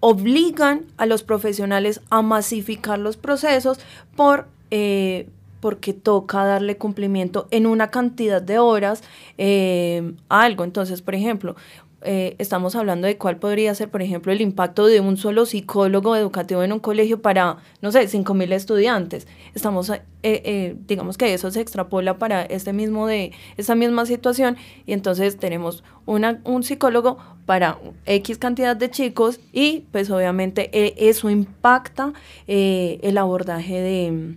obligan 0.00 0.86
a 0.96 1.06
los 1.06 1.22
profesionales 1.22 2.00
a 2.10 2.22
masificar 2.22 2.98
los 2.98 3.16
procesos 3.16 3.78
por 4.16 4.48
eh, 4.70 5.28
porque 5.60 5.92
toca 5.92 6.44
darle 6.44 6.76
cumplimiento 6.76 7.48
en 7.50 7.66
una 7.66 7.90
cantidad 7.90 8.40
de 8.40 8.58
horas 8.58 9.02
eh, 9.38 10.14
a 10.28 10.42
algo. 10.42 10.64
Entonces, 10.64 11.02
por 11.02 11.14
ejemplo, 11.14 11.56
eh, 12.02 12.36
estamos 12.38 12.76
hablando 12.76 13.06
de 13.06 13.18
cuál 13.18 13.38
podría 13.38 13.74
ser, 13.74 13.90
por 13.90 14.02
ejemplo, 14.02 14.32
el 14.32 14.40
impacto 14.40 14.86
de 14.86 15.00
un 15.00 15.16
solo 15.16 15.46
psicólogo 15.46 16.16
educativo 16.16 16.62
en 16.62 16.72
un 16.72 16.80
colegio 16.80 17.22
para, 17.22 17.58
no 17.82 17.92
sé, 17.92 18.08
5.000 18.08 18.52
estudiantes. 18.52 19.26
Estamos, 19.54 19.90
eh, 19.90 20.00
eh, 20.22 20.76
digamos 20.86 21.18
que 21.18 21.34
eso 21.34 21.50
se 21.50 21.60
extrapola 21.60 22.18
para 22.18 22.42
este 22.42 22.72
mismo 22.72 23.06
de, 23.06 23.32
esta 23.56 23.74
misma 23.74 24.06
situación 24.06 24.56
y 24.86 24.92
entonces 24.92 25.36
tenemos 25.36 25.84
una, 26.06 26.40
un 26.44 26.62
psicólogo 26.62 27.18
para 27.48 27.78
X 28.04 28.36
cantidad 28.36 28.76
de 28.76 28.90
chicos 28.90 29.40
y 29.54 29.86
pues 29.90 30.10
obviamente 30.10 30.68
eh, 30.74 30.94
eso 30.98 31.30
impacta 31.30 32.12
eh, 32.46 32.98
el 33.02 33.16
abordaje 33.16 33.80
de 33.80 34.36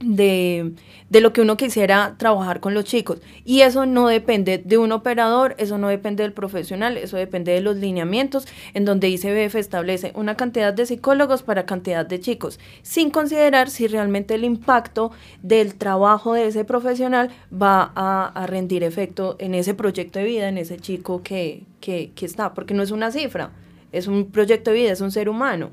de, 0.00 0.72
de, 1.08 1.20
lo 1.20 1.32
que 1.32 1.40
uno 1.40 1.56
quisiera 1.56 2.14
trabajar 2.18 2.60
con 2.60 2.74
los 2.74 2.84
chicos. 2.84 3.20
Y 3.44 3.62
eso 3.62 3.86
no 3.86 4.08
depende 4.08 4.58
de 4.58 4.78
un 4.78 4.92
operador, 4.92 5.54
eso 5.58 5.78
no 5.78 5.88
depende 5.88 6.22
del 6.22 6.32
profesional, 6.32 6.96
eso 6.96 7.16
depende 7.16 7.52
de 7.52 7.60
los 7.60 7.76
lineamientos 7.76 8.46
en 8.74 8.84
donde 8.84 9.08
ICBF 9.08 9.56
establece 9.56 10.12
una 10.14 10.36
cantidad 10.36 10.72
de 10.72 10.86
psicólogos 10.86 11.42
para 11.42 11.66
cantidad 11.66 12.06
de 12.06 12.20
chicos, 12.20 12.58
sin 12.82 13.10
considerar 13.10 13.70
si 13.70 13.86
realmente 13.86 14.34
el 14.34 14.44
impacto 14.44 15.10
del 15.42 15.74
trabajo 15.74 16.34
de 16.34 16.46
ese 16.46 16.64
profesional 16.64 17.30
va 17.50 17.92
a, 17.94 18.26
a 18.34 18.46
rendir 18.46 18.82
efecto 18.84 19.36
en 19.38 19.54
ese 19.54 19.74
proyecto 19.74 20.18
de 20.18 20.24
vida, 20.24 20.48
en 20.48 20.58
ese 20.58 20.78
chico 20.78 21.22
que, 21.22 21.62
que, 21.80 22.10
que 22.14 22.26
está, 22.26 22.54
porque 22.54 22.74
no 22.74 22.82
es 22.82 22.90
una 22.90 23.10
cifra, 23.10 23.50
es 23.92 24.06
un 24.06 24.26
proyecto 24.26 24.70
de 24.70 24.76
vida, 24.76 24.92
es 24.92 25.00
un 25.00 25.10
ser 25.10 25.28
humano. 25.28 25.70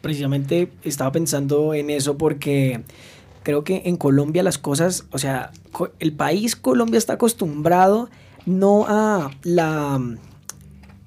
Precisamente 0.00 0.70
estaba 0.84 1.10
pensando 1.10 1.74
en 1.74 1.90
eso 1.90 2.16
porque 2.16 2.82
creo 3.48 3.64
que 3.64 3.80
en 3.86 3.96
Colombia 3.96 4.42
las 4.42 4.58
cosas, 4.58 5.06
o 5.10 5.16
sea, 5.16 5.52
el 6.00 6.12
país 6.12 6.54
Colombia 6.54 6.98
está 6.98 7.14
acostumbrado 7.14 8.10
no 8.44 8.84
a 8.86 9.30
la 9.42 9.98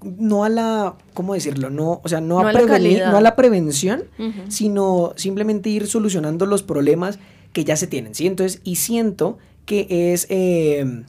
no 0.01 0.43
a 0.43 0.49
la, 0.49 0.95
¿cómo 1.13 1.35
decirlo? 1.35 1.69
No, 1.69 2.01
o 2.03 2.09
sea, 2.09 2.19
no, 2.19 2.39
a, 2.39 2.51
prevenir, 2.51 3.03
no 3.05 3.17
a 3.17 3.21
la 3.21 3.35
prevención, 3.35 4.05
sino 4.47 5.13
simplemente 5.17 5.69
ir 5.69 5.85
solucionando 5.85 6.47
los 6.47 6.63
problemas 6.63 7.19
que 7.53 7.63
ya 7.63 7.75
se 7.75 7.85
tienen, 7.85 8.15
¿sí? 8.15 8.25
Entonces, 8.25 8.59
y 8.63 8.77
siento 8.77 9.37
que 9.67 10.11
es, 10.11 10.25
eh, 10.31 11.03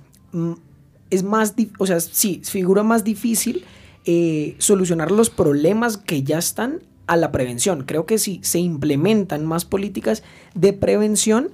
es 1.08 1.22
más, 1.22 1.54
o 1.78 1.86
sea, 1.86 2.00
sí, 2.00 2.42
figura 2.44 2.82
más 2.82 3.04
difícil 3.04 3.64
eh, 4.04 4.54
solucionar 4.58 5.10
los 5.10 5.30
problemas 5.30 5.96
que 5.96 6.24
ya 6.24 6.36
están 6.36 6.82
a 7.06 7.16
la 7.16 7.32
prevención. 7.32 7.84
Creo 7.84 8.06
que 8.06 8.18
si 8.18 8.40
se 8.42 8.58
implementan 8.58 9.44
más 9.44 9.64
políticas 9.64 10.22
de 10.54 10.72
prevención, 10.72 11.50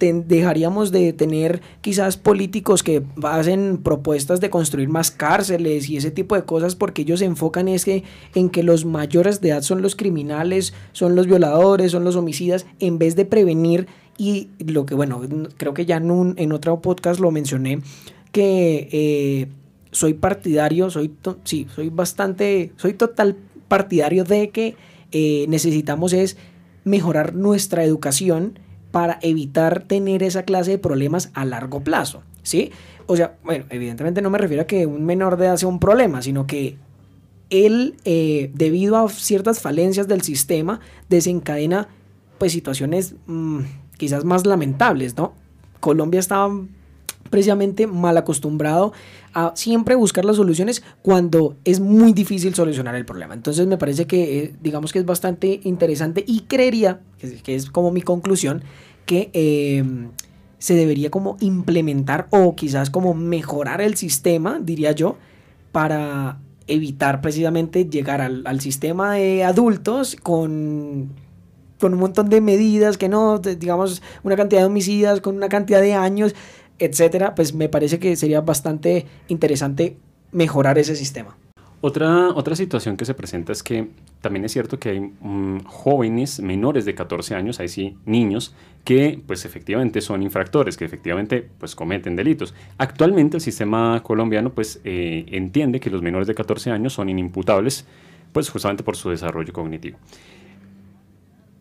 dejaríamos 0.00 0.90
de 0.90 1.12
tener 1.12 1.60
quizás 1.82 2.16
políticos 2.16 2.82
que 2.82 3.02
hacen 3.22 3.78
propuestas 3.78 4.40
de 4.40 4.50
construir 4.50 4.88
más 4.88 5.10
cárceles 5.10 5.88
y 5.88 5.98
ese 5.98 6.10
tipo 6.10 6.34
de 6.34 6.44
cosas 6.44 6.74
porque 6.74 7.02
ellos 7.02 7.20
se 7.20 7.26
enfocan 7.26 7.68
es 7.68 7.84
que, 7.84 8.02
en 8.34 8.48
que 8.48 8.62
los 8.62 8.84
mayores 8.84 9.40
de 9.40 9.50
edad 9.50 9.62
son 9.62 9.82
los 9.82 9.94
criminales, 9.94 10.72
son 10.92 11.14
los 11.14 11.26
violadores, 11.26 11.92
son 11.92 12.04
los 12.04 12.16
homicidas, 12.16 12.66
en 12.80 12.98
vez 12.98 13.14
de 13.14 13.26
prevenir 13.26 13.86
y 14.16 14.48
lo 14.58 14.86
que 14.86 14.94
bueno, 14.94 15.20
creo 15.56 15.74
que 15.74 15.86
ya 15.86 15.98
en, 15.98 16.10
un, 16.10 16.52
otro 16.52 16.80
podcast 16.80 17.20
lo 17.20 17.30
mencioné, 17.30 17.80
que 18.32 18.88
eh, 18.90 19.48
soy 19.92 20.14
partidario, 20.14 20.90
soy, 20.90 21.12
sí, 21.44 21.66
soy 21.74 21.90
bastante, 21.90 22.72
soy 22.76 22.94
total 22.94 23.36
partidario 23.70 24.24
de 24.24 24.50
que 24.50 24.76
eh, 25.12 25.46
necesitamos 25.48 26.12
es 26.12 26.36
mejorar 26.84 27.34
nuestra 27.34 27.84
educación 27.84 28.58
para 28.90 29.18
evitar 29.22 29.84
tener 29.84 30.22
esa 30.24 30.42
clase 30.42 30.72
de 30.72 30.78
problemas 30.78 31.30
a 31.34 31.44
largo 31.44 31.80
plazo, 31.80 32.22
¿sí? 32.42 32.72
O 33.06 33.16
sea, 33.16 33.38
bueno, 33.44 33.64
evidentemente 33.70 34.20
no 34.20 34.28
me 34.28 34.38
refiero 34.38 34.64
a 34.64 34.66
que 34.66 34.86
un 34.86 35.06
menor 35.06 35.36
de 35.36 35.46
edad 35.46 35.56
sea 35.56 35.68
un 35.68 35.78
problema, 35.78 36.20
sino 36.20 36.46
que 36.46 36.76
él, 37.48 37.94
eh, 38.04 38.50
debido 38.54 38.96
a 38.96 39.08
ciertas 39.08 39.60
falencias 39.60 40.08
del 40.08 40.22
sistema, 40.22 40.80
desencadena 41.08 41.88
pues 42.38 42.52
situaciones 42.52 43.14
mm, 43.26 43.60
quizás 43.96 44.24
más 44.24 44.46
lamentables, 44.46 45.16
¿no? 45.16 45.34
Colombia 45.78 46.18
estaba 46.18 46.50
precisamente 47.30 47.86
mal 47.86 48.16
acostumbrado 48.16 48.92
a 49.32 49.52
siempre 49.54 49.94
buscar 49.94 50.24
las 50.24 50.36
soluciones 50.36 50.82
cuando 51.02 51.56
es 51.64 51.80
muy 51.80 52.12
difícil 52.12 52.54
solucionar 52.54 52.96
el 52.96 53.06
problema. 53.06 53.34
Entonces 53.34 53.66
me 53.66 53.78
parece 53.78 54.06
que 54.06 54.38
eh, 54.38 54.54
digamos 54.60 54.92
que 54.92 54.98
es 54.98 55.06
bastante 55.06 55.60
interesante 55.64 56.24
y 56.26 56.40
creería, 56.40 57.00
que 57.42 57.54
es, 57.54 57.70
como 57.70 57.92
mi 57.92 58.02
conclusión, 58.02 58.62
que 59.06 59.30
em, 59.32 60.10
se 60.58 60.74
debería 60.74 61.10
como 61.10 61.36
implementar 61.40 62.26
o 62.30 62.54
quizás 62.54 62.90
como 62.90 63.14
mejorar 63.14 63.80
el 63.80 63.96
sistema, 63.96 64.58
diría 64.60 64.92
yo, 64.92 65.16
para 65.72 66.38
evitar 66.66 67.20
precisamente 67.20 67.84
llegar 67.84 68.20
al, 68.20 68.60
sistema 68.60 69.14
de 69.14 69.44
adultos 69.44 70.16
con 70.22 71.10
con 71.80 71.94
un 71.94 72.00
montón 72.00 72.28
de 72.28 72.42
medidas 72.42 72.98
que 72.98 73.08
no, 73.08 73.38
digamos, 73.38 74.02
una 74.22 74.36
cantidad 74.36 74.60
de 74.60 74.66
homicidas, 74.66 75.22
con 75.22 75.36
una 75.36 75.48
cantidad 75.48 75.80
de 75.80 75.94
años, 75.94 76.34
etcétera, 76.80 77.34
pues 77.34 77.54
me 77.54 77.68
parece 77.68 77.98
que 77.98 78.16
sería 78.16 78.40
bastante 78.40 79.06
interesante 79.28 79.96
mejorar 80.32 80.78
ese 80.78 80.96
sistema. 80.96 81.36
Otra, 81.82 82.28
otra 82.34 82.56
situación 82.56 82.98
que 82.98 83.06
se 83.06 83.14
presenta 83.14 83.52
es 83.52 83.62
que 83.62 83.88
también 84.20 84.44
es 84.44 84.52
cierto 84.52 84.78
que 84.78 84.90
hay 84.90 85.00
mm, 85.00 85.60
jóvenes 85.64 86.40
menores 86.40 86.84
de 86.84 86.94
14 86.94 87.34
años, 87.34 87.58
hay 87.58 87.68
sí 87.68 87.96
niños, 88.04 88.54
que 88.84 89.18
pues 89.26 89.46
efectivamente 89.46 90.02
son 90.02 90.22
infractores, 90.22 90.76
que 90.76 90.84
efectivamente 90.84 91.48
pues 91.58 91.74
cometen 91.74 92.16
delitos. 92.16 92.54
Actualmente 92.76 93.38
el 93.38 93.40
sistema 93.40 94.02
colombiano 94.02 94.52
pues 94.52 94.80
eh, 94.84 95.24
entiende 95.28 95.80
que 95.80 95.88
los 95.88 96.02
menores 96.02 96.28
de 96.28 96.34
14 96.34 96.70
años 96.70 96.92
son 96.92 97.08
inimputables 97.08 97.86
pues 98.32 98.50
justamente 98.50 98.82
por 98.82 98.96
su 98.96 99.08
desarrollo 99.08 99.52
cognitivo. 99.52 99.96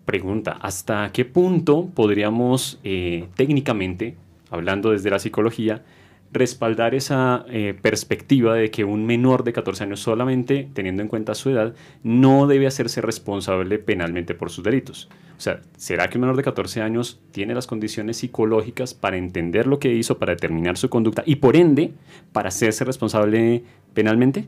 Pregunta, 0.04 0.58
¿hasta 0.60 1.12
qué 1.14 1.24
punto 1.24 1.88
podríamos 1.94 2.80
eh, 2.84 3.28
técnicamente 3.36 4.18
hablando 4.50 4.92
desde 4.92 5.10
la 5.10 5.20
psicología, 5.20 5.84
respaldar 6.32 6.94
esa 6.94 7.46
eh, 7.50 7.76
perspectiva 7.82 8.56
de 8.56 8.70
que 8.70 8.84
un 8.84 9.06
menor 9.06 9.44
de 9.44 9.54
14 9.54 9.84
años 9.84 10.00
solamente, 10.00 10.70
teniendo 10.74 11.02
en 11.02 11.08
cuenta 11.08 11.34
su 11.34 11.50
edad, 11.50 11.74
no 12.04 12.46
debe 12.46 12.68
hacerse 12.68 13.02
responsable 13.02 13.80
penalmente 13.80 14.36
por 14.36 14.52
sus 14.52 14.64
delitos. 14.64 15.10
O 15.38 15.42
sea, 15.42 15.62
¿será 15.78 16.08
que 16.10 16.18
un 16.18 16.22
menor 16.22 16.38
de 16.38 16.44
14 16.44 16.82
años 16.82 17.20
tiene 17.32 17.56
las 17.56 17.66
condiciones 17.66 18.18
psicológicas 18.18 18.94
para 18.94 19.18
entender 19.18 19.66
lo 19.66 19.80
que 19.80 19.94
hizo, 19.94 20.20
para 20.20 20.34
determinar 20.34 20.78
su 20.78 20.90
conducta 20.90 21.24
y 21.26 21.38
por 21.38 21.56
ende 21.56 21.94
para 22.32 22.50
hacerse 22.50 22.86
responsable 22.86 23.64
penalmente? 23.94 24.46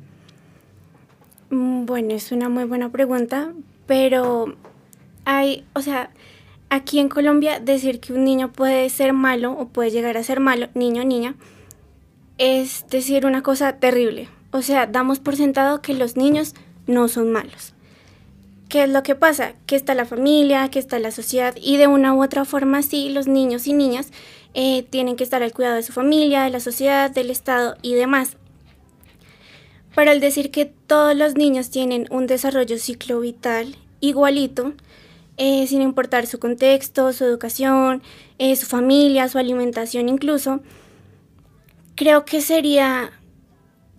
Mm, 1.49 1.86
bueno, 1.86 2.14
es 2.14 2.32
una 2.32 2.49
muy 2.49 2.66
buena 2.66 2.89
pregunta, 2.89 3.54
pero 3.88 4.56
hay, 5.26 5.66
o 5.74 5.82
sea, 5.82 6.12
aquí 6.72 7.00
en 7.00 7.10
Colombia 7.10 7.60
decir 7.60 8.00
que 8.00 8.14
un 8.14 8.24
niño 8.24 8.54
puede 8.54 8.90
ser 8.90 9.12
malo 9.12 9.52
o 9.52 9.68
puede 9.68 9.92
llegar 9.92 10.18
a 10.18 10.24
ser 10.24 10.40
malo, 10.40 10.70
niño 10.74 11.02
o 11.02 11.06
niña, 11.06 11.36
es 12.38 12.86
decir 12.90 13.26
una 13.26 13.44
cosa 13.44 13.74
terrible. 13.74 14.30
O 14.52 14.62
sea, 14.62 14.88
damos 14.88 15.20
por 15.20 15.36
sentado 15.36 15.82
que 15.82 15.94
los 15.94 16.16
niños 16.16 16.56
no 16.88 17.10
son 17.10 17.30
malos. 17.30 17.74
¿Qué 18.70 18.84
es 18.84 18.90
lo 18.90 19.04
que 19.04 19.16
pasa? 19.16 19.54
Que 19.66 19.76
está 19.76 19.96
la 19.96 20.06
familia, 20.06 20.70
que 20.70 20.80
está 20.80 20.98
la 20.98 21.12
sociedad 21.12 21.54
y 21.62 21.76
de 21.76 21.88
una 21.88 22.14
u 22.14 22.24
otra 22.24 22.46
forma 22.46 22.82
sí, 22.84 23.10
los 23.10 23.28
niños 23.28 23.68
y 23.68 23.74
niñas 23.74 24.12
eh, 24.54 24.84
tienen 24.90 25.18
que 25.18 25.26
estar 25.26 25.44
al 25.44 25.52
cuidado 25.52 25.76
de 25.76 25.84
su 25.84 25.92
familia, 25.92 26.44
de 26.44 26.52
la 26.52 26.62
sociedad, 26.62 27.12
del 27.12 27.32
Estado 27.32 27.76
y 27.82 27.96
demás. 27.96 28.38
Para 29.94 30.14
el 30.14 30.22
decir 30.22 30.52
que 30.52 30.66
todos 30.66 31.18
los 31.18 31.36
niños 31.36 31.70
tienen 31.70 32.08
un 32.12 32.28
desarrollo 32.28 32.78
ciclo 32.78 33.20
vital 33.20 33.76
igualito, 34.00 34.74
eh, 35.44 35.66
sin 35.66 35.82
importar 35.82 36.28
su 36.28 36.38
contexto, 36.38 37.12
su 37.14 37.26
educación, 37.26 38.04
eh, 38.38 38.56
su 38.56 38.68
familia, 38.68 39.28
su 39.28 39.39
alimentación 39.39 40.08
incluso, 40.08 40.60
creo 41.96 42.26
que 42.26 42.42
sería 42.42 43.10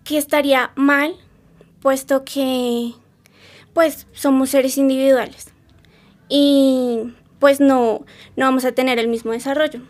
que 0.05 0.19
estaría 0.19 0.71
mal, 0.77 1.17
puesto 1.81 2.25
que 2.25 2.93
pues 3.73 4.07
somos 4.13 4.51
seres 4.51 4.79
individuales 4.79 5.49
y 6.29 7.13
pues 7.41 7.59
no, 7.59 8.05
no 8.37 8.45
vamos 8.45 8.65
a 8.65 8.71
tener 8.71 9.01
el 9.01 9.09
mismo 9.09 9.33
desarrollo. 9.33 9.81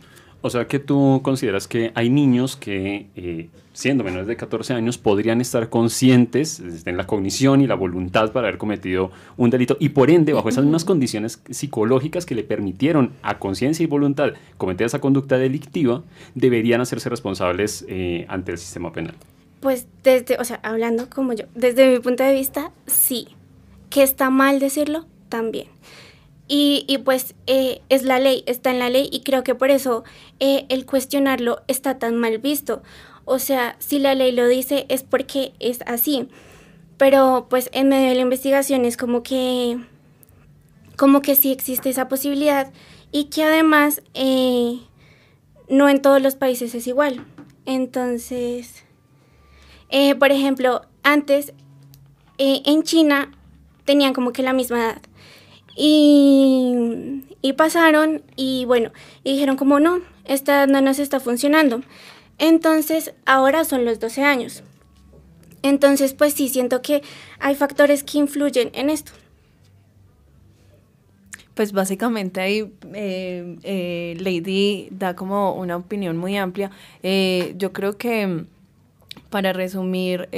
O 0.44 0.50
sea 0.50 0.66
que 0.66 0.80
tú 0.80 1.20
consideras 1.22 1.68
que 1.68 1.92
hay 1.94 2.10
niños 2.10 2.56
que, 2.56 3.06
eh, 3.14 3.48
siendo 3.72 4.02
menores 4.02 4.26
de 4.26 4.36
14 4.36 4.74
años, 4.74 4.98
podrían 4.98 5.40
estar 5.40 5.68
conscientes 5.68 6.60
en 6.84 6.96
la 6.96 7.06
cognición 7.06 7.60
y 7.60 7.68
la 7.68 7.76
voluntad 7.76 8.32
para 8.32 8.48
haber 8.48 8.58
cometido 8.58 9.12
un 9.36 9.50
delito 9.50 9.76
y 9.78 9.90
por 9.90 10.10
ende, 10.10 10.32
bajo 10.32 10.48
esas 10.48 10.64
mismas 10.64 10.84
condiciones 10.84 11.40
psicológicas 11.48 12.26
que 12.26 12.34
le 12.34 12.42
permitieron 12.42 13.12
a 13.22 13.38
conciencia 13.38 13.84
y 13.84 13.86
voluntad 13.86 14.32
cometer 14.58 14.86
esa 14.86 15.00
conducta 15.00 15.38
delictiva, 15.38 16.02
deberían 16.34 16.80
hacerse 16.80 17.08
responsables 17.08 17.84
eh, 17.88 18.26
ante 18.28 18.50
el 18.50 18.58
sistema 18.58 18.92
penal. 18.92 19.14
Pues 19.60 19.86
desde, 20.02 20.38
o 20.38 20.44
sea, 20.44 20.58
hablando 20.64 21.08
como 21.08 21.34
yo, 21.34 21.44
desde 21.54 21.88
mi 21.88 22.00
punto 22.00 22.24
de 22.24 22.34
vista, 22.34 22.72
sí. 22.86 23.28
¿Que 23.90 24.02
está 24.02 24.28
mal 24.30 24.58
decirlo? 24.58 25.06
También. 25.28 25.68
Y, 26.48 26.98
pues 27.04 27.34
eh, 27.46 27.80
es 27.88 28.02
la 28.02 28.18
ley, 28.18 28.44
está 28.46 28.70
en 28.70 28.78
la 28.78 28.90
ley 28.90 29.08
y 29.10 29.20
creo 29.22 29.42
que 29.42 29.54
por 29.54 29.70
eso 29.70 30.04
eh, 30.38 30.66
el 30.68 30.84
cuestionarlo 30.84 31.62
está 31.66 31.98
tan 31.98 32.16
mal 32.16 32.38
visto. 32.38 32.82
O 33.24 33.38
sea, 33.38 33.76
si 33.78 33.98
la 33.98 34.14
ley 34.14 34.32
lo 34.32 34.46
dice 34.46 34.84
es 34.88 35.02
porque 35.02 35.54
es 35.60 35.80
así. 35.86 36.28
Pero 36.98 37.46
pues 37.48 37.70
en 37.72 37.88
medio 37.88 38.10
de 38.10 38.16
la 38.16 38.20
investigación 38.20 38.84
es 38.84 38.96
como 38.96 39.22
que, 39.22 39.78
como 40.96 41.22
que 41.22 41.36
sí 41.36 41.52
existe 41.52 41.88
esa 41.88 42.08
posibilidad 42.08 42.70
y 43.12 43.24
que 43.24 43.44
además 43.44 44.02
eh, 44.12 44.80
no 45.70 45.88
en 45.88 46.02
todos 46.02 46.20
los 46.20 46.36
países 46.36 46.74
es 46.74 46.86
igual. 46.86 47.24
Entonces, 47.64 48.84
por 50.18 50.32
ejemplo, 50.32 50.82
antes 51.02 51.54
en 52.36 52.82
China 52.82 53.32
tenían 53.84 54.12
como 54.12 54.32
que 54.32 54.42
la 54.42 54.52
misma 54.52 54.78
edad 54.78 55.02
y, 55.76 57.52
pasaron 57.56 58.22
y 58.36 58.64
bueno, 58.64 58.92
y 59.24 59.32
dijeron 59.32 59.56
como 59.56 59.80
no, 59.80 60.00
esta 60.24 60.66
no 60.66 60.80
nos 60.80 60.98
está 60.98 61.20
funcionando. 61.20 61.82
Entonces 62.38 63.14
ahora 63.26 63.64
son 63.64 63.84
los 63.84 64.00
12 64.00 64.22
años. 64.22 64.62
Entonces 65.62 66.12
pues 66.14 66.34
sí, 66.34 66.48
siento 66.48 66.82
que 66.82 67.02
hay 67.38 67.54
factores 67.54 68.02
que 68.04 68.18
influyen 68.18 68.70
en 68.74 68.90
esto. 68.90 69.12
Pues 71.54 71.72
básicamente 71.72 72.40
ahí 72.40 72.72
eh, 72.94 73.58
eh, 73.62 74.16
Lady 74.18 74.88
da 74.90 75.14
como 75.14 75.54
una 75.54 75.76
opinión 75.76 76.16
muy 76.16 76.36
amplia. 76.36 76.70
Eh, 77.02 77.54
yo 77.58 77.72
creo 77.72 77.98
que 77.98 78.46
para 79.28 79.52
resumir 79.52 80.28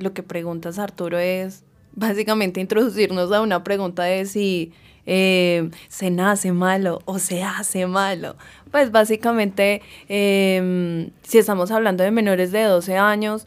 lo 0.00 0.12
que 0.14 0.22
preguntas 0.26 0.78
Arturo 0.78 1.18
es 1.18 1.64
básicamente 2.00 2.60
introducirnos 2.60 3.30
a 3.30 3.42
una 3.42 3.62
pregunta 3.62 4.02
de 4.04 4.24
si 4.24 4.72
se 5.06 6.10
nace 6.10 6.52
malo 6.52 7.00
o 7.04 7.18
se 7.18 7.42
hace 7.42 7.86
malo. 7.86 8.36
Pues 8.70 8.92
básicamente 8.92 9.82
em, 10.08 11.10
si 11.22 11.38
estamos 11.38 11.70
hablando 11.70 12.04
de 12.04 12.10
menores 12.12 12.52
de 12.52 12.62
12 12.62 12.96
años, 12.96 13.46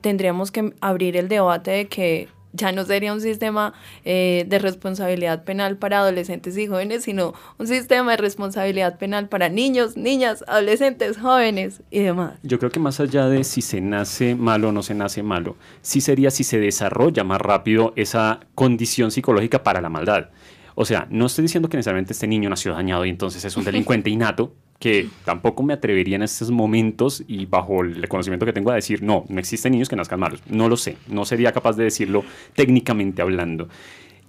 tendríamos 0.00 0.50
que 0.52 0.72
abrir 0.80 1.16
el 1.16 1.28
debate 1.28 1.70
de 1.72 1.88
que 1.88 2.28
ya 2.52 2.72
no 2.72 2.84
sería 2.84 3.12
un 3.12 3.20
sistema 3.20 3.72
eh, 4.04 4.44
de 4.48 4.58
responsabilidad 4.58 5.44
penal 5.44 5.76
para 5.76 6.00
adolescentes 6.00 6.56
y 6.58 6.66
jóvenes, 6.66 7.04
sino 7.04 7.34
un 7.58 7.66
sistema 7.66 8.12
de 8.12 8.16
responsabilidad 8.16 8.98
penal 8.98 9.28
para 9.28 9.48
niños, 9.48 9.96
niñas, 9.96 10.44
adolescentes, 10.48 11.18
jóvenes 11.18 11.82
y 11.90 12.00
demás. 12.00 12.34
Yo 12.42 12.58
creo 12.58 12.70
que 12.70 12.80
más 12.80 13.00
allá 13.00 13.26
de 13.28 13.44
si 13.44 13.62
se 13.62 13.80
nace 13.80 14.34
malo 14.34 14.70
o 14.70 14.72
no 14.72 14.82
se 14.82 14.94
nace 14.94 15.22
malo, 15.22 15.56
sí 15.82 16.00
sería 16.00 16.30
si 16.30 16.44
se 16.44 16.58
desarrolla 16.58 17.24
más 17.24 17.40
rápido 17.40 17.92
esa 17.96 18.40
condición 18.54 19.10
psicológica 19.10 19.62
para 19.62 19.80
la 19.80 19.88
maldad. 19.88 20.30
O 20.74 20.84
sea, 20.84 21.06
no 21.10 21.26
estoy 21.26 21.42
diciendo 21.42 21.68
que 21.68 21.76
necesariamente 21.76 22.12
este 22.12 22.26
niño 22.26 22.48
nació 22.48 22.72
dañado 22.72 23.04
y 23.04 23.10
entonces 23.10 23.44
es 23.44 23.56
un 23.56 23.64
delincuente 23.66 24.10
innato, 24.10 24.54
que 24.80 25.08
tampoco 25.26 25.62
me 25.62 25.74
atrevería 25.74 26.16
en 26.16 26.22
estos 26.22 26.50
momentos 26.50 27.22
y 27.28 27.44
bajo 27.44 27.82
el 27.82 28.08
conocimiento 28.08 28.46
que 28.46 28.54
tengo 28.54 28.70
a 28.70 28.74
decir, 28.74 29.02
no, 29.02 29.26
no 29.28 29.38
existen 29.38 29.72
niños 29.72 29.90
que 29.90 29.94
nazcan 29.94 30.18
malos. 30.18 30.42
No 30.48 30.70
lo 30.70 30.76
sé, 30.78 30.96
no 31.06 31.26
sería 31.26 31.52
capaz 31.52 31.76
de 31.76 31.84
decirlo 31.84 32.24
técnicamente 32.54 33.20
hablando. 33.20 33.68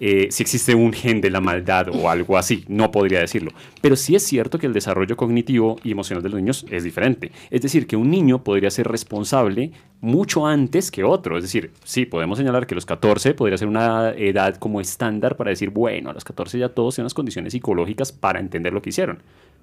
Eh, 0.04 0.30
si 0.32 0.42
existe 0.42 0.74
un 0.74 0.92
gen 0.94 1.22
de 1.22 1.30
la 1.30 1.42
maldad 1.42 1.90
o 1.94 2.10
algo 2.10 2.38
así, 2.38 2.66
no 2.68 2.92
podría 2.92 3.20
decirlo. 3.20 3.52
Pero 3.82 3.96
sí 3.96 4.16
es 4.16 4.24
cierto 4.24 4.58
que 4.58 4.66
el 4.66 4.74
desarrollo 4.74 5.16
cognitivo 5.16 5.78
y 5.84 5.92
emocional 5.92 6.24
de 6.24 6.30
los 6.30 6.40
niños 6.40 6.66
es 6.72 6.84
diferente. 6.84 7.32
Es 7.52 7.62
decir, 7.62 7.86
que 7.86 7.96
un 7.96 8.10
niño 8.10 8.44
podría 8.44 8.72
ser 8.72 8.88
responsable 8.88 9.72
mucho 10.02 10.48
antes 10.48 10.90
que 10.90 11.04
otro. 11.04 11.38
Es 11.38 11.44
decir, 11.44 11.72
sí, 11.84 12.06
podemos 12.06 12.40
señalar 12.40 12.66
que 12.66 12.74
los 12.74 12.88
14 12.88 13.36
podría 13.36 13.60
ser 13.60 13.68
una 13.68 14.10
edad 14.18 14.56
como 14.56 14.82
estándar 14.82 15.38
para 15.38 15.52
decir, 15.52 15.70
bueno, 15.70 16.10
a 16.10 16.14
los 16.14 16.26
14 16.26 16.58
ya 16.58 16.70
todos 16.70 16.96
tienen 16.96 17.06
las 17.06 17.14
condiciones 17.14 17.54
psicológicas 17.54 18.12
para 18.12 18.40
entender 18.40 18.74
lo 18.74 18.82
que 18.82 18.90
hicieron 18.90 19.20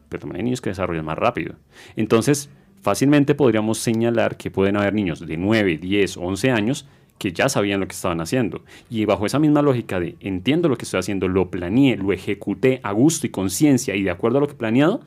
pero 0.08 0.20
también 0.20 0.38
hay 0.38 0.44
niños 0.44 0.60
que 0.60 0.70
desarrollan 0.70 1.04
más 1.04 1.18
rápido. 1.18 1.54
Entonces, 1.96 2.50
fácilmente 2.80 3.34
podríamos 3.34 3.78
señalar 3.78 4.36
que 4.36 4.50
pueden 4.50 4.76
haber 4.76 4.94
niños 4.94 5.24
de 5.24 5.36
9, 5.36 5.78
10, 5.78 6.16
11 6.16 6.50
años 6.50 6.86
que 7.18 7.32
ya 7.32 7.48
sabían 7.48 7.80
lo 7.80 7.86
que 7.86 7.94
estaban 7.94 8.20
haciendo. 8.20 8.62
Y 8.88 9.04
bajo 9.04 9.26
esa 9.26 9.38
misma 9.38 9.62
lógica 9.62 10.00
de 10.00 10.16
entiendo 10.20 10.68
lo 10.68 10.76
que 10.76 10.84
estoy 10.84 11.00
haciendo, 11.00 11.28
lo 11.28 11.50
planeé, 11.50 11.96
lo 11.96 12.12
ejecuté 12.12 12.80
a 12.82 12.92
gusto 12.92 13.26
y 13.26 13.30
conciencia 13.30 13.94
y 13.94 14.02
de 14.02 14.10
acuerdo 14.10 14.38
a 14.38 14.40
lo 14.40 14.46
que 14.46 14.54
he 14.54 14.56
planeado, 14.56 15.00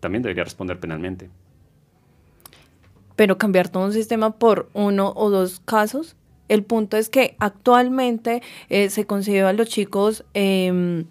también 0.00 0.22
debería 0.22 0.44
responder 0.44 0.78
penalmente. 0.78 1.28
Pero 3.16 3.38
cambiar 3.38 3.68
todo 3.68 3.84
un 3.84 3.92
sistema 3.92 4.38
por 4.38 4.68
uno 4.74 5.12
o 5.16 5.30
dos 5.30 5.60
casos. 5.64 6.16
El 6.48 6.62
punto 6.62 6.96
es 6.96 7.08
que 7.08 7.34
actualmente 7.40 8.42
eh, 8.68 8.88
se 8.90 9.04
considera 9.06 9.48
a 9.48 9.52
los 9.52 9.68
chicos 9.68 10.24
em, 10.34 11.06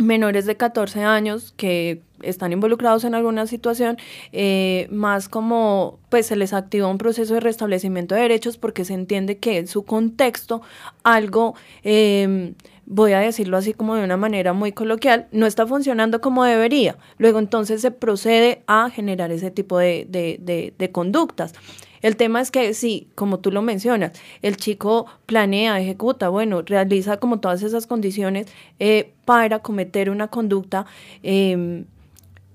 menores 0.00 0.46
de 0.46 0.56
14 0.56 1.04
años 1.04 1.54
que 1.56 2.02
están 2.22 2.52
involucrados 2.52 3.04
en 3.04 3.14
alguna 3.14 3.46
situación, 3.46 3.96
eh, 4.32 4.88
más 4.90 5.28
como 5.28 5.98
pues 6.08 6.26
se 6.26 6.36
les 6.36 6.52
activa 6.52 6.86
un 6.88 6.98
proceso 6.98 7.34
de 7.34 7.40
restablecimiento 7.40 8.14
de 8.14 8.22
derechos 8.22 8.58
porque 8.58 8.84
se 8.84 8.94
entiende 8.94 9.38
que 9.38 9.58
en 9.58 9.68
su 9.68 9.84
contexto 9.84 10.62
algo, 11.02 11.54
em, 11.82 12.54
voy 12.86 13.12
a 13.12 13.20
decirlo 13.20 13.56
así 13.56 13.72
como 13.72 13.94
de 13.94 14.04
una 14.04 14.16
manera 14.16 14.52
muy 14.52 14.72
coloquial, 14.72 15.28
no 15.32 15.46
está 15.46 15.66
funcionando 15.66 16.20
como 16.20 16.44
debería. 16.44 16.96
Luego 17.18 17.38
entonces 17.38 17.80
se 17.80 17.90
procede 17.90 18.62
a 18.66 18.90
generar 18.90 19.30
ese 19.30 19.50
tipo 19.50 19.78
de, 19.78 20.90
conductas. 20.92 21.54
El 22.02 22.16
tema 22.16 22.40
es 22.40 22.50
que 22.50 22.72
sí, 22.74 23.08
como 23.14 23.40
tú 23.40 23.50
lo 23.50 23.62
mencionas, 23.62 24.12
el 24.42 24.56
chico 24.56 25.06
planea, 25.26 25.80
ejecuta, 25.80 26.28
bueno, 26.28 26.62
realiza 26.62 27.18
como 27.18 27.40
todas 27.40 27.62
esas 27.62 27.86
condiciones 27.86 28.46
eh, 28.78 29.12
para 29.24 29.60
cometer 29.60 30.10
una 30.10 30.28
conducta. 30.28 30.86
Em, 31.22 31.84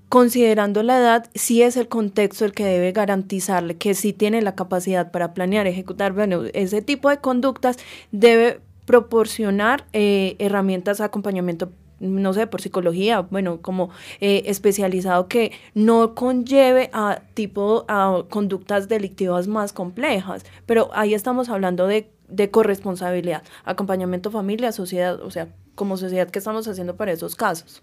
considerando 0.08 0.82
la 0.82 0.98
edad, 0.98 1.30
sí 1.34 1.62
es 1.62 1.76
el 1.76 1.88
contexto 1.88 2.44
el 2.44 2.52
que 2.52 2.64
debe 2.64 2.92
garantizarle 2.92 3.76
que 3.76 3.94
sí 3.94 4.12
tiene 4.12 4.42
la 4.42 4.54
capacidad 4.54 5.10
para 5.10 5.34
planear, 5.34 5.66
ejecutar, 5.66 6.12
bueno, 6.12 6.44
ese 6.54 6.82
tipo 6.82 7.10
de 7.10 7.18
conductas 7.18 7.76
debe 8.12 8.60
proporcionar 8.84 9.84
eh, 9.92 10.36
herramientas 10.38 10.98
de 10.98 11.04
acompañamiento 11.04 11.72
no 12.00 12.32
sé, 12.32 12.46
por 12.46 12.60
psicología, 12.60 13.20
bueno, 13.20 13.60
como 13.60 13.90
eh, 14.20 14.42
especializado 14.46 15.28
que 15.28 15.52
no 15.74 16.14
conlleve 16.14 16.90
a 16.92 17.22
tipo, 17.34 17.84
a 17.88 18.24
conductas 18.28 18.88
delictivas 18.88 19.48
más 19.48 19.72
complejas, 19.72 20.44
pero 20.66 20.90
ahí 20.92 21.14
estamos 21.14 21.48
hablando 21.48 21.86
de, 21.86 22.10
de 22.28 22.50
corresponsabilidad, 22.50 23.42
acompañamiento 23.64 24.30
familia, 24.30 24.72
sociedad, 24.72 25.20
o 25.22 25.30
sea, 25.30 25.48
como 25.74 25.96
sociedad, 25.96 26.28
¿qué 26.30 26.38
estamos 26.38 26.66
haciendo 26.68 26.96
para 26.96 27.12
esos 27.12 27.36
casos? 27.36 27.82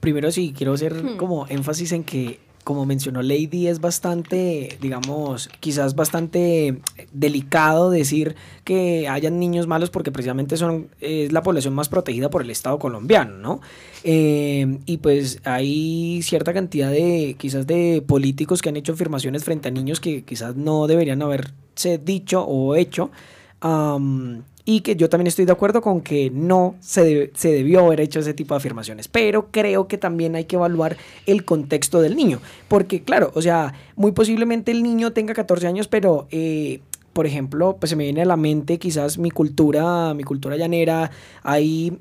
Primero 0.00 0.30
sí, 0.30 0.54
quiero 0.56 0.72
hacer 0.72 0.94
hmm. 0.94 1.16
como 1.16 1.46
énfasis 1.48 1.92
en 1.92 2.04
que 2.04 2.40
como 2.66 2.84
mencionó 2.84 3.22
Lady, 3.22 3.68
es 3.68 3.80
bastante, 3.80 4.76
digamos, 4.80 5.48
quizás 5.60 5.94
bastante 5.94 6.80
delicado 7.12 7.90
decir 7.90 8.34
que 8.64 9.06
hayan 9.06 9.38
niños 9.38 9.68
malos 9.68 9.90
porque 9.90 10.10
precisamente 10.10 10.56
son, 10.56 10.88
es 11.00 11.30
la 11.30 11.44
población 11.44 11.74
más 11.74 11.88
protegida 11.88 12.28
por 12.28 12.42
el 12.42 12.50
Estado 12.50 12.80
colombiano, 12.80 13.38
¿no? 13.38 13.60
Eh, 14.02 14.80
y 14.84 14.96
pues 14.96 15.38
hay 15.44 16.22
cierta 16.24 16.52
cantidad 16.52 16.90
de, 16.90 17.36
quizás 17.38 17.68
de 17.68 18.02
políticos 18.04 18.62
que 18.62 18.70
han 18.70 18.76
hecho 18.76 18.94
afirmaciones 18.94 19.44
frente 19.44 19.68
a 19.68 19.70
niños 19.70 20.00
que 20.00 20.24
quizás 20.24 20.56
no 20.56 20.88
deberían 20.88 21.22
haberse 21.22 21.98
dicho 21.98 22.42
o 22.42 22.74
hecho 22.74 23.12
y 24.64 24.80
que 24.80 24.96
yo 24.96 25.08
también 25.08 25.28
estoy 25.28 25.44
de 25.44 25.52
acuerdo 25.52 25.80
con 25.80 26.00
que 26.00 26.30
no 26.30 26.74
se, 26.80 27.30
se, 27.34 27.52
debió 27.52 27.86
haber 27.86 28.00
hecho 28.00 28.20
ese 28.20 28.34
tipo 28.34 28.54
de 28.54 28.58
afirmaciones, 28.58 29.08
pero 29.08 29.48
creo 29.50 29.86
que 29.88 29.98
también 29.98 30.34
hay 30.34 30.44
que 30.44 30.56
evaluar 30.56 30.96
el 31.26 31.44
contexto 31.44 32.00
del 32.00 32.16
niño, 32.16 32.40
porque 32.68 33.02
claro, 33.02 33.30
o 33.34 33.42
sea, 33.42 33.74
muy 33.94 34.12
posiblemente 34.12 34.72
el 34.72 34.82
niño 34.82 35.12
tenga 35.12 35.34
14 35.34 35.66
años, 35.66 35.88
pero... 35.88 36.26
Eh, 36.30 36.80
por 37.12 37.26
ejemplo, 37.26 37.78
pues 37.80 37.88
se 37.88 37.96
me 37.96 38.04
viene 38.04 38.20
a 38.20 38.26
la 38.26 38.36
mente 38.36 38.78
quizás 38.78 39.16
mi 39.16 39.30
cultura, 39.30 40.12
mi 40.12 40.22
cultura 40.22 40.58
llanera, 40.58 41.10
hay 41.42 41.98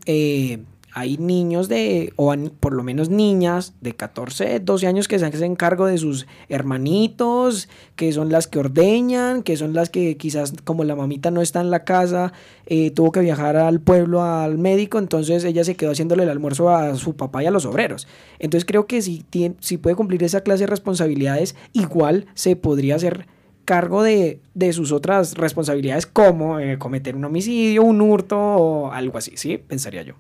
hay 0.95 1.17
niños 1.17 1.67
de, 1.67 2.13
o 2.15 2.33
por 2.61 2.71
lo 2.71 2.81
menos 2.81 3.09
niñas 3.09 3.73
de 3.81 3.93
14, 3.93 4.61
12 4.61 4.87
años 4.87 5.09
que 5.09 5.19
se 5.19 5.25
hacen 5.25 5.57
cargo 5.57 5.87
de 5.87 5.97
sus 5.97 6.25
hermanitos, 6.47 7.67
que 7.97 8.13
son 8.13 8.31
las 8.31 8.47
que 8.47 8.59
ordeñan, 8.59 9.43
que 9.43 9.57
son 9.57 9.73
las 9.73 9.89
que 9.89 10.15
quizás 10.15 10.53
como 10.63 10.85
la 10.85 10.95
mamita 10.95 11.31
no 11.31 11.41
está 11.41 11.59
en 11.59 11.69
la 11.69 11.83
casa, 11.83 12.31
eh, 12.65 12.91
tuvo 12.91 13.11
que 13.11 13.19
viajar 13.19 13.57
al 13.57 13.81
pueblo 13.81 14.23
al 14.23 14.57
médico, 14.57 14.97
entonces 14.97 15.43
ella 15.43 15.65
se 15.65 15.75
quedó 15.75 15.91
haciéndole 15.91 16.23
el 16.23 16.29
almuerzo 16.29 16.69
a 16.69 16.95
su 16.95 17.17
papá 17.17 17.43
y 17.43 17.47
a 17.47 17.51
los 17.51 17.65
obreros. 17.65 18.07
Entonces 18.39 18.63
creo 18.63 18.87
que 18.87 19.01
si, 19.01 19.25
tiene, 19.29 19.55
si 19.59 19.75
puede 19.75 19.97
cumplir 19.97 20.23
esa 20.23 20.41
clase 20.41 20.61
de 20.61 20.67
responsabilidades, 20.67 21.57
igual 21.73 22.27
se 22.35 22.55
podría 22.55 22.95
hacer 22.95 23.27
cargo 23.65 24.01
de, 24.01 24.39
sus 24.71 24.93
otras 24.93 25.33
responsabilidades 25.33 26.05
como 26.05 26.57
eh, 26.57 26.77
cometer 26.77 27.17
un 27.17 27.25
homicidio, 27.25 27.83
un 27.83 27.99
hurto 27.99 28.39
o 28.39 28.91
algo 28.93 29.17
así, 29.17 29.35
¿sí? 29.35 29.57
Pensaría 29.57 30.03
yo. 30.03 30.13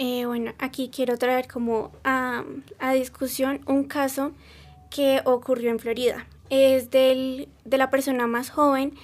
Eh, 0.00 0.26
bueno, 0.26 0.52
aquí 0.60 0.90
quiero 0.94 1.18
traer 1.18 1.48
como 1.48 1.90
a, 2.04 2.44
discusión 2.94 3.60
un 3.66 3.82
caso 3.82 4.30
que 4.90 5.20
ocurrió 5.24 5.70
en 5.70 5.80
Florida. 5.80 6.26
Es 6.50 6.90
del, 6.90 7.48
de 7.64 7.78
la 7.78 7.90
persona 7.90 8.28
más 8.28 8.48
joven 8.48 8.94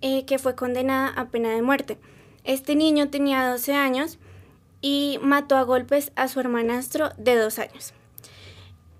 eh, 0.00 0.24
que 0.26 0.38
fue 0.38 0.54
condenada 0.54 1.08
a 1.08 1.26
pena 1.26 1.50
de 1.50 1.60
muerte. 1.60 1.98
Este 2.44 2.76
niño 2.76 3.10
tenía 3.10 3.48
12 3.48 3.74
años 3.74 4.18
y 4.80 5.18
mató 5.22 5.56
a 5.56 5.62
golpes 5.62 6.12
a 6.14 6.28
su 6.28 6.38
hermanastro 6.38 7.10
de 7.18 7.36
dos 7.36 7.58
años. 7.58 7.92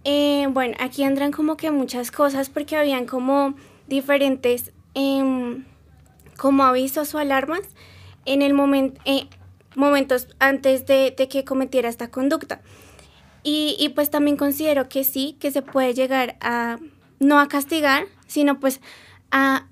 Eh, 0.02 0.46
bueno, 0.50 0.74
aquí 0.80 1.04
entran 1.04 1.30
como 1.30 1.56
que 1.56 1.70
muchas 1.70 2.10
cosas 2.10 2.50
porque 2.50 2.76
habían 2.76 3.06
como 3.06 3.54
diferentes 3.86 4.72
em, 4.94 5.64
como 6.36 6.64
avisos 6.64 7.14
o 7.14 7.18
alarmas 7.18 7.62
en 8.26 8.42
el 8.42 8.54
momento 8.54 9.00
momentos 9.76 10.28
antes 10.38 10.86
de, 10.86 11.14
que 11.14 11.44
cometiera 11.44 11.88
esta 11.88 12.10
conducta. 12.10 12.60
Y, 13.42 13.92
pues 13.94 14.08
también 14.10 14.38
considero 14.38 14.88
que 14.88 15.04
sí, 15.04 15.36
que 15.38 15.50
se 15.50 15.60
puede 15.60 15.92
llegar 15.92 16.36
a, 16.40 16.78
no 17.20 17.38
a 17.38 17.48
castigar, 17.48 18.06
sino 18.26 18.58
pues 18.58 18.80
a, 19.30 19.66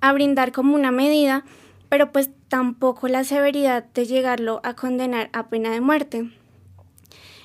a 0.00 0.12
brindar 0.12 0.50
como 0.50 0.74
una 0.74 0.90
medida, 0.90 1.44
pero 1.88 2.10
pues 2.10 2.30
tampoco 2.48 3.06
la 3.06 3.22
severidad 3.22 3.84
de 3.94 4.06
llegarlo 4.06 4.60
a 4.64 4.74
condenar 4.74 5.30
a 5.32 5.48
pena 5.48 5.70
de 5.70 5.80
muerte. 5.80 6.30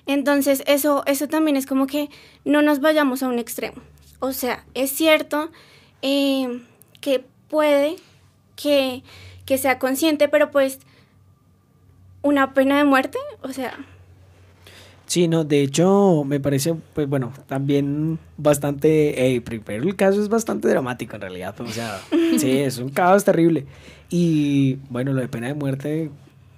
Entonces, 0.07 0.63
eso, 0.65 1.03
eso 1.05 1.27
también 1.27 1.57
es 1.57 1.65
como 1.65 1.85
que 1.85 2.09
no 2.45 2.61
nos 2.61 2.79
vayamos 2.79 3.21
a 3.21 3.27
un 3.27 3.37
extremo. 3.37 3.81
O 4.19 4.31
sea, 4.31 4.65
es 4.73 4.89
cierto 4.91 5.51
eh, 6.01 6.63
que 7.01 7.23
puede 7.49 7.97
que, 8.55 9.03
que 9.45 9.57
sea 9.57 9.79
consciente, 9.79 10.27
pero 10.27 10.49
pues 10.49 10.79
una 12.27 12.53
pena 12.53 12.77
de 12.77 12.83
muerte, 12.83 13.17
o 13.41 13.51
sea, 13.51 13.77
Sí, 15.07 15.29
no, 15.29 15.45
de 15.45 15.61
hecho 15.61 16.25
me 16.25 16.41
parece, 16.41 16.75
pues 16.93 17.07
bueno, 17.07 17.31
también 17.47 18.19
bastante, 18.35 19.35
eh, 19.35 19.39
primero 19.39 19.83
el 19.83 19.95
caso 19.95 20.21
es 20.21 20.27
bastante 20.27 20.67
dramático 20.67 21.15
en 21.15 21.21
realidad, 21.21 21.59
o 21.61 21.67
sea, 21.67 22.01
sí, 22.37 22.51
es 22.51 22.77
un 22.77 22.89
caos 22.89 23.23
terrible. 23.23 23.65
Y 24.09 24.75
bueno, 24.89 25.13
lo 25.13 25.21
de 25.21 25.29
pena 25.29 25.47
de 25.47 25.53
muerte, 25.53 26.11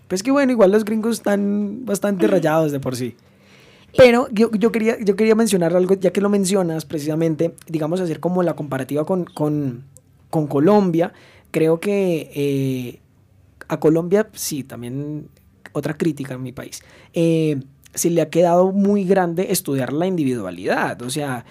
pues 0.07 0.23
que 0.23 0.31
bueno, 0.31 0.51
igual 0.51 0.71
los 0.71 0.83
gringos 0.83 1.17
están 1.17 1.85
bastante 1.85 2.25
rayados 2.25 2.71
de 2.71 2.79
por 2.79 2.95
sí. 2.95 3.15
Pero 3.95 4.27
yo, 4.31 4.49
yo, 4.51 4.71
quería, 4.71 4.97
yo 4.99 5.15
quería 5.15 5.35
mencionar 5.35 5.75
algo, 5.75 5.93
ya 5.95 6.11
que 6.11 6.21
lo 6.21 6.29
mencionas 6.29 6.85
precisamente, 6.85 7.53
digamos, 7.67 8.01
hacer 8.01 8.19
como 8.19 8.41
la 8.41 8.55
comparativa 8.55 9.05
con, 9.05 9.25
con, 9.25 9.83
con 10.31 10.47
Colombia. 10.47 11.13
Creo 11.51 11.79
que 11.79 12.31
eh, 12.33 12.99
a 13.67 13.79
Colombia, 13.79 14.27
sí, 14.33 14.63
también 14.63 15.29
otra 15.73 15.97
crítica 15.97 16.35
en 16.35 16.43
mi 16.43 16.51
país. 16.51 16.81
Eh, 17.13 17.61
se 17.93 18.09
le 18.09 18.21
ha 18.21 18.29
quedado 18.29 18.71
muy 18.71 19.03
grande 19.03 19.47
estudiar 19.51 19.93
la 19.93 20.07
individualidad. 20.07 21.01
O 21.01 21.09
sea, 21.09 21.45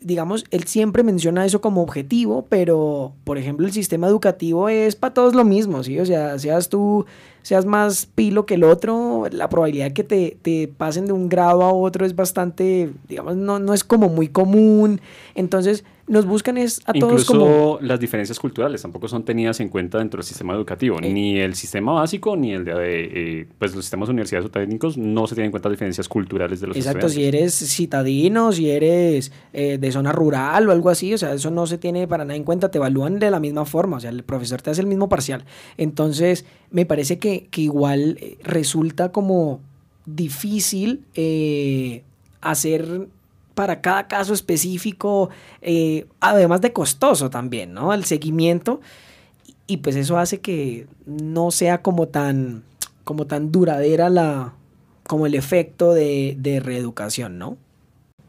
digamos, 0.00 0.44
él 0.50 0.64
siempre 0.64 1.02
menciona 1.02 1.44
eso 1.44 1.60
como 1.60 1.82
objetivo, 1.82 2.46
pero, 2.48 3.12
por 3.24 3.38
ejemplo, 3.38 3.66
el 3.66 3.72
sistema 3.72 4.06
educativo 4.06 4.68
es 4.68 4.96
para 4.96 5.14
todos 5.14 5.34
lo 5.34 5.44
mismo, 5.44 5.82
¿sí? 5.82 5.98
O 5.98 6.06
sea, 6.06 6.38
seas 6.38 6.68
tú, 6.68 7.04
seas 7.42 7.66
más 7.66 8.06
pilo 8.06 8.46
que 8.46 8.54
el 8.54 8.64
otro, 8.64 9.26
la 9.30 9.48
probabilidad 9.48 9.86
de 9.86 9.94
que 9.94 10.04
te, 10.04 10.38
te 10.40 10.68
pasen 10.68 11.06
de 11.06 11.12
un 11.12 11.28
grado 11.28 11.62
a 11.62 11.72
otro 11.72 12.06
es 12.06 12.14
bastante, 12.14 12.92
digamos, 13.08 13.36
no, 13.36 13.58
no 13.58 13.74
es 13.74 13.84
como 13.84 14.08
muy 14.08 14.28
común. 14.28 15.00
Entonces, 15.34 15.84
nos 16.08 16.26
buscan 16.26 16.56
es 16.58 16.80
a 16.86 16.92
todos 16.92 17.24
como... 17.24 17.78
las 17.80 18.00
diferencias 18.00 18.38
culturales 18.38 18.82
tampoco 18.82 19.08
son 19.08 19.24
tenidas 19.24 19.60
en 19.60 19.68
cuenta 19.68 19.98
dentro 19.98 20.18
del 20.18 20.26
sistema 20.26 20.54
educativo. 20.54 20.98
Eh. 21.02 21.12
Ni 21.12 21.38
el 21.38 21.54
sistema 21.54 21.92
básico, 21.92 22.36
ni 22.36 22.52
el 22.52 22.64
de, 22.64 22.72
eh, 22.74 23.48
pues 23.58 23.74
los 23.74 23.84
sistemas 23.84 24.08
universidades 24.08 24.46
o 24.46 24.50
técnicos 24.50 24.96
no 24.96 25.26
se 25.26 25.34
tienen 25.34 25.46
en 25.46 25.50
cuenta 25.52 25.68
las 25.68 25.76
diferencias 25.76 26.08
culturales 26.08 26.60
de 26.60 26.68
los 26.68 26.76
Exacto, 26.76 27.08
si 27.08 27.24
eres 27.24 27.54
citadino, 27.54 28.52
si 28.52 28.70
eres 28.70 29.32
eh, 29.52 29.78
de 29.78 29.92
zona 29.92 30.12
rural 30.12 30.68
o 30.68 30.72
algo 30.72 30.90
así, 30.90 31.12
o 31.14 31.18
sea, 31.18 31.34
eso 31.34 31.50
no 31.50 31.66
se 31.66 31.78
tiene 31.78 32.08
para 32.08 32.24
nada 32.24 32.36
en 32.36 32.44
cuenta, 32.44 32.70
te 32.70 32.78
evalúan 32.78 33.18
de 33.18 33.30
la 33.30 33.40
misma 33.40 33.64
forma, 33.64 33.98
o 33.98 34.00
sea, 34.00 34.10
el 34.10 34.24
profesor 34.24 34.62
te 34.62 34.70
hace 34.70 34.80
el 34.80 34.86
mismo 34.86 35.08
parcial. 35.08 35.44
Entonces, 35.76 36.44
me 36.70 36.86
parece 36.86 37.18
que, 37.18 37.48
que 37.50 37.60
igual 37.62 38.18
resulta 38.42 39.12
como 39.12 39.60
difícil 40.06 41.04
hacer 42.40 43.08
para 43.58 43.80
cada 43.80 44.06
caso 44.06 44.34
específico, 44.34 45.30
eh, 45.62 46.06
además 46.20 46.60
de 46.60 46.72
costoso 46.72 47.28
también, 47.28 47.74
¿no? 47.74 47.92
El 47.92 48.04
seguimiento. 48.04 48.80
Y 49.66 49.78
pues 49.78 49.96
eso 49.96 50.16
hace 50.16 50.38
que 50.38 50.86
no 51.06 51.50
sea 51.50 51.82
como 51.82 52.06
tan, 52.06 52.62
como 53.02 53.26
tan 53.26 53.50
duradera 53.50 54.10
la, 54.10 54.52
como 55.08 55.26
el 55.26 55.34
efecto 55.34 55.92
de, 55.92 56.36
de 56.38 56.60
reeducación, 56.60 57.36
¿no? 57.36 57.56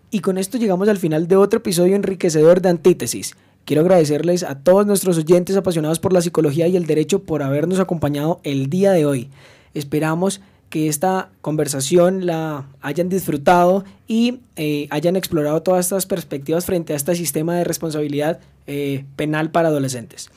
Y 0.09 0.21
con 0.21 0.39
esto 0.39 0.57
llegamos 0.57 0.89
al 0.89 0.97
final 0.97 1.27
de 1.27 1.35
otro 1.35 1.59
episodio 1.59 1.95
enriquecedor 1.95 2.59
de 2.59 2.69
Antítesis. 2.69 3.35
Quiero 3.65 3.83
agradecerles 3.83 4.41
a 4.41 4.55
todos 4.55 4.87
nuestros 4.87 5.19
oyentes 5.19 5.55
apasionados 5.55 5.99
por 5.99 6.11
la 6.11 6.23
psicología 6.23 6.67
y 6.67 6.75
el 6.75 6.87
derecho 6.87 7.21
por 7.21 7.43
habernos 7.43 7.79
acompañado 7.79 8.39
el 8.41 8.67
día 8.67 8.93
de 8.93 9.05
hoy. 9.05 9.29
Esperamos 9.75 10.41
que 10.69 10.87
esta 10.87 11.29
conversación 11.41 12.25
la 12.25 12.67
hayan 12.81 13.09
disfrutado 13.09 13.83
y 14.07 14.39
eh, 14.55 14.87
hayan 14.91 15.15
explorado 15.15 15.61
todas 15.63 15.85
estas 15.85 16.05
perspectivas 16.05 16.65
frente 16.65 16.93
a 16.93 16.95
este 16.95 17.15
sistema 17.15 17.55
de 17.55 17.63
responsabilidad 17.63 18.39
eh, 18.67 19.05
penal 19.15 19.51
para 19.51 19.69
adolescentes. 19.69 20.29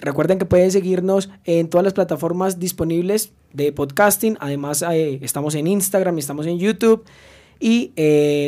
Recuerden 0.00 0.38
que 0.38 0.44
pueden 0.44 0.72
seguirnos 0.72 1.30
en 1.44 1.68
todas 1.68 1.84
las 1.84 1.94
plataformas 1.94 2.58
disponibles 2.58 3.32
de 3.52 3.72
podcasting. 3.72 4.36
Además, 4.40 4.82
eh, 4.82 5.20
estamos 5.22 5.54
en 5.54 5.66
Instagram, 5.66 6.18
estamos 6.18 6.46
en 6.46 6.58
YouTube 6.58 7.04
y 7.58 7.92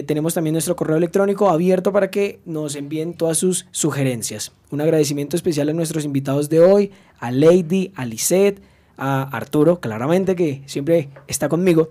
tenemos 0.06 0.34
también 0.34 0.52
nuestro 0.52 0.76
correo 0.76 0.98
electrónico 0.98 1.48
abierto 1.48 1.92
para 1.92 2.10
que 2.10 2.40
nos 2.44 2.74
envíen 2.76 3.14
todas 3.14 3.38
sus 3.38 3.66
sugerencias. 3.70 4.52
Un 4.70 4.82
agradecimiento 4.82 5.34
especial 5.34 5.70
a 5.70 5.72
nuestros 5.72 6.04
invitados 6.04 6.50
de 6.50 6.60
hoy, 6.60 6.90
a 7.18 7.30
Lady, 7.30 7.90
a 7.94 8.04
Lisette, 8.04 8.60
a 8.98 9.22
Arturo, 9.22 9.80
claramente 9.80 10.36
que 10.36 10.62
siempre 10.66 11.08
está 11.26 11.48
conmigo, 11.48 11.88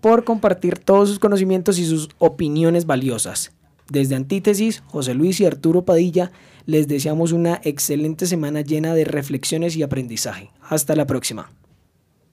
por 0.00 0.24
compartir 0.24 0.78
todos 0.78 1.08
sus 1.08 1.18
conocimientos 1.18 1.78
y 1.78 1.86
sus 1.86 2.08
opiniones 2.18 2.86
valiosas. 2.86 3.52
Desde 3.90 4.14
Antítesis, 4.14 4.82
José 4.86 5.14
Luis 5.14 5.40
y 5.40 5.46
Arturo 5.46 5.84
Padilla 5.84 6.30
les 6.66 6.88
deseamos 6.88 7.32
una 7.32 7.60
excelente 7.64 8.26
semana 8.26 8.62
llena 8.62 8.94
de 8.94 9.04
reflexiones 9.04 9.76
y 9.76 9.82
aprendizaje. 9.82 10.50
Hasta 10.62 10.96
la 10.96 11.06
próxima. 11.06 11.50